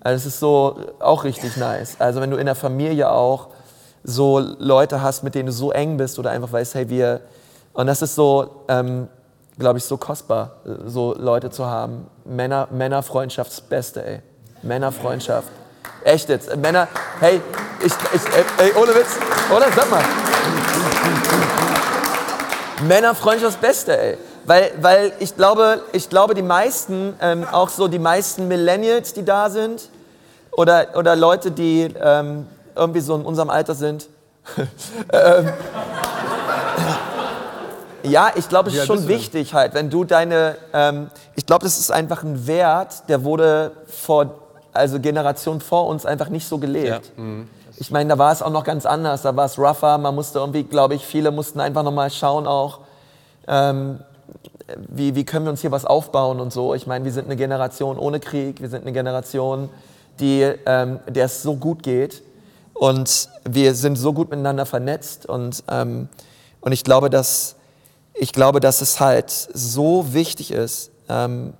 Also 0.00 0.16
es 0.16 0.26
ist 0.26 0.40
so 0.40 0.76
auch 0.98 1.24
richtig 1.24 1.56
nice. 1.56 1.96
Also 1.98 2.20
wenn 2.20 2.30
du 2.30 2.36
in 2.36 2.46
der 2.46 2.54
Familie 2.54 3.10
auch 3.10 3.48
so 4.02 4.40
Leute 4.40 5.00
hast, 5.00 5.22
mit 5.22 5.34
denen 5.34 5.46
du 5.46 5.52
so 5.52 5.70
eng 5.70 5.96
bist 5.96 6.18
oder 6.18 6.30
einfach 6.30 6.52
weißt, 6.52 6.74
hey, 6.74 6.88
wir, 6.88 7.20
und 7.72 7.86
das 7.86 8.02
ist 8.02 8.14
so, 8.14 8.64
ähm, 8.68 9.08
glaube 9.58 9.78
ich, 9.78 9.84
so 9.84 9.96
kostbar, 9.96 10.56
so 10.86 11.14
Leute 11.16 11.50
zu 11.50 11.66
haben. 11.66 12.06
Männer, 12.24 12.68
Männerfreundschaft, 12.70 13.62
ey. 13.70 14.20
Männerfreundschaft. 14.62 15.48
Echt 16.04 16.28
jetzt. 16.28 16.54
Männer, 16.56 16.88
hey, 17.20 17.40
ich, 17.80 17.92
ich, 17.92 18.22
ey, 18.34 18.44
ey, 18.66 18.72
ohne 18.74 18.94
Witz, 18.94 19.16
oder? 19.54 19.66
Sag 19.74 19.90
mal. 19.90 20.02
Männerfreundschaft 22.86 23.54
das 23.54 23.60
Beste, 23.60 23.98
ey. 23.98 24.18
Weil, 24.44 24.72
weil 24.80 25.12
ich, 25.20 25.36
glaube, 25.36 25.82
ich 25.92 26.08
glaube, 26.08 26.34
die 26.34 26.42
meisten, 26.42 27.14
ähm, 27.20 27.46
auch 27.50 27.68
so 27.68 27.86
die 27.86 28.00
meisten 28.00 28.48
Millennials, 28.48 29.12
die 29.12 29.24
da 29.24 29.50
sind, 29.50 29.88
oder, 30.50 30.88
oder 30.96 31.14
Leute, 31.14 31.52
die 31.52 31.88
ähm, 32.02 32.46
irgendwie 32.74 33.00
so 33.00 33.14
in 33.14 33.22
unserem 33.22 33.50
Alter 33.50 33.74
sind, 33.74 34.08
ähm, 35.12 35.52
ja, 38.02 38.32
ich 38.34 38.48
glaube, 38.48 38.70
es 38.70 38.74
ist 38.74 38.86
schon 38.86 39.06
wichtig 39.06 39.54
halt, 39.54 39.74
wenn 39.74 39.88
du 39.88 40.02
deine, 40.02 40.56
ähm, 40.72 41.08
ich 41.36 41.46
glaube, 41.46 41.64
das 41.64 41.78
ist 41.78 41.92
einfach 41.92 42.24
ein 42.24 42.48
Wert, 42.48 43.08
der 43.08 43.22
wurde 43.22 43.70
vor, 43.86 44.41
also 44.72 45.00
Generationen 45.00 45.60
vor 45.60 45.86
uns 45.86 46.06
einfach 46.06 46.28
nicht 46.28 46.46
so 46.46 46.58
gelebt. 46.58 47.12
Ich 47.78 47.90
meine, 47.90 48.10
da 48.10 48.18
war 48.18 48.32
es 48.32 48.42
auch 48.42 48.50
noch 48.50 48.64
ganz 48.64 48.86
anders, 48.86 49.22
da 49.22 49.34
war 49.34 49.46
es 49.46 49.58
rougher, 49.58 49.98
man 49.98 50.14
musste 50.14 50.38
irgendwie, 50.38 50.62
glaube 50.62 50.94
ich, 50.94 51.04
viele 51.04 51.30
mussten 51.30 51.60
einfach 51.60 51.82
nochmal 51.82 52.10
schauen 52.10 52.46
auch, 52.46 52.80
ähm, 53.48 54.00
wie, 54.88 55.14
wie 55.14 55.24
können 55.24 55.46
wir 55.46 55.50
uns 55.50 55.60
hier 55.60 55.72
was 55.72 55.84
aufbauen 55.84 56.40
und 56.40 56.52
so. 56.52 56.74
Ich 56.74 56.86
meine, 56.86 57.04
wir 57.04 57.12
sind 57.12 57.26
eine 57.26 57.36
Generation 57.36 57.98
ohne 57.98 58.20
Krieg, 58.20 58.60
wir 58.60 58.68
sind 58.68 58.82
eine 58.82 58.92
Generation, 58.92 59.68
die, 60.20 60.42
ähm, 60.66 61.00
der 61.08 61.26
es 61.26 61.42
so 61.42 61.56
gut 61.56 61.82
geht. 61.82 62.22
Und 62.74 63.28
wir 63.44 63.74
sind 63.74 63.96
so 63.96 64.12
gut 64.12 64.30
miteinander 64.30 64.64
vernetzt. 64.64 65.26
Und, 65.26 65.62
ähm, 65.68 66.08
und 66.60 66.72
ich 66.72 66.84
glaube, 66.84 67.10
dass 67.10 67.56
ich 68.14 68.32
glaube, 68.32 68.60
dass 68.60 68.80
es 68.80 69.00
halt 69.00 69.30
so 69.30 70.12
wichtig 70.12 70.52
ist, 70.52 70.90
ähm, 71.08 71.54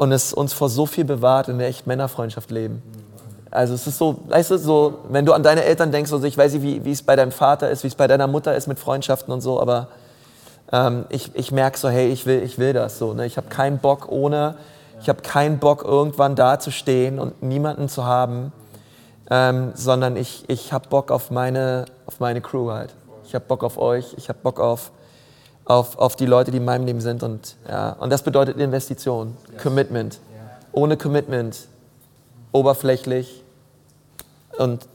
und 0.00 0.12
es 0.12 0.32
uns 0.32 0.54
vor 0.54 0.70
so 0.70 0.86
viel 0.86 1.04
bewahrt, 1.04 1.48
in 1.48 1.58
der 1.58 1.68
echt 1.68 1.86
Männerfreundschaft 1.86 2.50
leben. 2.50 2.82
Also 3.50 3.74
es 3.74 3.86
ist 3.86 3.98
so, 3.98 4.20
weißt 4.28 4.52
du, 4.52 4.56
so, 4.56 5.00
wenn 5.10 5.26
du 5.26 5.34
an 5.34 5.42
deine 5.42 5.62
Eltern 5.62 5.92
denkst, 5.92 6.10
also 6.10 6.24
ich 6.26 6.38
weiß 6.38 6.54
nicht, 6.54 6.62
wie, 6.62 6.82
wie 6.86 6.92
es 6.92 7.02
bei 7.02 7.16
deinem 7.16 7.32
Vater 7.32 7.68
ist, 7.68 7.82
wie 7.82 7.88
es 7.88 7.94
bei 7.94 8.06
deiner 8.06 8.26
Mutter 8.26 8.56
ist 8.56 8.66
mit 8.66 8.78
Freundschaften 8.78 9.30
und 9.30 9.42
so, 9.42 9.60
aber 9.60 9.88
ähm, 10.72 11.04
ich, 11.10 11.32
ich 11.34 11.52
merke 11.52 11.76
so, 11.76 11.90
hey, 11.90 12.08
ich 12.08 12.24
will, 12.24 12.42
ich 12.42 12.58
will 12.58 12.72
das 12.72 12.98
so. 12.98 13.12
Ne? 13.12 13.26
Ich 13.26 13.36
habe 13.36 13.48
keinen 13.48 13.76
Bock 13.76 14.10
ohne, 14.10 14.54
ich 15.02 15.10
habe 15.10 15.20
keinen 15.20 15.58
Bock 15.58 15.84
irgendwann 15.84 16.34
da 16.34 16.58
zu 16.58 16.70
stehen 16.70 17.18
und 17.18 17.42
niemanden 17.42 17.90
zu 17.90 18.06
haben, 18.06 18.54
ähm, 19.30 19.72
sondern 19.74 20.16
ich, 20.16 20.48
ich 20.48 20.72
habe 20.72 20.88
Bock 20.88 21.10
auf 21.10 21.30
meine, 21.30 21.84
auf 22.06 22.20
meine 22.20 22.40
Crew 22.40 22.70
halt. 22.70 22.94
Ich 23.26 23.34
habe 23.34 23.44
Bock 23.44 23.62
auf 23.64 23.76
euch, 23.76 24.14
ich 24.16 24.30
habe 24.30 24.38
Bock 24.42 24.60
auf, 24.60 24.92
auf, 25.64 25.98
auf 25.98 26.16
die 26.16 26.26
Leute, 26.26 26.50
die 26.50 26.58
in 26.58 26.64
meinem 26.64 26.86
Leben 26.86 27.00
sind 27.00 27.22
und, 27.22 27.56
ja, 27.68 27.92
und 27.92 28.10
das 28.10 28.22
bedeutet 28.22 28.58
Investition, 28.58 29.36
Commitment. 29.62 30.20
Ohne 30.72 30.96
Commitment, 30.96 31.66
oberflächlich 32.52 33.42
und 34.58 34.86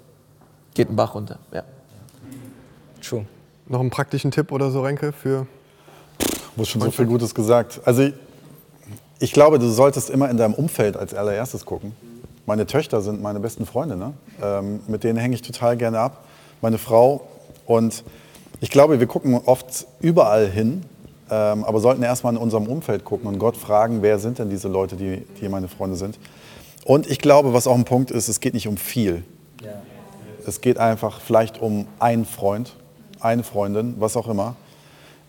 geht 0.73 0.89
ein 0.89 0.95
Bach 0.95 1.15
runter. 1.15 1.39
Ja. 1.51 1.63
True. 3.01 3.25
Noch 3.67 3.79
einen 3.79 3.89
praktischen 3.89 4.31
Tipp 4.31 4.51
oder 4.51 4.71
so, 4.71 4.81
Renke, 4.81 5.11
für 5.11 5.47
Du 6.55 6.61
hast 6.61 6.69
schon 6.69 6.81
so 6.81 6.91
viel 6.91 7.05
Gutes 7.05 7.35
gesagt. 7.35 7.81
Also 7.83 8.03
ich, 8.03 8.13
ich 9.19 9.33
glaube, 9.33 9.59
du 9.59 9.67
solltest 9.69 10.09
immer 10.09 10.29
in 10.29 10.37
deinem 10.37 10.53
Umfeld 10.53 10.95
als 10.95 11.13
allererstes 11.13 11.65
gucken. 11.65 11.93
Meine 12.45 12.65
Töchter 12.65 13.01
sind 13.01 13.21
meine 13.21 13.39
besten 13.39 13.65
Freunde, 13.65 13.97
ne? 13.97 14.13
ähm, 14.41 14.79
mit 14.87 15.03
denen 15.03 15.17
hänge 15.17 15.35
ich 15.35 15.41
total 15.41 15.75
gerne 15.75 15.99
ab. 15.99 16.23
Meine 16.61 16.77
Frau 16.77 17.27
und 17.65 18.03
ich 18.61 18.69
glaube, 18.69 18.99
wir 18.99 19.07
gucken 19.07 19.39
oft 19.45 19.87
überall 19.99 20.49
hin, 20.49 20.83
ähm, 21.29 21.63
aber 21.63 21.79
sollten 21.79 22.03
erstmal 22.03 22.33
in 22.33 22.39
unserem 22.39 22.67
Umfeld 22.67 23.03
gucken 23.03 23.27
und 23.27 23.39
Gott 23.39 23.57
fragen, 23.57 24.01
wer 24.01 24.19
sind 24.19 24.39
denn 24.39 24.49
diese 24.49 24.67
Leute, 24.67 24.95
die, 24.95 25.25
die 25.41 25.49
meine 25.49 25.67
Freunde 25.67 25.95
sind. 25.95 26.19
Und 26.83 27.09
ich 27.09 27.19
glaube, 27.19 27.53
was 27.53 27.67
auch 27.67 27.75
ein 27.75 27.85
Punkt 27.85 28.11
ist, 28.11 28.27
es 28.27 28.39
geht 28.39 28.53
nicht 28.53 28.67
um 28.67 28.77
viel. 28.77 29.23
Es 30.47 30.61
geht 30.61 30.77
einfach 30.77 31.19
vielleicht 31.21 31.59
um 31.59 31.87
einen 31.99 32.25
Freund, 32.25 32.75
eine 33.19 33.43
Freundin, 33.43 33.95
was 33.97 34.15
auch 34.15 34.27
immer. 34.27 34.55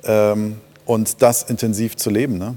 Ähm, 0.05 0.61
und 0.85 1.23
das 1.23 1.45
intensiv 1.45 1.97
zu 1.97 2.11
leben. 2.11 2.39
Ne? 2.39 2.57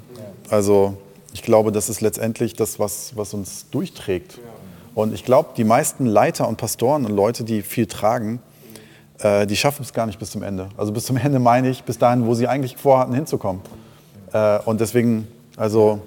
Also 0.49 0.97
ich 1.33 1.41
glaube, 1.41 1.71
das 1.71 1.89
ist 1.89 2.01
letztendlich 2.01 2.55
das, 2.55 2.79
was, 2.79 3.15
was 3.15 3.33
uns 3.33 3.69
durchträgt. 3.71 4.39
Und 4.95 5.13
ich 5.13 5.23
glaube, 5.23 5.49
die 5.55 5.63
meisten 5.63 6.05
Leiter 6.05 6.47
und 6.47 6.57
Pastoren 6.57 7.05
und 7.05 7.11
Leute, 7.11 7.43
die 7.43 7.61
viel 7.61 7.85
tragen, 7.85 8.41
äh, 9.19 9.45
die 9.45 9.55
schaffen 9.55 9.83
es 9.83 9.93
gar 9.93 10.05
nicht 10.05 10.19
bis 10.19 10.31
zum 10.31 10.43
Ende. 10.43 10.69
Also 10.77 10.91
bis 10.91 11.05
zum 11.05 11.17
Ende 11.17 11.39
meine 11.39 11.69
ich, 11.69 11.83
bis 11.83 11.97
dahin, 11.97 12.25
wo 12.25 12.33
sie 12.33 12.47
eigentlich 12.47 12.77
vorhatten 12.77 13.13
hinzukommen. 13.13 13.61
Äh, 14.33 14.59
und 14.65 14.81
deswegen, 14.81 15.27
also 15.57 16.01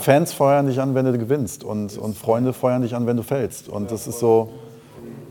Fans 0.00 0.32
feuern 0.32 0.66
dich 0.66 0.80
an, 0.80 0.94
wenn 0.94 1.04
du 1.04 1.16
gewinnst 1.16 1.62
und, 1.62 1.96
und 1.96 2.18
Freunde 2.18 2.52
feuern 2.52 2.82
dich 2.82 2.94
an, 2.94 3.06
wenn 3.06 3.16
du 3.16 3.22
fällst. 3.22 3.68
Und 3.68 3.92
das 3.92 4.08
ist 4.08 4.18
so, 4.18 4.50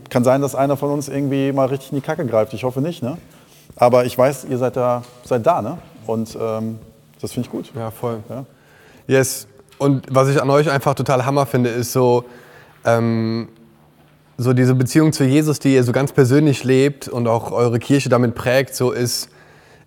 kann 0.08 0.24
sein, 0.24 0.40
dass 0.40 0.54
einer 0.54 0.76
von 0.76 0.90
uns 0.90 1.08
irgendwie 1.08 1.52
mal 1.52 1.66
richtig 1.66 1.92
in 1.92 1.96
die 1.96 2.02
Kacke 2.02 2.24
greift. 2.24 2.54
Ich 2.54 2.64
hoffe 2.64 2.80
nicht, 2.80 3.02
ne? 3.02 3.18
Aber 3.76 4.06
ich 4.06 4.16
weiß, 4.16 4.46
ihr 4.48 4.56
seid 4.56 4.76
da, 4.76 5.02
seid 5.24 5.44
da 5.46 5.60
ne? 5.60 5.76
Und 6.06 6.36
ähm, 6.40 6.78
das 7.20 7.32
finde 7.32 7.46
ich 7.46 7.52
gut. 7.52 7.70
Ja, 7.74 7.90
voll. 7.90 8.22
Ja. 8.30 8.44
Yes. 9.06 9.46
Und 9.78 10.06
was 10.08 10.28
ich 10.28 10.40
an 10.40 10.48
euch 10.48 10.70
einfach 10.70 10.94
total 10.94 11.26
Hammer 11.26 11.44
finde, 11.44 11.68
ist 11.68 11.92
so, 11.92 12.24
ähm, 12.86 13.48
so 14.38 14.52
diese 14.52 14.74
Beziehung 14.74 15.12
zu 15.12 15.24
Jesus, 15.24 15.58
die 15.58 15.74
ihr 15.74 15.82
so 15.82 15.92
ganz 15.92 16.12
persönlich 16.12 16.62
lebt 16.64 17.08
und 17.08 17.26
auch 17.26 17.52
eure 17.52 17.78
Kirche 17.78 18.08
damit 18.08 18.34
prägt, 18.34 18.74
so 18.74 18.92
ist, 18.92 19.30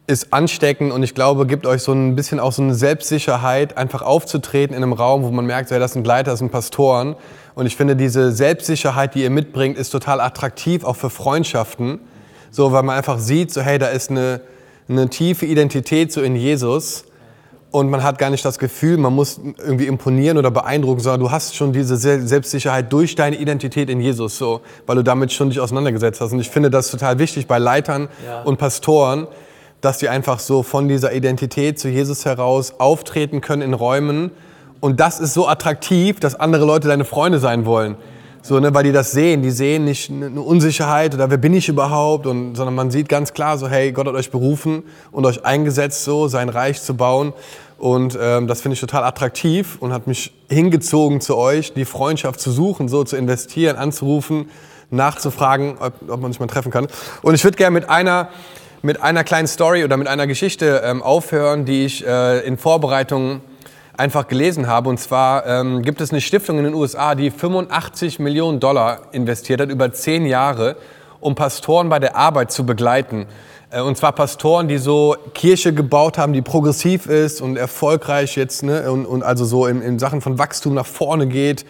ist 0.07 0.33
ansteckend 0.33 0.91
und 0.91 1.03
ich 1.03 1.13
glaube, 1.13 1.45
gibt 1.45 1.67
euch 1.67 1.83
so 1.83 1.91
ein 1.91 2.15
bisschen 2.15 2.39
auch 2.39 2.51
so 2.51 2.63
eine 2.63 2.73
Selbstsicherheit, 2.73 3.77
einfach 3.77 4.01
aufzutreten 4.01 4.75
in 4.75 4.81
einem 4.81 4.93
Raum, 4.93 5.23
wo 5.23 5.29
man 5.29 5.45
merkt, 5.45 5.69
ja, 5.69 5.77
das 5.77 5.93
sind 5.93 6.07
Leiter, 6.07 6.31
das 6.31 6.39
sind 6.39 6.51
Pastoren. 6.51 7.15
Und 7.53 7.67
ich 7.67 7.75
finde, 7.75 7.95
diese 7.95 8.31
Selbstsicherheit, 8.31 9.13
die 9.13 9.21
ihr 9.21 9.29
mitbringt, 9.29 9.77
ist 9.77 9.91
total 9.91 10.19
attraktiv, 10.19 10.83
auch 10.83 10.95
für 10.95 11.11
Freundschaften. 11.11 11.99
So, 12.49 12.71
weil 12.71 12.81
man 12.81 12.97
einfach 12.97 13.19
sieht, 13.19 13.53
so, 13.53 13.61
hey, 13.61 13.77
da 13.77 13.87
ist 13.87 14.09
eine, 14.09 14.41
eine 14.87 15.09
tiefe 15.09 15.45
Identität 15.45 16.11
so 16.11 16.21
in 16.21 16.35
Jesus 16.35 17.03
und 17.71 17.89
man 17.89 18.01
hat 18.01 18.17
gar 18.17 18.29
nicht 18.31 18.43
das 18.43 18.57
Gefühl, 18.57 18.97
man 18.97 19.13
muss 19.13 19.39
irgendwie 19.59 19.85
imponieren 19.85 20.37
oder 20.37 20.49
beeindrucken, 20.49 21.01
sondern 21.01 21.19
du 21.19 21.29
hast 21.31 21.55
schon 21.55 21.71
diese 21.71 21.97
Se- 21.97 22.25
Selbstsicherheit 22.27 22.91
durch 22.91 23.15
deine 23.15 23.35
Identität 23.37 23.89
in 23.89 24.01
Jesus, 24.01 24.37
so, 24.37 24.61
weil 24.87 24.95
du 24.95 25.03
damit 25.03 25.31
schon 25.31 25.49
dich 25.49 25.59
auseinandergesetzt 25.59 26.19
hast. 26.19 26.31
Und 26.31 26.39
ich 26.39 26.49
finde 26.49 26.71
das 26.71 26.89
total 26.89 27.19
wichtig 27.19 27.45
bei 27.47 27.59
Leitern 27.59 28.07
und 28.43 28.57
Pastoren, 28.57 29.27
dass 29.81 29.99
die 29.99 30.09
einfach 30.09 30.39
so 30.39 30.63
von 30.63 30.87
dieser 30.87 31.13
Identität 31.13 31.79
zu 31.79 31.89
Jesus 31.89 32.25
heraus 32.25 32.73
auftreten 32.79 33.39
können 33.39 33.61
in 33.61 33.73
Räumen. 33.73 34.31
Und 34.81 34.99
das 34.99 35.19
ist 35.19 35.33
so 35.33 35.47
attraktiv, 35.47 36.19
dass 36.19 36.35
andere 36.35 36.65
Leute 36.65 36.87
deine 36.87 37.05
Freunde 37.05 37.39
sein 37.39 37.65
wollen. 37.65 37.95
So, 38.41 38.59
ne, 38.59 38.73
weil 38.73 38.83
die 38.83 38.91
das 38.91 39.11
sehen. 39.11 39.41
Die 39.41 39.51
sehen 39.51 39.85
nicht 39.85 40.09
eine 40.09 40.41
Unsicherheit 40.41 41.13
oder 41.13 41.29
wer 41.29 41.37
bin 41.37 41.53
ich 41.53 41.67
überhaupt, 41.67 42.25
und, 42.25 42.55
sondern 42.55 42.75
man 42.75 42.89
sieht 42.89 43.09
ganz 43.09 43.33
klar 43.33 43.57
so, 43.57 43.67
hey, 43.67 43.91
Gott 43.91 44.07
hat 44.07 44.15
euch 44.15 44.31
berufen 44.31 44.83
und 45.11 45.25
euch 45.25 45.45
eingesetzt, 45.45 46.03
so 46.03 46.27
sein 46.27 46.49
Reich 46.49 46.81
zu 46.81 46.95
bauen. 46.95 47.33
Und 47.77 48.17
ähm, 48.21 48.47
das 48.47 48.61
finde 48.61 48.73
ich 48.73 48.79
total 48.79 49.03
attraktiv 49.03 49.77
und 49.79 49.93
hat 49.93 50.07
mich 50.07 50.33
hingezogen 50.49 51.21
zu 51.21 51.37
euch, 51.37 51.73
die 51.73 51.85
Freundschaft 51.85 52.39
zu 52.39 52.51
suchen, 52.51 52.89
so 52.89 53.03
zu 53.03 53.15
investieren, 53.15 53.77
anzurufen, 53.77 54.49
nachzufragen, 54.89 55.77
ob, 55.79 55.93
ob 56.09 56.21
man 56.21 56.31
sich 56.31 56.39
mal 56.39 56.47
treffen 56.47 56.71
kann. 56.71 56.87
Und 57.21 57.35
ich 57.35 57.43
würde 57.43 57.57
gerne 57.57 57.73
mit 57.73 57.89
einer, 57.89 58.29
mit 58.81 59.01
einer 59.01 59.23
kleinen 59.23 59.47
Story 59.47 59.83
oder 59.83 59.97
mit 59.97 60.07
einer 60.07 60.27
Geschichte 60.27 60.81
ähm, 60.83 61.01
aufhören, 61.01 61.65
die 61.65 61.85
ich 61.85 62.05
äh, 62.05 62.39
in 62.39 62.57
Vorbereitung 62.57 63.41
einfach 63.99 64.27
gelesen 64.27 64.67
habe. 64.67 64.89
Und 64.89 64.99
zwar 64.99 65.45
ähm, 65.45 65.81
gibt 65.81 66.01
es 66.01 66.11
eine 66.11 66.21
Stiftung 66.21 66.57
in 66.57 66.63
den 66.63 66.73
USA, 66.73 67.15
die 67.15 67.29
85 67.29 68.19
Millionen 68.19 68.59
Dollar 68.59 69.01
investiert 69.11 69.61
hat 69.61 69.69
über 69.69 69.91
zehn 69.91 70.25
Jahre, 70.25 70.77
um 71.19 71.35
Pastoren 71.35 71.89
bei 71.89 71.99
der 71.99 72.15
Arbeit 72.15 72.51
zu 72.51 72.65
begleiten. 72.65 73.27
Äh, 73.71 73.81
Und 73.81 73.97
zwar 73.97 74.13
Pastoren, 74.13 74.69
die 74.69 74.77
so 74.77 75.17
Kirche 75.33 75.73
gebaut 75.73 76.17
haben, 76.17 76.31
die 76.31 76.41
progressiv 76.41 77.07
ist 77.07 77.41
und 77.41 77.57
erfolgreich 77.57 78.37
jetzt, 78.37 78.63
ne, 78.63 78.89
und, 78.89 79.05
und 79.05 79.21
also 79.21 79.43
so 79.43 79.67
in, 79.67 79.81
in 79.81 79.99
Sachen 79.99 80.21
von 80.21 80.39
Wachstum 80.39 80.73
nach 80.73 80.85
vorne 80.85 81.27
geht. 81.27 81.65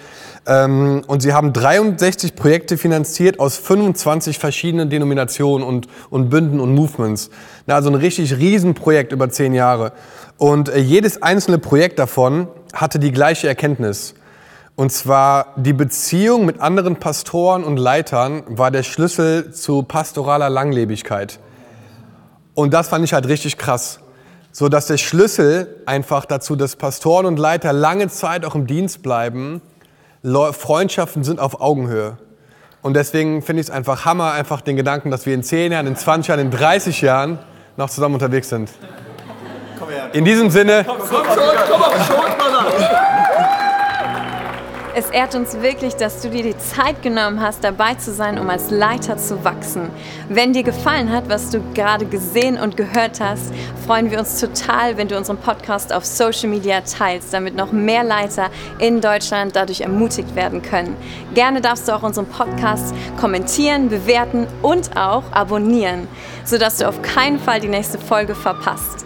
Ähm, 0.50 1.04
und 1.06 1.22
sie 1.22 1.34
haben 1.34 1.54
63 1.54 2.36
Projekte 2.36 2.80
finanziert 2.80 3.40
aus 3.40 3.58
25 3.58 4.40
verschiedenen 4.40 4.90
Denominationen 4.90 5.66
und, 5.66 5.88
und 6.10 6.30
Bünden 6.30 6.60
und 6.60 6.74
Movements. 6.74 7.30
Na, 7.68 7.76
also 7.76 7.90
ein 7.90 7.96
richtig 7.96 8.36
Riesenprojekt 8.36 9.12
über 9.12 9.30
zehn 9.30 9.54
Jahre. 9.54 9.94
Und 10.38 10.68
äh, 10.70 10.80
jedes 10.80 11.22
einzelne 11.22 11.60
Projekt 11.60 12.00
davon 12.00 12.48
hatte 12.74 12.98
die 12.98 13.12
gleiche 13.12 13.48
Erkenntnis. 13.48 14.16
Und 14.76 14.92
zwar 14.92 15.54
die 15.56 15.74
Beziehung 15.74 16.48
mit 16.48 16.62
anderen 16.62 16.96
Pastoren 16.96 17.64
und 17.64 17.78
Leitern 17.78 18.42
war 18.48 18.72
der 18.72 18.84
Schlüssel 18.84 19.54
zu 19.54 19.84
pastoraler 19.84 20.50
Langlebigkeit. 20.50 21.40
Und 22.56 22.74
das 22.74 22.88
fand 22.88 23.06
ich 23.06 23.14
halt 23.14 23.28
richtig 23.28 23.58
krass. 23.58 24.00
So 24.52 24.68
dass 24.68 24.88
der 24.88 24.98
Schlüssel 24.98 25.84
einfach 25.86 26.26
dazu, 26.26 26.56
dass 26.56 26.76
Pastoren 26.76 27.28
und 27.28 27.38
Leiter 27.38 27.72
lange 27.72 28.08
Zeit 28.08 28.46
auch 28.46 28.56
im 28.56 28.66
Dienst 28.66 29.04
bleiben, 29.04 29.62
Freundschaften 30.24 31.24
sind 31.24 31.40
auf 31.40 31.62
Augenhöhe. 31.62 32.18
Und 32.82 32.94
deswegen 32.94 33.42
finde 33.42 33.62
ich 33.62 33.68
es 33.68 33.72
einfach 33.72 34.06
Hammer, 34.06 34.32
einfach 34.32 34.62
den 34.62 34.76
Gedanken, 34.76 35.12
dass 35.12 35.26
wir 35.26 35.34
in 35.34 35.44
10 35.44 35.72
Jahren, 35.72 35.88
in 35.88 35.96
20 35.96 36.30
Jahren, 36.30 36.40
in 36.40 36.52
30 36.52 37.02
Jahren 37.02 37.40
noch 37.78 37.90
zusammen 37.90 38.16
unterwegs 38.16 38.50
sind. 38.50 38.70
In 40.14 40.26
diesem 40.26 40.50
Sinne, 40.50 40.86
Es 44.96 45.12
ehrt 45.12 45.36
uns 45.36 45.62
wirklich, 45.62 45.96
dass 45.96 46.22
du 46.22 46.30
dir 46.30 46.42
die 46.42 46.58
Zeit 46.58 47.04
genommen 47.04 47.42
hast, 47.42 47.64
dabei 47.64 47.94
zu 47.94 48.12
sein, 48.12 48.40
um 48.40 48.50
als 48.50 48.72
Leiter 48.72 49.18
zu 49.18 49.44
wachsen. 49.44 49.92
Wenn 50.30 50.52
dir 50.52 50.64
gefallen 50.64 51.12
hat, 51.12 51.30
was 51.30 51.52
du 51.52 51.62
gerade 51.74 52.06
gesehen 52.06 52.58
und 52.58 52.76
gehört 52.76 53.20
hast, 53.20 53.54
freuen 53.86 54.10
wir 54.10 54.18
uns 54.18 54.40
total, 54.40 54.98
wenn 54.98 55.08
du 55.08 55.16
unseren 55.16 55.38
Podcast 55.38 55.94
auf 55.94 56.06
Social 56.06 56.50
Media 56.50 56.82
teilst, 56.82 57.34
damit 57.34 57.56
noch 57.56 57.72
mehr 57.72 58.04
Leiter 58.04 58.50
in 58.80 59.00
Deutschland 59.00 59.56
dadurch 59.56 59.82
ermutigt 59.82 60.36
werden 60.36 60.64
können. 60.64 60.96
Gerne 61.36 61.62
darfst 61.62 61.88
du 61.88 61.96
auch 61.96 62.04
unseren 62.04 62.26
Podcast 62.26 62.94
kommentieren, 63.20 63.90
bewerten 63.90 64.48
und 64.64 64.98
auch 64.98 65.24
abonnieren, 65.32 66.08
sodass 66.46 66.78
du 66.78 66.88
auf 66.88 67.02
keinen 67.04 67.38
Fall 67.38 67.60
die 67.60 67.68
nächste 67.68 68.00
Folge 68.00 68.34
verpasst. 68.34 69.06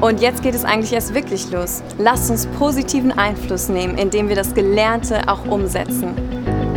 Und 0.00 0.20
jetzt 0.20 0.42
geht 0.42 0.54
es 0.54 0.64
eigentlich 0.64 0.92
erst 0.92 1.14
wirklich 1.14 1.50
los. 1.50 1.82
Lasst 1.98 2.30
uns 2.30 2.46
positiven 2.46 3.12
Einfluss 3.12 3.68
nehmen, 3.68 3.96
indem 3.96 4.28
wir 4.28 4.36
das 4.36 4.54
Gelernte 4.54 5.28
auch 5.28 5.44
umsetzen. 5.46 6.14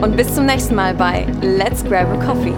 Und 0.02 0.16
bis 0.16 0.34
zum 0.34 0.46
nächsten 0.46 0.76
Mal 0.76 0.94
bei 0.94 1.26
Let's 1.42 1.84
Grab 1.84 2.08
a 2.12 2.24
Coffee. 2.24 2.54